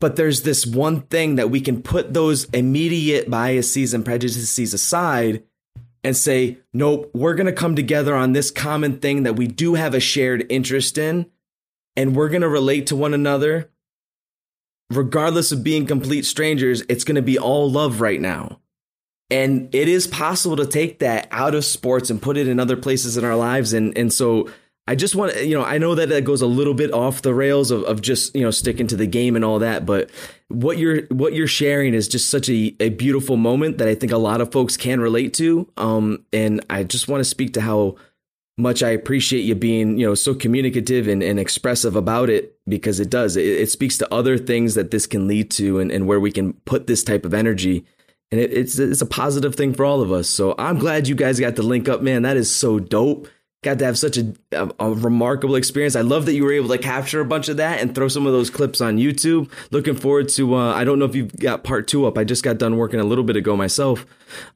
But 0.00 0.16
there's 0.16 0.42
this 0.42 0.66
one 0.66 1.02
thing 1.02 1.36
that 1.36 1.50
we 1.50 1.60
can 1.60 1.82
put 1.82 2.14
those 2.14 2.44
immediate 2.46 3.30
biases 3.30 3.94
and 3.94 4.04
prejudices 4.04 4.74
aside 4.74 5.42
and 6.04 6.16
say, 6.16 6.58
nope, 6.72 7.10
we're 7.14 7.34
going 7.34 7.46
to 7.46 7.52
come 7.52 7.74
together 7.74 8.14
on 8.14 8.32
this 8.32 8.50
common 8.50 9.00
thing 9.00 9.22
that 9.22 9.36
we 9.36 9.46
do 9.46 9.74
have 9.74 9.94
a 9.94 10.00
shared 10.00 10.46
interest 10.50 10.98
in, 10.98 11.30
and 11.96 12.14
we're 12.14 12.28
going 12.28 12.42
to 12.42 12.48
relate 12.48 12.86
to 12.88 12.96
one 12.96 13.14
another. 13.14 13.70
Regardless 14.90 15.50
of 15.50 15.64
being 15.64 15.86
complete 15.86 16.26
strangers, 16.26 16.82
it's 16.90 17.04
going 17.04 17.14
to 17.16 17.22
be 17.22 17.38
all 17.38 17.70
love 17.70 18.02
right 18.02 18.20
now. 18.20 18.60
And 19.30 19.74
it 19.74 19.88
is 19.88 20.06
possible 20.06 20.56
to 20.56 20.66
take 20.66 20.98
that 20.98 21.26
out 21.30 21.54
of 21.54 21.64
sports 21.64 22.10
and 22.10 22.20
put 22.20 22.36
it 22.36 22.46
in 22.46 22.60
other 22.60 22.76
places 22.76 23.16
in 23.16 23.24
our 23.24 23.34
lives. 23.34 23.72
And, 23.72 23.96
and 23.96 24.12
so 24.12 24.50
I 24.86 24.94
just 24.94 25.14
want 25.14 25.32
to, 25.32 25.46
you 25.46 25.54
know, 25.54 25.64
I 25.64 25.78
know 25.78 25.94
that 25.94 26.10
that 26.10 26.24
goes 26.24 26.42
a 26.42 26.46
little 26.46 26.74
bit 26.74 26.92
off 26.92 27.22
the 27.22 27.32
rails 27.32 27.70
of, 27.70 27.84
of 27.84 28.02
just, 28.02 28.34
you 28.34 28.42
know, 28.42 28.50
sticking 28.50 28.86
to 28.88 28.96
the 28.96 29.06
game 29.06 29.34
and 29.34 29.44
all 29.44 29.58
that. 29.60 29.86
But 29.86 30.10
what 30.48 30.76
you're, 30.76 31.06
what 31.06 31.32
you're 31.32 31.46
sharing 31.46 31.94
is 31.94 32.06
just 32.06 32.28
such 32.28 32.50
a, 32.50 32.76
a 32.80 32.90
beautiful 32.90 33.38
moment 33.38 33.78
that 33.78 33.88
I 33.88 33.94
think 33.94 34.12
a 34.12 34.18
lot 34.18 34.42
of 34.42 34.52
folks 34.52 34.76
can 34.76 35.00
relate 35.00 35.32
to. 35.34 35.66
Um, 35.78 36.26
and 36.34 36.64
I 36.68 36.84
just 36.84 37.08
want 37.08 37.20
to 37.20 37.24
speak 37.24 37.54
to 37.54 37.62
how 37.62 37.96
much 38.58 38.82
I 38.82 38.90
appreciate 38.90 39.40
you 39.40 39.54
being, 39.54 39.98
you 39.98 40.06
know, 40.06 40.14
so 40.14 40.34
communicative 40.34 41.08
and, 41.08 41.22
and 41.22 41.40
expressive 41.40 41.96
about 41.96 42.28
it 42.28 42.56
because 42.68 43.00
it 43.00 43.10
does. 43.10 43.36
It, 43.36 43.46
it 43.46 43.70
speaks 43.70 43.96
to 43.98 44.14
other 44.14 44.36
things 44.36 44.74
that 44.74 44.90
this 44.90 45.06
can 45.06 45.26
lead 45.26 45.50
to 45.52 45.80
and, 45.80 45.90
and 45.90 46.06
where 46.06 46.20
we 46.20 46.30
can 46.30 46.52
put 46.52 46.86
this 46.86 47.02
type 47.02 47.24
of 47.24 47.32
energy. 47.32 47.84
And 48.30 48.40
it, 48.40 48.52
it's 48.52 48.78
it's 48.78 49.00
a 49.00 49.06
positive 49.06 49.54
thing 49.54 49.74
for 49.74 49.84
all 49.84 50.02
of 50.02 50.12
us. 50.12 50.28
So 50.28 50.54
I'm 50.58 50.78
glad 50.78 51.08
you 51.08 51.14
guys 51.14 51.40
got 51.40 51.56
to 51.56 51.62
link 51.62 51.88
up, 51.88 52.02
man. 52.02 52.22
That 52.22 52.36
is 52.36 52.54
so 52.54 52.78
dope. 52.78 53.28
Got 53.64 53.80
to 53.80 53.84
have 53.86 53.98
such 53.98 54.16
a, 54.18 54.32
a, 54.52 54.70
a 54.78 54.92
remarkable 54.92 55.56
experience. 55.56 55.96
I 55.96 56.02
love 56.02 56.26
that 56.26 56.34
you 56.34 56.44
were 56.44 56.52
able 56.52 56.68
to 56.68 56.78
capture 56.78 57.20
a 57.20 57.24
bunch 57.24 57.48
of 57.48 57.56
that 57.56 57.80
and 57.80 57.94
throw 57.94 58.08
some 58.08 58.26
of 58.26 58.32
those 58.32 58.50
clips 58.50 58.80
on 58.80 58.98
YouTube. 58.98 59.50
Looking 59.72 59.96
forward 59.96 60.28
to. 60.36 60.54
Uh, 60.54 60.72
I 60.74 60.84
don't 60.84 60.98
know 60.98 61.06
if 61.06 61.16
you've 61.16 61.34
got 61.36 61.64
part 61.64 61.88
two 61.88 62.06
up. 62.06 62.16
I 62.16 62.24
just 62.24 62.44
got 62.44 62.58
done 62.58 62.76
working 62.76 63.00
a 63.00 63.04
little 63.04 63.24
bit 63.24 63.36
ago 63.36 63.56
myself, 63.56 64.06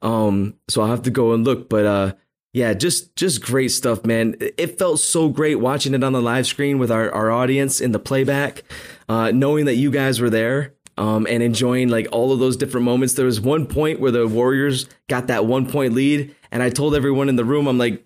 um, 0.01 0.53
so 0.69 0.81
I'll 0.81 0.89
have 0.89 1.01
to 1.03 1.11
go 1.11 1.33
and 1.33 1.43
look. 1.43 1.69
But 1.69 1.85
uh, 1.85 2.13
Yeah, 2.53 2.73
just 2.73 3.15
just 3.15 3.41
great 3.41 3.69
stuff, 3.69 4.05
man. 4.05 4.35
It 4.39 4.79
felt 4.79 4.99
so 4.99 5.29
great 5.29 5.55
watching 5.55 5.93
it 5.93 6.03
on 6.03 6.13
the 6.13 6.21
live 6.21 6.47
screen 6.47 6.79
with 6.79 6.91
our, 6.91 7.11
our 7.11 7.29
audience 7.31 7.79
in 7.79 7.91
the 7.91 7.99
playback, 7.99 8.63
uh, 9.07 9.31
knowing 9.31 9.65
that 9.65 9.75
you 9.75 9.91
guys 9.91 10.19
were 10.19 10.31
there 10.31 10.73
um, 10.97 11.27
and 11.29 11.43
enjoying 11.43 11.89
like 11.89 12.07
all 12.11 12.31
of 12.31 12.39
those 12.39 12.57
different 12.57 12.85
moments. 12.85 13.13
There 13.13 13.25
was 13.27 13.39
one 13.39 13.65
point 13.67 13.99
where 13.99 14.11
the 14.11 14.27
Warriors 14.27 14.87
got 15.07 15.27
that 15.27 15.45
one 15.45 15.69
point 15.69 15.93
lead, 15.93 16.35
and 16.51 16.63
I 16.63 16.69
told 16.69 16.95
everyone 16.95 17.29
in 17.29 17.35
the 17.35 17.45
room, 17.45 17.67
I'm 17.67 17.77
like, 17.77 18.03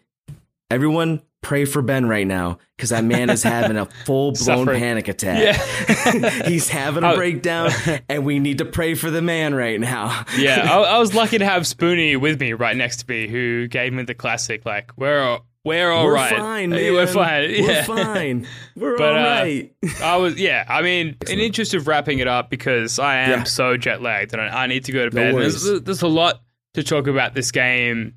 everyone 0.70 1.22
pray 1.42 1.66
for 1.66 1.82
Ben 1.82 2.08
right 2.08 2.26
now 2.26 2.58
because 2.76 2.90
that 2.90 3.04
man 3.04 3.30
is 3.30 3.44
having 3.44 3.78
a 3.78 3.86
full 4.06 4.32
blown 4.32 4.66
panic 4.66 5.08
attack. 5.08 5.58
Yeah. 5.88 6.30
He's 6.48 6.70
having 6.70 7.04
a 7.04 7.16
breakdown, 7.16 7.72
and 8.10 8.26
we 8.26 8.40
need 8.40 8.58
to 8.58 8.66
pray 8.66 8.96
for 8.96 9.12
the 9.12 9.22
man 9.22 9.54
right 9.54 9.80
now. 9.80 10.26
yeah, 10.38 10.68
I, 10.72 10.82
I, 10.96 10.98
was 10.98 11.14
lucky 11.14 11.38
to 11.38 11.46
have 11.46 11.64
Spoonie 11.64 12.20
with 12.20 12.40
me 12.40 12.54
right 12.54 12.76
next 12.76 13.02
to 13.02 13.06
me, 13.08 13.28
who 13.28 13.68
gave 13.68 13.94
me 13.94 14.04
the 14.04 14.16
classic 14.16 14.66
like, 14.66 14.92
"We're 14.98 15.40
we're 15.64 15.92
all 15.92 16.06
we're 16.06 16.16
right. 16.16 16.36
Fine, 16.36 16.72
man. 16.72 16.94
We're 16.94 17.08
fine. 17.08 17.50
Yeah. 17.52 17.62
We're 17.62 17.84
fine. 17.84 18.48
We're 18.76 18.98
but, 18.98 19.16
all 19.16 19.24
right. 19.24 19.74
Uh, 19.84 20.04
I 20.04 20.18
was, 20.18 20.38
yeah. 20.38 20.66
I 20.68 20.82
mean, 20.82 21.16
in 21.30 21.40
interest 21.40 21.74
of 21.74 21.88
wrapping 21.88 22.20
it 22.20 22.28
up, 22.28 22.50
because 22.50 23.00
I 23.00 23.20
am 23.20 23.30
yeah. 23.30 23.44
so 23.44 23.78
jet 23.78 24.02
lagged 24.02 24.34
and 24.34 24.42
I, 24.42 24.64
I, 24.64 24.68
need 24.68 24.86
to 24.86 24.92
go 24.92 25.06
to 25.06 25.12
bed. 25.12 25.34
No 25.34 25.40
there's, 25.40 25.82
there's 25.82 26.02
a 26.02 26.08
lot 26.08 26.42
to 26.74 26.84
talk 26.84 27.08
about 27.08 27.34
this 27.34 27.52
game 27.52 28.16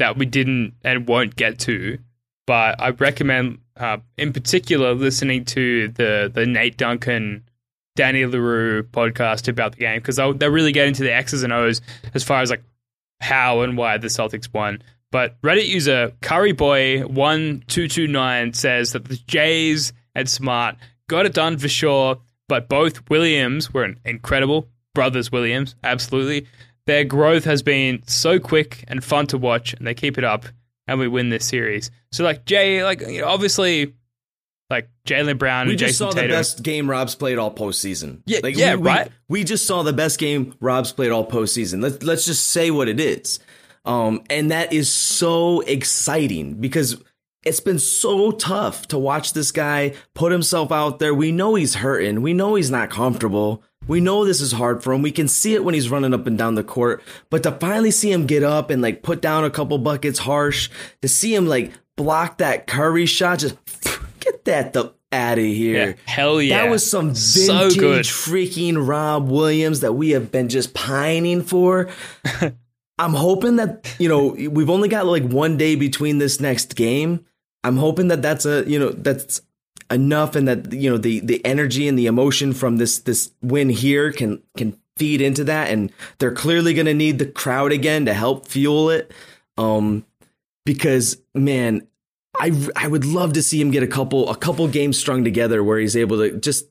that 0.00 0.18
we 0.18 0.26
didn't 0.26 0.74
and 0.82 1.08
won't 1.08 1.36
get 1.36 1.58
to 1.60 1.98
but 2.50 2.74
I 2.80 2.90
recommend, 2.90 3.58
uh, 3.76 3.98
in 4.18 4.32
particular, 4.32 4.92
listening 4.92 5.44
to 5.44 5.86
the 5.86 6.28
the 6.34 6.46
Nate 6.46 6.76
Duncan, 6.76 7.44
Danny 7.94 8.26
Leroux 8.26 8.82
podcast 8.82 9.46
about 9.46 9.76
the 9.76 9.78
game 9.78 10.00
because 10.00 10.16
they 10.16 10.48
really 10.48 10.72
get 10.72 10.88
into 10.88 11.04
the 11.04 11.14
X's 11.14 11.44
and 11.44 11.52
O's 11.52 11.80
as 12.12 12.24
far 12.24 12.40
as 12.40 12.50
like 12.50 12.64
how 13.20 13.60
and 13.60 13.76
why 13.76 13.98
the 13.98 14.08
Celtics 14.08 14.52
won. 14.52 14.82
But 15.12 15.40
Reddit 15.42 15.68
user 15.68 16.10
Curryboy1229 16.22 18.56
says 18.56 18.90
that 18.94 19.04
the 19.04 19.20
Jays 19.28 19.92
and 20.16 20.28
Smart 20.28 20.74
got 21.08 21.26
it 21.26 21.34
done 21.34 21.56
for 21.56 21.68
sure, 21.68 22.18
but 22.48 22.68
both 22.68 23.08
Williams 23.08 23.72
were 23.72 23.94
incredible. 24.04 24.66
Brothers 24.92 25.30
Williams, 25.30 25.76
absolutely. 25.84 26.48
Their 26.90 27.04
growth 27.04 27.44
has 27.44 27.62
been 27.62 28.02
so 28.08 28.40
quick 28.40 28.82
and 28.88 29.04
fun 29.04 29.28
to 29.28 29.38
watch, 29.38 29.74
and 29.74 29.86
they 29.86 29.94
keep 29.94 30.18
it 30.18 30.24
up 30.24 30.46
and 30.88 30.98
we 30.98 31.06
win 31.06 31.28
this 31.28 31.46
series. 31.46 31.88
So 32.10 32.24
like 32.24 32.46
Jay, 32.46 32.82
like 32.82 33.00
you 33.00 33.20
know, 33.20 33.28
obviously, 33.28 33.94
like 34.68 34.88
Jaylen 35.06 35.38
Brown 35.38 35.68
we 35.68 35.76
just 35.76 35.92
Jayson 35.92 35.98
saw 35.98 36.10
Tatum. 36.10 36.30
the 36.30 36.36
best 36.36 36.64
game 36.64 36.90
Rob's 36.90 37.14
played 37.14 37.38
all 37.38 37.54
postseason. 37.54 38.22
Yeah, 38.26 38.40
like, 38.42 38.56
yeah, 38.56 38.74
we, 38.74 38.82
right. 38.82 39.06
We, 39.28 39.38
we, 39.38 39.44
just 39.44 39.68
saw 39.68 39.84
the 39.84 39.92
best 39.92 40.18
game 40.18 40.52
Rob's 40.58 40.90
played 40.90 41.12
all 41.12 41.24
postseason. 41.24 41.80
Let's 41.80 42.02
let's 42.02 42.26
just 42.26 42.48
say 42.48 42.72
what 42.72 42.88
it 42.88 42.98
is, 42.98 43.38
um, 43.84 44.24
and 44.28 44.50
that 44.50 44.72
is 44.72 44.92
so 44.92 45.60
exciting 45.60 46.54
because 46.54 47.00
it's 47.44 47.60
been 47.60 47.78
so 47.78 48.32
tough 48.32 48.86
to 48.88 48.98
watch 48.98 49.32
this 49.32 49.50
guy 49.50 49.94
put 50.14 50.32
himself 50.32 50.70
out 50.70 50.98
there. 50.98 51.14
We 51.14 51.32
know 51.32 51.54
he's 51.54 51.76
hurting. 51.76 52.22
We 52.22 52.34
know 52.34 52.54
he's 52.54 52.70
not 52.70 52.90
comfortable. 52.90 53.62
We 53.86 54.00
know 54.00 54.24
this 54.24 54.40
is 54.40 54.52
hard 54.52 54.82
for 54.82 54.92
him. 54.92 55.02
We 55.02 55.10
can 55.10 55.26
see 55.26 55.54
it 55.54 55.64
when 55.64 55.74
he's 55.74 55.90
running 55.90 56.12
up 56.12 56.26
and 56.26 56.36
down 56.36 56.54
the 56.54 56.62
court. 56.62 57.02
But 57.30 57.42
to 57.44 57.52
finally 57.52 57.90
see 57.90 58.12
him 58.12 58.26
get 58.26 58.42
up 58.42 58.70
and 58.70 58.82
like 58.82 59.02
put 59.02 59.22
down 59.22 59.44
a 59.44 59.50
couple 59.50 59.78
buckets 59.78 60.18
harsh, 60.18 60.70
to 61.00 61.08
see 61.08 61.34
him 61.34 61.46
like 61.46 61.72
block 61.96 62.38
that 62.38 62.66
Curry 62.66 63.06
shot, 63.06 63.38
just 63.38 63.56
get 64.20 64.44
that 64.44 64.74
the 64.74 64.92
out 65.12 65.38
of 65.38 65.44
here. 65.44 65.88
Yeah, 65.88 65.94
hell 66.04 66.40
yeah. 66.40 66.62
That 66.62 66.70
was 66.70 66.88
some 66.88 67.14
vintage 67.14 68.10
so 68.10 68.30
freaking 68.30 68.86
Rob 68.86 69.28
Williams 69.28 69.80
that 69.80 69.94
we 69.94 70.10
have 70.10 70.30
been 70.30 70.48
just 70.48 70.74
pining 70.74 71.42
for. 71.42 71.88
I'm 72.98 73.14
hoping 73.14 73.56
that, 73.56 73.96
you 73.98 74.10
know, 74.10 74.26
we've 74.50 74.68
only 74.68 74.88
got 74.88 75.06
like 75.06 75.24
one 75.24 75.56
day 75.56 75.74
between 75.74 76.18
this 76.18 76.38
next 76.38 76.76
game. 76.76 77.24
I'm 77.64 77.76
hoping 77.76 78.08
that 78.08 78.22
that's 78.22 78.46
a, 78.46 78.68
you 78.68 78.78
know, 78.78 78.90
that's 78.90 79.40
enough 79.90 80.36
and 80.36 80.46
that 80.46 80.72
you 80.72 80.88
know 80.88 80.98
the 80.98 81.20
the 81.20 81.44
energy 81.44 81.88
and 81.88 81.98
the 81.98 82.06
emotion 82.06 82.52
from 82.52 82.76
this 82.76 83.00
this 83.00 83.32
win 83.42 83.68
here 83.68 84.12
can 84.12 84.40
can 84.56 84.78
feed 84.96 85.20
into 85.20 85.42
that 85.42 85.70
and 85.70 85.90
they're 86.18 86.32
clearly 86.32 86.74
going 86.74 86.86
to 86.86 86.94
need 86.94 87.18
the 87.18 87.26
crowd 87.26 87.72
again 87.72 88.04
to 88.04 88.12
help 88.12 88.46
fuel 88.46 88.90
it 88.90 89.10
um 89.56 90.04
because 90.64 91.16
man 91.34 91.84
I 92.38 92.52
I 92.76 92.86
would 92.86 93.04
love 93.04 93.32
to 93.32 93.42
see 93.42 93.60
him 93.60 93.70
get 93.70 93.82
a 93.82 93.88
couple 93.88 94.28
a 94.30 94.36
couple 94.36 94.68
games 94.68 94.98
strung 94.98 95.24
together 95.24 95.64
where 95.64 95.78
he's 95.78 95.96
able 95.96 96.18
to 96.18 96.38
just 96.38 96.66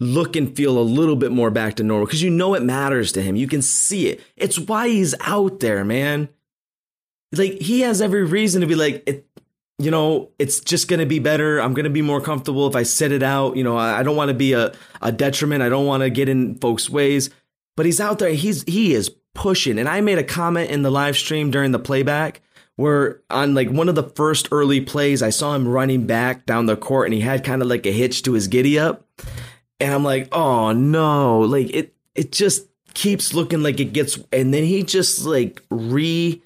look 0.00 0.36
and 0.36 0.54
feel 0.54 0.78
a 0.78 0.80
little 0.80 1.16
bit 1.16 1.32
more 1.32 1.50
back 1.50 1.76
to 1.76 1.82
normal 1.82 2.06
because 2.06 2.22
you 2.22 2.30
know 2.30 2.54
it 2.54 2.62
matters 2.62 3.12
to 3.12 3.22
him. 3.22 3.36
You 3.36 3.48
can 3.48 3.62
see 3.62 4.08
it. 4.08 4.20
It's 4.36 4.58
why 4.58 4.88
he's 4.88 5.14
out 5.20 5.60
there, 5.60 5.84
man. 5.84 6.28
Like 7.32 7.54
he 7.54 7.80
has 7.80 8.00
every 8.00 8.24
reason 8.24 8.60
to 8.60 8.66
be 8.66 8.74
like, 8.74 9.26
you 9.78 9.90
know, 9.90 10.30
it's 10.38 10.60
just 10.60 10.88
going 10.88 11.00
to 11.00 11.06
be 11.06 11.20
better. 11.20 11.60
I'm 11.60 11.72
going 11.72 11.84
to 11.84 11.90
be 11.90 12.02
more 12.02 12.20
comfortable 12.20 12.66
if 12.66 12.74
I 12.74 12.82
sit 12.82 13.12
it 13.12 13.22
out. 13.22 13.56
You 13.56 13.62
know, 13.62 13.76
I, 13.76 14.02
don't 14.02 14.16
want 14.16 14.28
to 14.28 14.34
be 14.34 14.52
a, 14.52 14.72
a 15.00 15.12
detriment. 15.12 15.62
I 15.62 15.68
don't 15.68 15.86
want 15.86 16.02
to 16.02 16.10
get 16.10 16.28
in 16.28 16.56
folks' 16.56 16.90
ways. 16.90 17.30
But 17.76 17.86
he's 17.86 18.00
out 18.00 18.18
there. 18.18 18.30
He's 18.30 18.64
he 18.64 18.92
is 18.92 19.14
pushing. 19.34 19.78
And 19.78 19.88
I 19.88 20.00
made 20.00 20.18
a 20.18 20.24
comment 20.24 20.70
in 20.70 20.82
the 20.82 20.90
live 20.90 21.16
stream 21.16 21.52
during 21.52 21.70
the 21.70 21.78
playback 21.78 22.42
where 22.74 23.20
on 23.30 23.54
like 23.54 23.70
one 23.70 23.88
of 23.88 23.94
the 23.94 24.02
first 24.02 24.48
early 24.50 24.80
plays, 24.80 25.22
I 25.22 25.30
saw 25.30 25.54
him 25.54 25.68
running 25.68 26.06
back 26.06 26.44
down 26.44 26.66
the 26.66 26.76
court 26.76 27.06
and 27.06 27.14
he 27.14 27.20
had 27.20 27.44
kind 27.44 27.62
of 27.62 27.68
like 27.68 27.86
a 27.86 27.92
hitch 27.92 28.24
to 28.24 28.32
his 28.32 28.48
giddy 28.48 28.80
up. 28.80 29.06
And 29.78 29.94
I'm 29.94 30.02
like, 30.02 30.28
oh 30.32 30.72
no, 30.72 31.40
like 31.40 31.70
it 31.70 31.94
it 32.16 32.32
just 32.32 32.66
keeps 32.94 33.32
looking 33.32 33.62
like 33.62 33.78
it 33.78 33.92
gets 33.92 34.18
and 34.32 34.52
then 34.52 34.64
he 34.64 34.82
just 34.82 35.24
like 35.24 35.62
re 35.70 36.42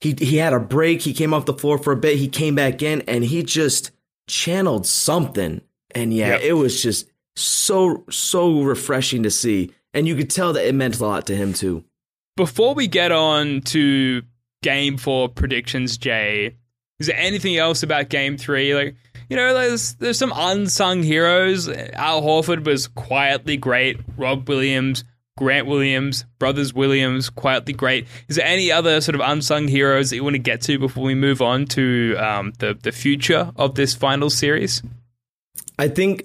he 0.00 0.14
he 0.18 0.36
had 0.36 0.52
a 0.52 0.60
break. 0.60 1.02
He 1.02 1.12
came 1.12 1.34
off 1.34 1.46
the 1.46 1.54
floor 1.54 1.78
for 1.78 1.92
a 1.92 1.96
bit. 1.96 2.18
He 2.18 2.28
came 2.28 2.54
back 2.54 2.82
in 2.82 3.02
and 3.02 3.24
he 3.24 3.42
just 3.42 3.90
channeled 4.28 4.86
something. 4.86 5.60
And 5.94 6.12
yeah, 6.14 6.28
yep. 6.28 6.40
it 6.42 6.52
was 6.52 6.82
just 6.82 7.10
so 7.36 8.04
so 8.10 8.62
refreshing 8.62 9.22
to 9.24 9.30
see. 9.30 9.72
And 9.94 10.06
you 10.06 10.14
could 10.14 10.30
tell 10.30 10.52
that 10.52 10.66
it 10.66 10.74
meant 10.74 11.00
a 11.00 11.04
lot 11.04 11.26
to 11.26 11.36
him 11.36 11.52
too. 11.52 11.84
Before 12.36 12.74
we 12.74 12.86
get 12.86 13.10
on 13.10 13.62
to 13.62 14.22
game 14.62 14.96
four 14.96 15.28
predictions, 15.28 15.96
Jay, 15.96 16.54
is 17.00 17.06
there 17.06 17.16
anything 17.16 17.56
else 17.56 17.82
about 17.82 18.08
game 18.08 18.36
three? 18.36 18.74
Like, 18.74 18.94
you 19.28 19.36
know, 19.36 19.54
there's 19.54 19.94
there's 19.94 20.18
some 20.18 20.32
unsung 20.34 21.02
heroes. 21.02 21.68
Al 21.68 22.22
Horford 22.22 22.64
was 22.64 22.86
quietly 22.86 23.56
great. 23.56 23.98
Rob 24.16 24.48
Williams 24.48 25.04
Grant 25.38 25.68
Williams, 25.68 26.24
Brothers 26.40 26.74
Williams, 26.74 27.30
quietly 27.30 27.72
great. 27.72 28.08
Is 28.26 28.34
there 28.34 28.44
any 28.44 28.72
other 28.72 29.00
sort 29.00 29.14
of 29.14 29.20
unsung 29.20 29.68
heroes 29.68 30.10
that 30.10 30.16
you 30.16 30.24
want 30.24 30.34
to 30.34 30.40
get 30.40 30.62
to 30.62 30.80
before 30.80 31.04
we 31.04 31.14
move 31.14 31.40
on 31.40 31.66
to 31.66 32.16
um, 32.18 32.52
the 32.58 32.76
the 32.82 32.90
future 32.90 33.52
of 33.54 33.76
this 33.76 33.94
final 33.94 34.30
series? 34.30 34.82
I 35.78 35.86
think 35.86 36.24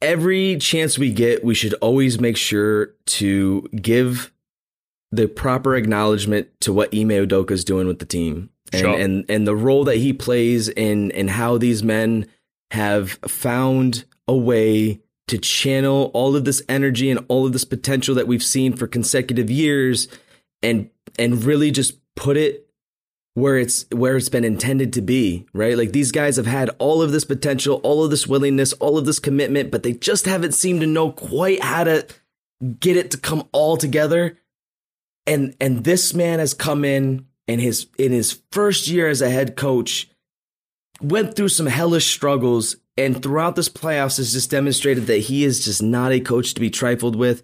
every 0.00 0.56
chance 0.56 0.98
we 0.98 1.12
get, 1.12 1.44
we 1.44 1.54
should 1.54 1.74
always 1.74 2.18
make 2.18 2.38
sure 2.38 2.94
to 3.04 3.68
give 3.76 4.32
the 5.12 5.28
proper 5.28 5.76
acknowledgement 5.76 6.48
to 6.62 6.72
what 6.72 6.94
Ime 6.94 7.10
Udoka 7.10 7.50
is 7.50 7.62
doing 7.62 7.86
with 7.86 7.98
the 7.98 8.06
team 8.06 8.48
and, 8.72 8.80
sure. 8.80 8.98
and 8.98 9.26
and 9.28 9.46
the 9.46 9.56
role 9.56 9.84
that 9.84 9.96
he 9.96 10.14
plays 10.14 10.70
in 10.70 11.12
and 11.12 11.28
how 11.28 11.58
these 11.58 11.82
men 11.82 12.26
have 12.70 13.10
found 13.28 14.06
a 14.26 14.34
way 14.34 15.00
to 15.28 15.38
channel 15.38 16.10
all 16.14 16.36
of 16.36 16.44
this 16.44 16.62
energy 16.68 17.10
and 17.10 17.24
all 17.28 17.46
of 17.46 17.52
this 17.52 17.64
potential 17.64 18.14
that 18.14 18.26
we've 18.26 18.42
seen 18.42 18.74
for 18.74 18.86
consecutive 18.86 19.50
years 19.50 20.08
and 20.62 20.90
and 21.18 21.44
really 21.44 21.70
just 21.70 21.98
put 22.16 22.36
it 22.36 22.68
where 23.34 23.56
it's 23.56 23.86
where 23.90 24.16
it's 24.16 24.28
been 24.28 24.44
intended 24.44 24.92
to 24.94 25.00
be, 25.00 25.46
right? 25.52 25.76
Like 25.76 25.92
these 25.92 26.12
guys 26.12 26.36
have 26.36 26.46
had 26.46 26.70
all 26.78 27.02
of 27.02 27.12
this 27.12 27.24
potential, 27.24 27.80
all 27.84 28.04
of 28.04 28.10
this 28.10 28.26
willingness, 28.26 28.72
all 28.74 28.98
of 28.98 29.06
this 29.06 29.18
commitment, 29.18 29.70
but 29.70 29.82
they 29.82 29.92
just 29.92 30.24
haven't 30.24 30.54
seemed 30.54 30.80
to 30.80 30.86
know 30.86 31.12
quite 31.12 31.62
how 31.62 31.84
to 31.84 32.06
get 32.80 32.96
it 32.96 33.12
to 33.12 33.18
come 33.18 33.48
all 33.52 33.76
together. 33.76 34.36
And 35.26 35.54
and 35.60 35.84
this 35.84 36.14
man 36.14 36.40
has 36.40 36.54
come 36.54 36.84
in 36.84 37.26
and 37.46 37.60
his 37.60 37.86
in 37.98 38.12
his 38.12 38.40
first 38.50 38.88
year 38.88 39.08
as 39.08 39.22
a 39.22 39.30
head 39.30 39.56
coach 39.56 40.10
went 41.00 41.36
through 41.36 41.48
some 41.48 41.66
hellish 41.66 42.06
struggles 42.06 42.76
and 42.98 43.22
throughout 43.22 43.54
this 43.54 43.68
playoffs 43.68 44.16
has 44.16 44.32
just 44.32 44.50
demonstrated 44.50 45.06
that 45.06 45.18
he 45.18 45.44
is 45.44 45.64
just 45.64 45.82
not 45.82 46.12
a 46.12 46.20
coach 46.20 46.52
to 46.54 46.60
be 46.60 46.68
trifled 46.68 47.14
with. 47.14 47.42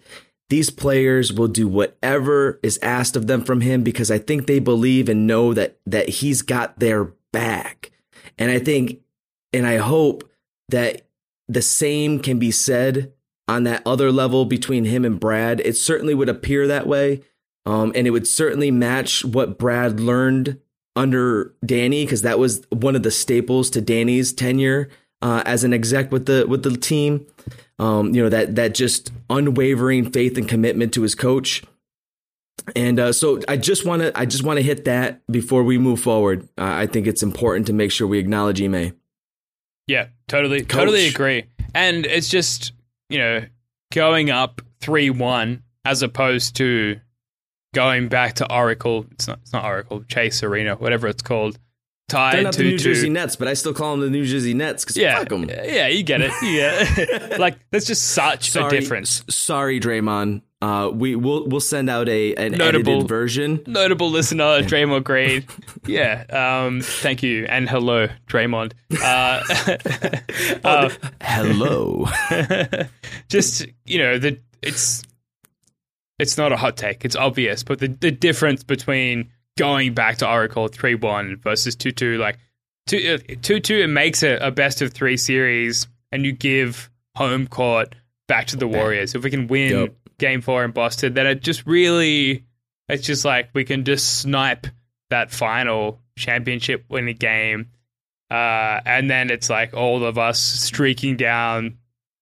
These 0.49 0.69
players 0.69 1.33
will 1.33 1.47
do 1.47 1.67
whatever 1.67 2.59
is 2.61 2.77
asked 2.83 3.15
of 3.15 3.25
them 3.25 3.43
from 3.43 3.61
him 3.61 3.81
because 3.81 4.11
I 4.11 4.19
think 4.19 4.45
they 4.45 4.59
believe 4.59 5.09
and 5.09 5.25
know 5.25 5.53
that 5.53 5.79
that 5.85 6.09
he's 6.09 6.41
got 6.41 6.79
their 6.79 7.05
back. 7.31 7.91
And 8.37 8.51
I 8.51 8.59
think 8.59 8.99
and 9.53 9.65
I 9.65 9.77
hope 9.77 10.29
that 10.69 11.07
the 11.47 11.61
same 11.61 12.19
can 12.19 12.37
be 12.37 12.51
said 12.51 13.13
on 13.47 13.63
that 13.63 13.81
other 13.85 14.11
level 14.11 14.45
between 14.45 14.85
him 14.85 15.05
and 15.05 15.19
Brad. 15.19 15.61
It 15.61 15.77
certainly 15.77 16.13
would 16.13 16.29
appear 16.29 16.67
that 16.67 16.85
way. 16.85 17.21
Um, 17.65 17.91
and 17.95 18.05
it 18.05 18.11
would 18.11 18.27
certainly 18.27 18.71
match 18.71 19.23
what 19.23 19.57
Brad 19.57 19.99
learned 19.99 20.59
under 20.95 21.53
Danny 21.65 22.05
because 22.05 22.21
that 22.21 22.39
was 22.39 22.65
one 22.69 22.95
of 22.95 23.03
the 23.03 23.11
staples 23.11 23.69
to 23.71 23.81
Danny's 23.81 24.33
tenure 24.33 24.89
uh, 25.25 25.41
as 25.43 25.63
an 25.63 25.73
exec 25.73 26.11
with 26.11 26.27
the 26.27 26.45
with 26.47 26.61
the 26.61 26.77
team. 26.77 27.25
Um, 27.79 28.13
you 28.13 28.21
know 28.21 28.29
that 28.29 28.55
that 28.55 28.75
just 28.75 29.11
unwavering 29.27 30.11
faith 30.11 30.37
and 30.37 30.47
commitment 30.47 30.93
to 30.93 31.01
his 31.01 31.15
coach. 31.15 31.63
And 32.75 32.99
uh, 32.99 33.11
so 33.11 33.41
I 33.47 33.57
just 33.57 33.85
want 33.85 34.03
to 34.03 34.17
I 34.17 34.25
just 34.25 34.43
want 34.43 34.57
to 34.57 34.63
hit 34.63 34.85
that 34.85 35.25
before 35.27 35.63
we 35.63 35.79
move 35.79 35.99
forward. 35.99 36.47
Uh, 36.59 36.65
I 36.65 36.85
think 36.85 37.07
it's 37.07 37.23
important 37.23 37.65
to 37.67 37.73
make 37.73 37.91
sure 37.91 38.07
we 38.07 38.19
acknowledge 38.19 38.61
Ime. 38.61 38.93
Yeah, 39.87 40.07
totally, 40.27 40.59
Coach. 40.59 40.69
totally 40.69 41.07
agree. 41.07 41.45
And 41.73 42.05
it's 42.05 42.29
just 42.29 42.73
you 43.09 43.17
know 43.17 43.45
going 43.91 44.29
up 44.29 44.61
three 44.79 45.09
one 45.09 45.63
as 45.85 46.03
opposed 46.03 46.55
to 46.57 46.99
going 47.73 48.09
back 48.09 48.35
to 48.35 48.53
Oracle. 48.53 49.07
It's 49.11 49.27
not 49.27 49.39
it's 49.41 49.53
not 49.53 49.65
Oracle 49.65 50.03
Chase 50.03 50.43
Arena, 50.43 50.75
whatever 50.75 51.07
it's 51.07 51.23
called. 51.23 51.57
Tied 52.07 52.35
They're 52.35 52.43
not 52.43 52.53
to, 52.53 52.63
the 52.63 52.69
New 52.69 52.77
Jersey 52.77 53.09
Nets, 53.09 53.35
but 53.35 53.47
I 53.47 53.55
still 53.55 53.73
call 53.73 53.93
them 53.93 54.01
the 54.01 54.11
New 54.11 54.25
Jersey 54.25 54.53
Nets 54.53 54.83
because 54.83 54.95
yeah, 54.95 55.17
fuck 55.17 55.29
them. 55.29 55.49
Yeah, 55.49 55.87
you 55.87 56.03
get 56.03 56.21
it. 56.21 56.31
Yeah, 56.43 57.37
like 57.39 57.57
there's 57.71 57.85
just 57.85 58.09
such 58.09 58.51
sorry, 58.51 58.77
a 58.77 58.79
difference. 58.79 59.23
Sorry, 59.27 59.79
Draymond. 59.79 60.43
Uh, 60.61 60.91
we 60.93 61.15
will 61.15 61.47
we'll 61.47 61.59
send 61.59 61.89
out 61.89 62.07
a 62.07 62.35
an 62.35 62.51
notable, 62.51 62.91
edited 62.93 63.07
version. 63.07 63.63
Notable 63.65 64.11
listener, 64.11 64.61
Draymond 64.61 65.03
Green. 65.03 65.45
yeah. 65.87 66.25
Um. 66.29 66.81
Thank 66.81 67.23
you 67.23 67.45
and 67.49 67.67
hello, 67.67 68.07
Draymond. 68.27 68.73
Uh, 69.01 69.41
uh, 70.63 70.89
hello. 71.21 72.07
just 73.29 73.65
you 73.85 73.97
know 73.97 74.19
the 74.19 74.39
it's 74.61 75.01
it's 76.19 76.37
not 76.37 76.51
a 76.51 76.57
hot 76.57 76.77
take. 76.77 77.03
It's 77.03 77.15
obvious, 77.15 77.63
but 77.63 77.79
the 77.79 77.87
the 77.87 78.11
difference 78.11 78.63
between 78.63 79.31
going 79.57 79.93
back 79.93 80.17
to 80.17 80.29
Oracle 80.29 80.67
three 80.67 80.95
one 80.95 81.37
versus 81.37 81.75
two 81.75 81.91
two 81.91 82.17
like 82.17 82.37
two 82.87 83.19
uh, 83.19 83.33
two 83.41 83.59
two 83.59 83.77
it 83.77 83.87
makes 83.87 84.23
it 84.23 84.41
a 84.41 84.51
best 84.51 84.81
of 84.81 84.93
three 84.93 85.17
series, 85.17 85.87
and 86.11 86.25
you 86.25 86.31
give 86.31 86.89
home 87.15 87.47
court 87.47 87.95
back 88.27 88.47
to 88.47 88.57
the 88.57 88.67
Warriors. 88.67 89.15
If 89.15 89.23
we 89.23 89.29
can 89.29 89.47
win. 89.47 89.71
Yep 89.71 89.95
game 90.17 90.41
four 90.41 90.63
in 90.63 90.71
Boston, 90.71 91.13
then 91.13 91.27
it 91.27 91.41
just 91.41 91.65
really, 91.65 92.45
it's 92.87 93.05
just 93.05 93.25
like 93.25 93.49
we 93.53 93.63
can 93.63 93.83
just 93.83 94.19
snipe 94.19 94.67
that 95.09 95.31
final 95.31 95.99
championship 96.17 96.85
winning 96.89 97.15
game. 97.15 97.71
Uh, 98.31 98.79
and 98.85 99.09
then 99.09 99.29
it's 99.29 99.49
like 99.49 99.73
all 99.73 100.03
of 100.03 100.17
us 100.17 100.39
streaking 100.39 101.15
down, 101.15 101.77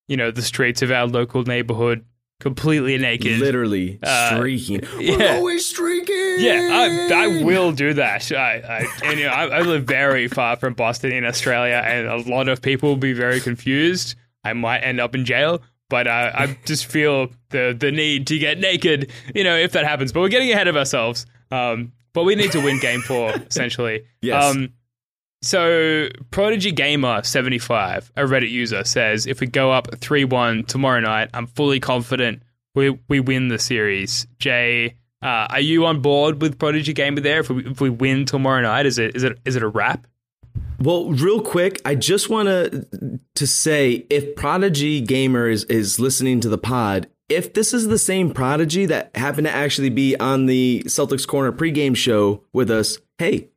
you 0.08 0.18
know, 0.18 0.32
the 0.32 0.42
streets 0.42 0.82
of 0.82 0.92
our 0.92 1.08
local 1.08 1.44
neighborhood 1.44 2.06
completely 2.44 2.98
naked. 2.98 3.40
Literally 3.40 4.00
uh, 4.04 4.36
streaking. 4.36 4.82
Yeah. 5.00 5.18
We're 5.18 5.36
always 5.38 5.66
streaking. 5.66 6.36
Yeah, 6.40 6.70
I, 6.72 7.40
I 7.40 7.44
will 7.44 7.72
do 7.72 7.94
that. 7.94 8.32
I, 8.32 8.56
I 8.58 8.88
and, 9.06 9.20
you 9.20 9.26
know, 9.26 9.32
I, 9.32 9.46
I, 9.46 9.62
live 9.62 9.86
very 9.86 10.28
far 10.28 10.58
from 10.58 10.74
Boston 10.74 11.14
in 11.14 11.26
Australia, 11.26 11.82
and 11.84 12.08
a 12.08 12.18
lot 12.30 12.50
of 12.50 12.62
people 12.62 12.90
will 12.90 12.98
be 12.98 13.14
very 13.14 13.40
confused. 13.40 14.16
I 14.44 14.54
might 14.54 14.80
end 14.80 15.00
up 15.00 15.16
in 15.16 15.24
jail, 15.24 15.62
but 15.90 16.06
uh, 16.06 16.32
I 16.34 16.58
just 16.66 16.86
feel 16.86 17.32
the 17.50 17.76
the 17.78 17.92
need 17.92 18.28
to 18.28 18.38
get 18.38 18.60
naked, 18.60 19.12
you 19.34 19.46
know, 19.46 19.56
if 19.56 19.72
that 19.72 19.86
happens. 19.86 20.12
But 20.12 20.20
we're 20.20 20.30
getting 20.30 20.52
ahead 20.52 20.68
of 20.68 20.76
ourselves. 20.76 21.26
Um, 21.50 21.94
but 22.14 22.24
we 22.26 22.36
need 22.36 22.52
to 22.52 22.60
win 22.60 22.80
game 22.80 23.02
four, 23.02 23.32
essentially. 23.50 24.04
Yes. 24.22 24.44
Um, 24.44 24.74
so 25.44 26.08
Prodigy 26.32 26.72
Gamer 26.72 27.22
seventy 27.24 27.60
five, 27.60 28.12
a 28.16 28.24
Reddit 28.24 28.50
user, 28.50 28.84
says 28.84 29.28
if 29.28 29.40
we 29.40 29.48
go 29.48 29.72
up 29.72 29.96
three 30.00 30.26
one 30.26 30.64
tomorrow 30.64 31.00
night, 31.00 31.30
I'm 31.34 31.48
fully 31.48 31.80
confident 31.80 32.42
we 32.76 32.98
we 33.08 33.20
win 33.20 33.50
the 33.50 33.60
series. 33.60 34.26
Jay, 34.40 34.96
uh, 35.22 35.48
are 35.50 35.60
you 35.60 35.86
on 35.86 36.02
board 36.02 36.42
with 36.42 36.58
Prodigy 36.58 36.94
Gamer 36.94 37.22
there? 37.22 37.42
If 37.42 37.50
we 37.50 37.66
if 37.66 37.82
we 37.82 37.90
win 37.90 38.26
tomorrow 38.26 38.62
night, 38.62 38.86
is 38.86 38.98
it 38.98 39.16
is 39.16 39.24
it 39.24 39.38
is 39.46 39.56
it 39.56 39.64
a 39.64 39.68
wrap? 39.68 40.08
Well, 40.80 41.12
real 41.12 41.42
quick, 41.42 41.82
I 41.86 41.96
just 41.96 42.30
want 42.30 42.48
to 42.48 43.20
to 43.36 43.48
say 43.48 44.06
if 44.10 44.36
Prodigy 44.36 45.02
Gamer 45.02 45.48
is, 45.48 45.64
is 45.66 46.00
listening 46.00 46.40
to 46.42 46.50
the 46.50 46.58
pod, 46.58 47.08
if 47.30 47.54
this 47.54 47.74
is 47.74 47.88
the 47.88 47.98
same 47.98 48.34
Prodigy 48.34 48.86
that 48.88 49.16
happened 49.16 49.48
to 49.48 49.54
actually 49.54 49.90
be 49.90 50.16
on 50.18 50.46
the 50.46 50.84
Celtics 50.88 51.28
Corner 51.28 51.52
pregame 51.52 51.96
show 51.96 52.44
with 52.54 52.70
us, 52.70 52.98
hey, 53.18 53.50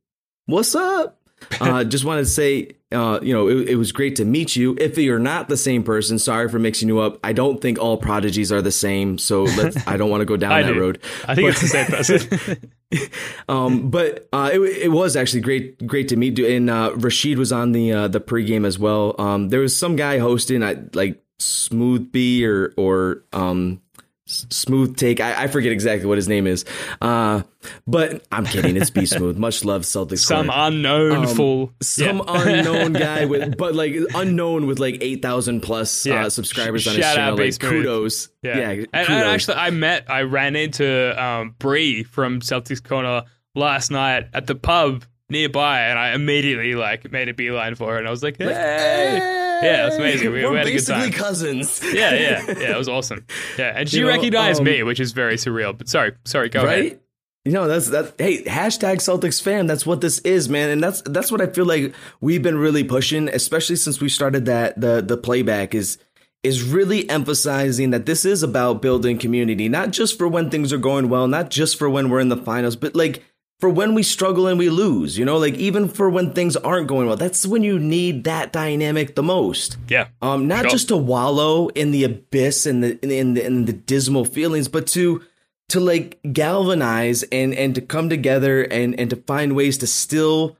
what's 0.47 0.75
up? 0.75 1.16
Uh, 1.61 1.85
just 1.85 2.05
wanted 2.05 2.23
to 2.23 2.31
say, 2.31 2.77
uh, 2.93 3.19
you 3.23 3.33
know, 3.33 3.49
it, 3.49 3.71
it, 3.71 3.77
was 3.77 3.93
great 3.93 4.17
to 4.17 4.25
meet 4.25 4.55
you. 4.55 4.77
If 4.81 4.97
you're 4.97 5.19
not 5.19 5.49
the 5.49 5.57
same 5.57 5.83
person, 5.83 6.19
sorry 6.19 6.49
for 6.49 6.59
mixing 6.59 6.89
you 6.89 7.01
up. 7.01 7.19
I 7.25 7.33
don't 7.33 7.61
think 7.61 7.79
all 7.79 7.97
prodigies 7.97 8.53
are 8.53 8.63
the 8.63 8.71
same, 8.71 9.19
so 9.19 9.47
I 9.87 9.97
don't 9.97 10.11
want 10.11 10.21
to 10.21 10.25
go 10.25 10.37
down 10.37 10.63
that 10.63 10.73
do. 10.73 10.81
road. 10.81 11.01
I 11.27 11.35
think 11.35 11.47
but, 11.47 11.51
it's 11.51 11.61
the 11.61 11.69
same 11.69 11.87
person. 11.87 13.11
um, 13.49 13.91
but 13.91 14.29
uh, 14.33 14.51
it, 14.53 14.61
it, 14.61 14.93
was 14.93 15.17
actually 15.17 15.41
great, 15.41 15.85
great 15.87 16.09
to 16.09 16.17
meet 16.17 16.39
you. 16.39 16.47
And 16.47 16.71
uh, 16.71 16.93
Rashid 16.95 17.39
was 17.39 17.53
on 17.53 17.73
the 17.73 17.93
uh, 17.93 18.09
the 18.09 18.21
pregame 18.21 18.67
as 18.67 18.79
well. 18.79 19.15
Um, 19.19 19.49
there 19.49 19.61
was 19.61 19.77
some 19.77 19.97
guy 19.97 20.19
hosting, 20.19 20.63
I 20.63 20.77
like 20.95 21.23
Smooth 21.39 22.13
B 22.13 22.47
or 22.47 22.73
or 22.77 23.25
um, 23.33 23.83
Smooth 24.27 24.97
Take. 24.97 25.21
I, 25.21 25.45
I, 25.45 25.47
forget 25.47 25.71
exactly 25.71 26.07
what 26.07 26.19
his 26.19 26.29
name 26.29 26.49
is. 26.49 26.65
Uh, 27.01 27.43
but 27.87 28.27
I'm 28.33 28.45
kidding. 28.45 28.77
It's 28.77 28.91
Be 28.91 29.07
Smooth. 29.07 29.37
Much 29.37 29.65
love, 29.65 29.83
Celtics. 29.83 30.19
Some 30.19 30.51
unknown 30.53 31.27
um, 31.27 31.27
fool. 31.29 31.73
Some 31.81 32.19
yeah. 32.19 32.43
unknown 32.43 32.93
guy 32.95 33.27
with, 33.27 33.57
but 33.57 33.77
like 33.77 33.95
unknown 34.15 34.67
with 34.67 34.81
like 34.81 34.99
8,000 35.01 35.61
plus 35.61 36.07
uh, 36.07 36.11
yeah. 36.11 36.27
uh, 36.27 36.31
subscribers 36.31 36.89
on 36.89 36.97
his 36.97 37.05
channel. 37.05 37.39
Like, 37.39 37.59
kudos. 37.61 38.29
Yeah. 38.43 38.59
yeah 38.59 38.71
and, 38.71 39.09
and, 39.09 39.29
actually, 39.29 39.59
I 39.59 39.71
met, 39.71 40.11
I 40.11 40.23
ran 40.23 40.57
into 40.57 41.23
um, 41.23 41.55
Bree 41.61 42.03
from 42.03 42.41
Celtics 42.41 42.83
Corner 42.83 43.23
last 43.55 43.93
night 43.93 44.29
at 44.35 44.49
the 44.49 44.57
pub 44.57 45.05
nearby, 45.31 45.83
and 45.83 46.01
I 46.01 46.15
immediately 46.15 46.75
like 46.75 47.11
made 47.13 47.29
a 47.29 47.35
beeline 47.35 47.77
for 47.77 47.93
her, 47.93 47.99
and 47.99 48.09
I 48.09 48.11
was 48.11 48.25
like, 48.25 48.39
hey. 48.39 48.53
hey 48.53 49.46
yeah, 49.63 49.87
it's 49.87 49.97
amazing. 49.97 50.33
We, 50.33 50.45
We're 50.45 50.53
we 50.53 50.59
had 50.59 50.67
a 50.67 50.73
good 50.73 50.87
time. 50.87 51.13
cousins. 51.13 51.81
yeah, 51.85 52.15
yeah, 52.15 52.45
yeah. 52.47 52.75
It 52.75 52.79
was 52.79 52.89
awesome. 52.89 53.25
Yeah, 53.59 53.73
and 53.77 53.89
she 53.89 53.99
you 53.99 54.05
know, 54.05 54.11
recognized 54.11 54.61
um, 54.61 54.67
me, 54.67 54.83
which 54.83 55.01
is 55.01 55.13
very 55.13 55.37
surreal. 55.37 55.77
But 55.77 55.89
sorry, 55.89 56.13
sorry. 56.25 56.49
Go 56.49 56.65
right? 56.65 56.87
ahead. 56.87 57.01
You 57.45 57.53
know, 57.53 57.69
that's 57.69 57.91
that. 57.91 58.15
Hey, 58.19 58.43
hashtag 58.43 58.97
Celtics 58.97 59.41
fan. 59.41 59.67
That's 59.67 59.87
what 59.87 60.01
this 60.01 60.19
is, 60.21 60.49
man. 60.49 60.71
And 60.71 60.83
that's 60.83 61.03
that's 61.03 61.31
what 61.31 61.41
I 61.41 61.47
feel 61.47 61.65
like 61.65 61.95
we've 62.21 62.43
been 62.43 62.59
really 62.59 62.83
pushing, 62.83 63.29
especially 63.29 63.77
since 63.77 64.01
we 64.01 64.09
started 64.09 64.47
that 64.47 64.81
the 64.81 65.01
the 65.01 65.17
playback 65.17 65.75
is 65.75 65.99
is 66.43 66.63
really 66.63 67.09
emphasizing 67.09 67.91
that 67.91 68.07
this 68.07 68.25
is 68.25 68.43
about 68.43 68.83
building 68.83 69.19
community, 69.19 69.69
not 69.69 69.91
just 69.91 70.17
for 70.19 70.29
when 70.29 70.51
things 70.51 70.73
are 70.73 70.79
going 70.79 71.09
well, 71.09 71.27
not 71.27 71.51
just 71.51 71.77
for 71.79 71.89
when 71.91 72.09
we're 72.11 72.21
in 72.21 72.29
the 72.29 72.37
finals, 72.37 72.77
but 72.77 72.95
like 72.95 73.23
for 73.59 73.71
when 73.71 73.95
we 73.95 74.03
struggle 74.03 74.47
and 74.47 74.59
we 74.59 74.69
lose, 74.69 75.17
you 75.19 75.25
know, 75.25 75.39
like 75.39 75.55
even 75.55 75.89
for 75.89 76.11
when 76.11 76.33
things 76.33 76.57
aren't 76.57 76.89
going 76.89 77.07
well. 77.07 77.17
That's 77.17 77.47
when 77.47 77.63
you 77.63 77.79
need 77.79 78.25
that 78.25 78.53
dynamic 78.53 79.15
the 79.15 79.23
most. 79.23 79.79
Yeah. 79.89 80.09
Um, 80.21 80.47
not 80.47 80.63
sure. 80.63 80.71
just 80.71 80.89
to 80.89 80.97
wallow 80.97 81.69
in 81.69 81.91
the 81.91 82.05
abyss 82.05 82.67
and 82.67 82.85
the 82.85 82.99
in 83.03 83.35
the, 83.35 83.45
in 83.45 83.65
the 83.65 83.73
dismal 83.73 84.25
feelings, 84.25 84.69
but 84.69 84.87
to 84.89 85.23
to 85.71 85.81
like 85.81 86.19
galvanize 86.33 87.23
and 87.25 87.55
and 87.55 87.75
to 87.75 87.81
come 87.81 88.09
together 88.09 88.63
and 88.63 88.99
and 89.01 89.11
to 89.11 89.17
find 89.17 89.57
ways 89.57 89.79
to 89.79 89.87
still 89.87 90.57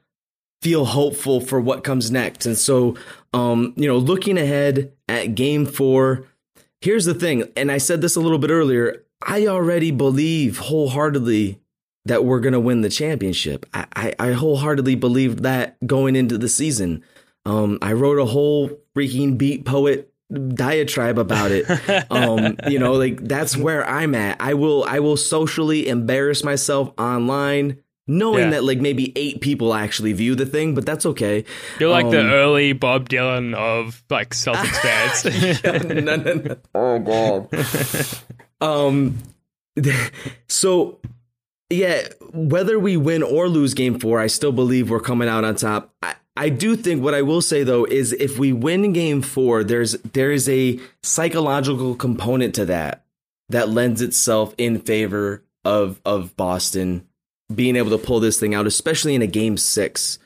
feel 0.63 0.87
hopeful 0.87 1.41
for 1.41 1.61
what 1.61 1.85
comes 1.85 2.11
next. 2.11 2.47
And 2.47 2.57
so, 2.57 2.97
um, 3.35 3.75
you 3.77 3.87
know, 3.87 3.99
looking 3.99 4.39
ahead 4.39 4.93
at 5.07 5.35
game 5.35 5.67
four, 5.67 6.25
here's 6.81 7.05
the 7.05 7.15
thing, 7.15 7.45
and 7.57 7.71
I 7.71 7.77
said 7.77 8.01
this 8.01 8.17
a 8.17 8.21
little 8.21 8.39
bit 8.39 8.51
earlier. 8.51 9.05
I 9.23 9.47
already 9.47 9.91
believe 9.91 10.59
wholeheartedly 10.59 11.61
that 12.07 12.25
we're 12.25 12.41
going 12.41 12.53
to 12.53 12.61
win 12.61 12.81
the 12.81 12.89
championship. 12.89 13.67
I, 13.75 13.87
I, 13.95 14.15
I, 14.19 14.33
wholeheartedly 14.33 14.95
believed 14.95 15.43
that 15.43 15.77
going 15.87 16.17
into 16.17 16.39
the 16.39 16.49
season. 16.49 17.05
Um, 17.45 17.79
I 17.83 17.93
wrote 17.93 18.19
a 18.19 18.25
whole 18.25 18.71
freaking 18.95 19.37
beat 19.37 19.65
poet 19.65 20.13
diatribe 20.31 21.19
about 21.19 21.51
it. 21.53 21.67
um, 22.11 22.57
you 22.69 22.79
know, 22.79 22.95
like 22.95 23.21
that's 23.23 23.57
where 23.57 23.89
I'm 23.89 24.15
at. 24.15 24.41
I 24.41 24.55
will 24.55 24.85
I 24.85 25.01
will 25.01 25.17
socially 25.17 25.89
embarrass 25.89 26.43
myself 26.45 26.93
online. 26.99 27.83
Knowing 28.09 28.45
yeah. 28.45 28.51
that 28.51 28.63
like 28.63 28.79
maybe 28.79 29.13
eight 29.17 29.41
people 29.41 29.75
actually 29.75 30.13
view 30.13 30.37
the 30.37 30.47
thing, 30.47 30.77
but 30.77 30.87
that's 30.87 31.05
okay. 31.05 31.45
You're 31.81 31.91
like 31.91 32.05
um, 32.05 32.13
the 32.13 32.23
early 32.23 32.73
Bob 32.73 33.09
Dylan 33.09 33.53
of 33.53 34.05
like 34.09 34.31
Celtics 34.31 34.77
fans. 35.25 35.65
yeah, 35.65 35.79
no, 35.79 36.15
no, 36.15 36.35
no. 36.35 36.57
Oh 36.73 36.99
god. 37.01 37.49
um, 38.61 39.19
so 40.47 41.01
yeah, 41.71 42.09
whether 42.33 42.79
we 42.79 42.97
win 42.97 43.23
or 43.23 43.49
lose 43.49 43.75
game 43.75 43.99
four, 43.99 44.21
I 44.21 44.29
still 44.29 44.53
believe 44.53 44.91
we're 44.91 45.01
coming 45.01 45.29
out 45.29 45.45
on 45.45 45.57
top. 45.57 45.95
I, 46.03 46.15
I 46.37 46.49
do 46.49 46.77
think 46.77 47.03
what 47.03 47.15
I 47.15 47.23
will 47.23 47.41
say 47.41 47.65
though 47.65 47.85
is 47.85 48.13
if 48.13 48.39
we 48.39 48.53
win 48.53 48.93
game 48.93 49.23
four, 49.23 49.65
there's 49.65 49.93
there 49.95 50.31
is 50.31 50.49
a 50.49 50.79
psychological 51.03 51.95
component 51.95 52.55
to 52.57 52.67
that 52.67 53.05
that 53.49 53.69
lends 53.69 54.03
itself 54.03 54.55
in 54.59 54.81
favor 54.81 55.43
of 55.65 56.01
of 56.05 56.37
Boston 56.37 57.09
being 57.53 57.77
able 57.77 57.91
to 57.91 57.99
pull 57.99 58.21
this 58.21 58.39
thing 58.39 58.55
out, 58.55 58.67
especially 58.67 59.15
in 59.15 59.23
a 59.23 59.27
game 59.27 59.57
six. 59.57 60.19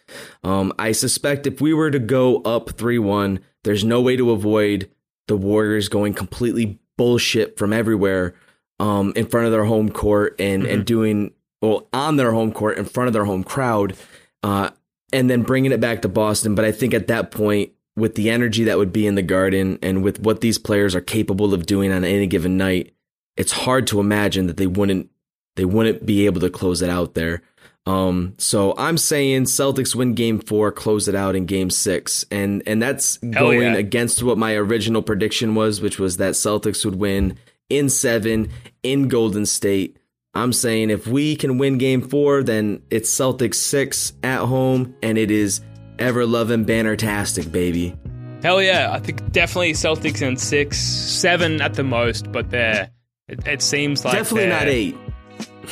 Um, 0.42 0.72
I 0.78 0.92
suspect 0.92 1.46
if 1.46 1.60
we 1.60 1.72
were 1.72 1.90
to 1.90 1.98
go 1.98 2.42
up 2.42 2.70
three 2.70 2.98
one, 2.98 3.40
there's 3.64 3.84
no 3.84 4.00
way 4.00 4.16
to 4.16 4.30
avoid 4.30 4.90
the 5.28 5.36
Warriors 5.36 5.88
going 5.88 6.12
completely 6.12 6.80
bullshit 6.96 7.56
from 7.56 7.72
everywhere 7.72 8.34
um, 8.80 9.12
in 9.14 9.26
front 9.26 9.46
of 9.46 9.52
their 9.52 9.64
home 9.64 9.90
court 9.90 10.34
and 10.40 10.62
mm-hmm. 10.62 10.72
and 10.72 10.84
doing 10.84 11.32
well 11.60 11.86
on 11.92 12.16
their 12.16 12.32
home 12.32 12.50
court 12.50 12.78
in 12.78 12.86
front 12.86 13.06
of 13.06 13.12
their 13.12 13.26
home 13.26 13.44
crowd, 13.44 13.94
uh, 14.42 14.70
and 15.12 15.28
then 15.28 15.42
bringing 15.42 15.70
it 15.70 15.80
back 15.80 16.02
to 16.02 16.08
Boston. 16.08 16.54
But 16.54 16.64
I 16.64 16.72
think 16.72 16.94
at 16.94 17.06
that 17.08 17.30
point, 17.30 17.72
with 17.96 18.14
the 18.14 18.30
energy 18.30 18.64
that 18.64 18.78
would 18.78 18.92
be 18.92 19.06
in 19.06 19.14
the 19.14 19.22
Garden 19.22 19.78
and 19.82 20.02
with 20.02 20.20
what 20.20 20.40
these 20.40 20.58
players 20.58 20.94
are 20.94 21.02
capable 21.02 21.52
of 21.52 21.66
doing 21.66 21.92
on 21.92 22.04
any 22.04 22.26
given 22.26 22.56
night, 22.56 22.94
it's 23.36 23.52
hard 23.52 23.86
to 23.88 24.00
imagine 24.00 24.46
that 24.46 24.56
they 24.56 24.66
wouldn't 24.66 25.10
they 25.56 25.64
wouldn't 25.66 26.06
be 26.06 26.24
able 26.24 26.40
to 26.40 26.50
close 26.50 26.80
it 26.80 26.90
out 26.90 27.14
there. 27.14 27.42
Um, 27.86 28.34
so 28.38 28.74
I'm 28.78 28.96
saying 28.96 29.44
Celtics 29.44 29.94
win 29.94 30.14
game 30.14 30.38
four, 30.38 30.70
close 30.70 31.08
it 31.08 31.14
out 31.14 31.36
in 31.36 31.44
game 31.44 31.68
six. 31.68 32.24
And 32.30 32.62
and 32.66 32.80
that's 32.80 33.18
Hell 33.20 33.32
going 33.32 33.72
yeah. 33.72 33.74
against 33.74 34.22
what 34.22 34.38
my 34.38 34.54
original 34.54 35.02
prediction 35.02 35.54
was, 35.54 35.82
which 35.82 35.98
was 35.98 36.16
that 36.16 36.34
Celtics 36.34 36.84
would 36.84 36.96
win 36.96 37.36
in 37.70 37.88
seven 37.88 38.50
in 38.82 39.08
Golden 39.08 39.46
State. 39.46 39.96
I'm 40.34 40.52
saying 40.52 40.90
if 40.90 41.06
we 41.06 41.34
can 41.34 41.58
win 41.58 41.78
game 41.78 42.02
four, 42.02 42.42
then 42.42 42.82
it's 42.90 43.12
Celtics 43.12 43.56
six 43.56 44.12
at 44.22 44.40
home, 44.40 44.94
and 45.02 45.18
it 45.18 45.30
is 45.30 45.60
ever 45.98 46.24
loving 46.24 46.64
banner-tastic, 46.64 47.50
baby. 47.50 47.96
Hell 48.42 48.62
yeah, 48.62 48.90
I 48.92 49.00
think 49.00 49.32
definitely 49.32 49.72
Celtics 49.72 50.22
in 50.22 50.36
six, 50.36 50.78
seven 50.78 51.60
at 51.60 51.74
the 51.74 51.82
most, 51.82 52.30
but 52.32 52.50
they're 52.50 52.90
it, 53.28 53.46
it 53.46 53.62
seems 53.62 54.04
like 54.04 54.14
Definitely 54.14 54.48
not 54.48 54.66
eight. 54.66 54.96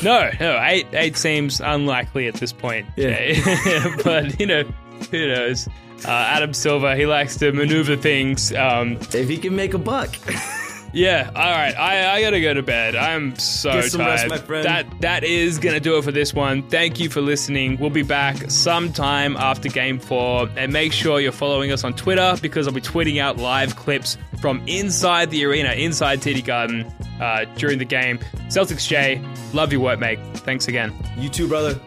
No, 0.03 0.31
no, 0.39 0.61
eight 0.63 0.87
eight 0.93 1.17
seems 1.17 1.61
unlikely 1.61 2.27
at 2.29 2.35
this 2.35 2.53
point. 2.53 2.87
Yeah. 2.97 3.95
But 4.05 4.39
you 4.39 4.47
know, 4.47 4.65
who 5.11 5.29
knows? 5.29 5.67
Uh, 6.05 6.11
Adam 6.11 6.53
Silver, 6.55 6.95
he 6.95 7.07
likes 7.07 7.37
to 7.39 7.53
maneuver 7.53 7.97
things. 7.97 8.53
Um, 8.53 8.99
If 9.13 9.29
he 9.29 9.39
can 9.39 9.57
make 9.57 9.75
a 9.75 9.79
buck. 9.79 10.15
yeah, 10.93 11.30
all 11.34 11.51
right. 11.51 11.74
I, 11.76 12.14
I 12.16 12.20
gotta 12.22 12.41
go 12.41 12.55
to 12.55 12.62
bed. 12.62 12.97
I'm 12.97 13.36
so 13.39 13.72
Get 13.72 13.93
some 13.93 14.01
rest, 14.01 14.22
tired. 14.26 14.30
my 14.30 14.39
friend. 14.39 14.64
That 14.64 15.01
that 15.01 15.24
is 15.24 15.59
gonna 15.59 15.80
do 15.80 15.97
it 15.99 16.05
for 16.05 16.12
this 16.12 16.32
one. 16.34 16.62
Thank 16.68 16.99
you 17.01 17.09
for 17.11 17.20
listening. 17.20 17.78
We'll 17.78 17.91
be 17.91 18.03
back 18.03 18.51
sometime 18.51 19.36
after 19.36 19.68
Game 19.68 19.99
Four, 19.99 20.49
and 20.57 20.72
make 20.72 20.93
sure 20.93 21.20
you're 21.20 21.32
following 21.32 21.72
us 21.72 21.84
on 21.84 21.95
Twitter 21.95 22.36
because 22.41 22.66
I'll 22.66 22.74
be 22.74 22.80
tweeting 22.80 23.20
out 23.20 23.36
live 23.39 23.76
clips 23.76 24.16
from 24.41 24.62
inside 24.66 25.30
the 25.30 25.45
arena, 25.45 25.72
inside 25.72 26.20
TD 26.20 26.45
Garden, 26.45 26.84
uh, 27.20 27.45
during 27.57 27.78
the 27.78 27.84
game. 27.84 28.18
Celtics 28.49 28.86
Jay, 28.89 29.22
love 29.53 29.72
your 29.72 29.80
work, 29.82 29.99
mate. 29.99 30.18
Thanks 30.39 30.68
again. 30.68 30.95
you 31.18 31.28
too, 31.28 31.49
brother. 31.49 31.78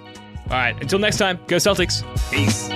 All 0.45 0.57
right, 0.57 0.75
until 0.81 0.99
next 0.99 1.17
time, 1.17 1.39
go 1.47 1.55
Celtics. 1.55 2.03
Peace. 2.31 2.67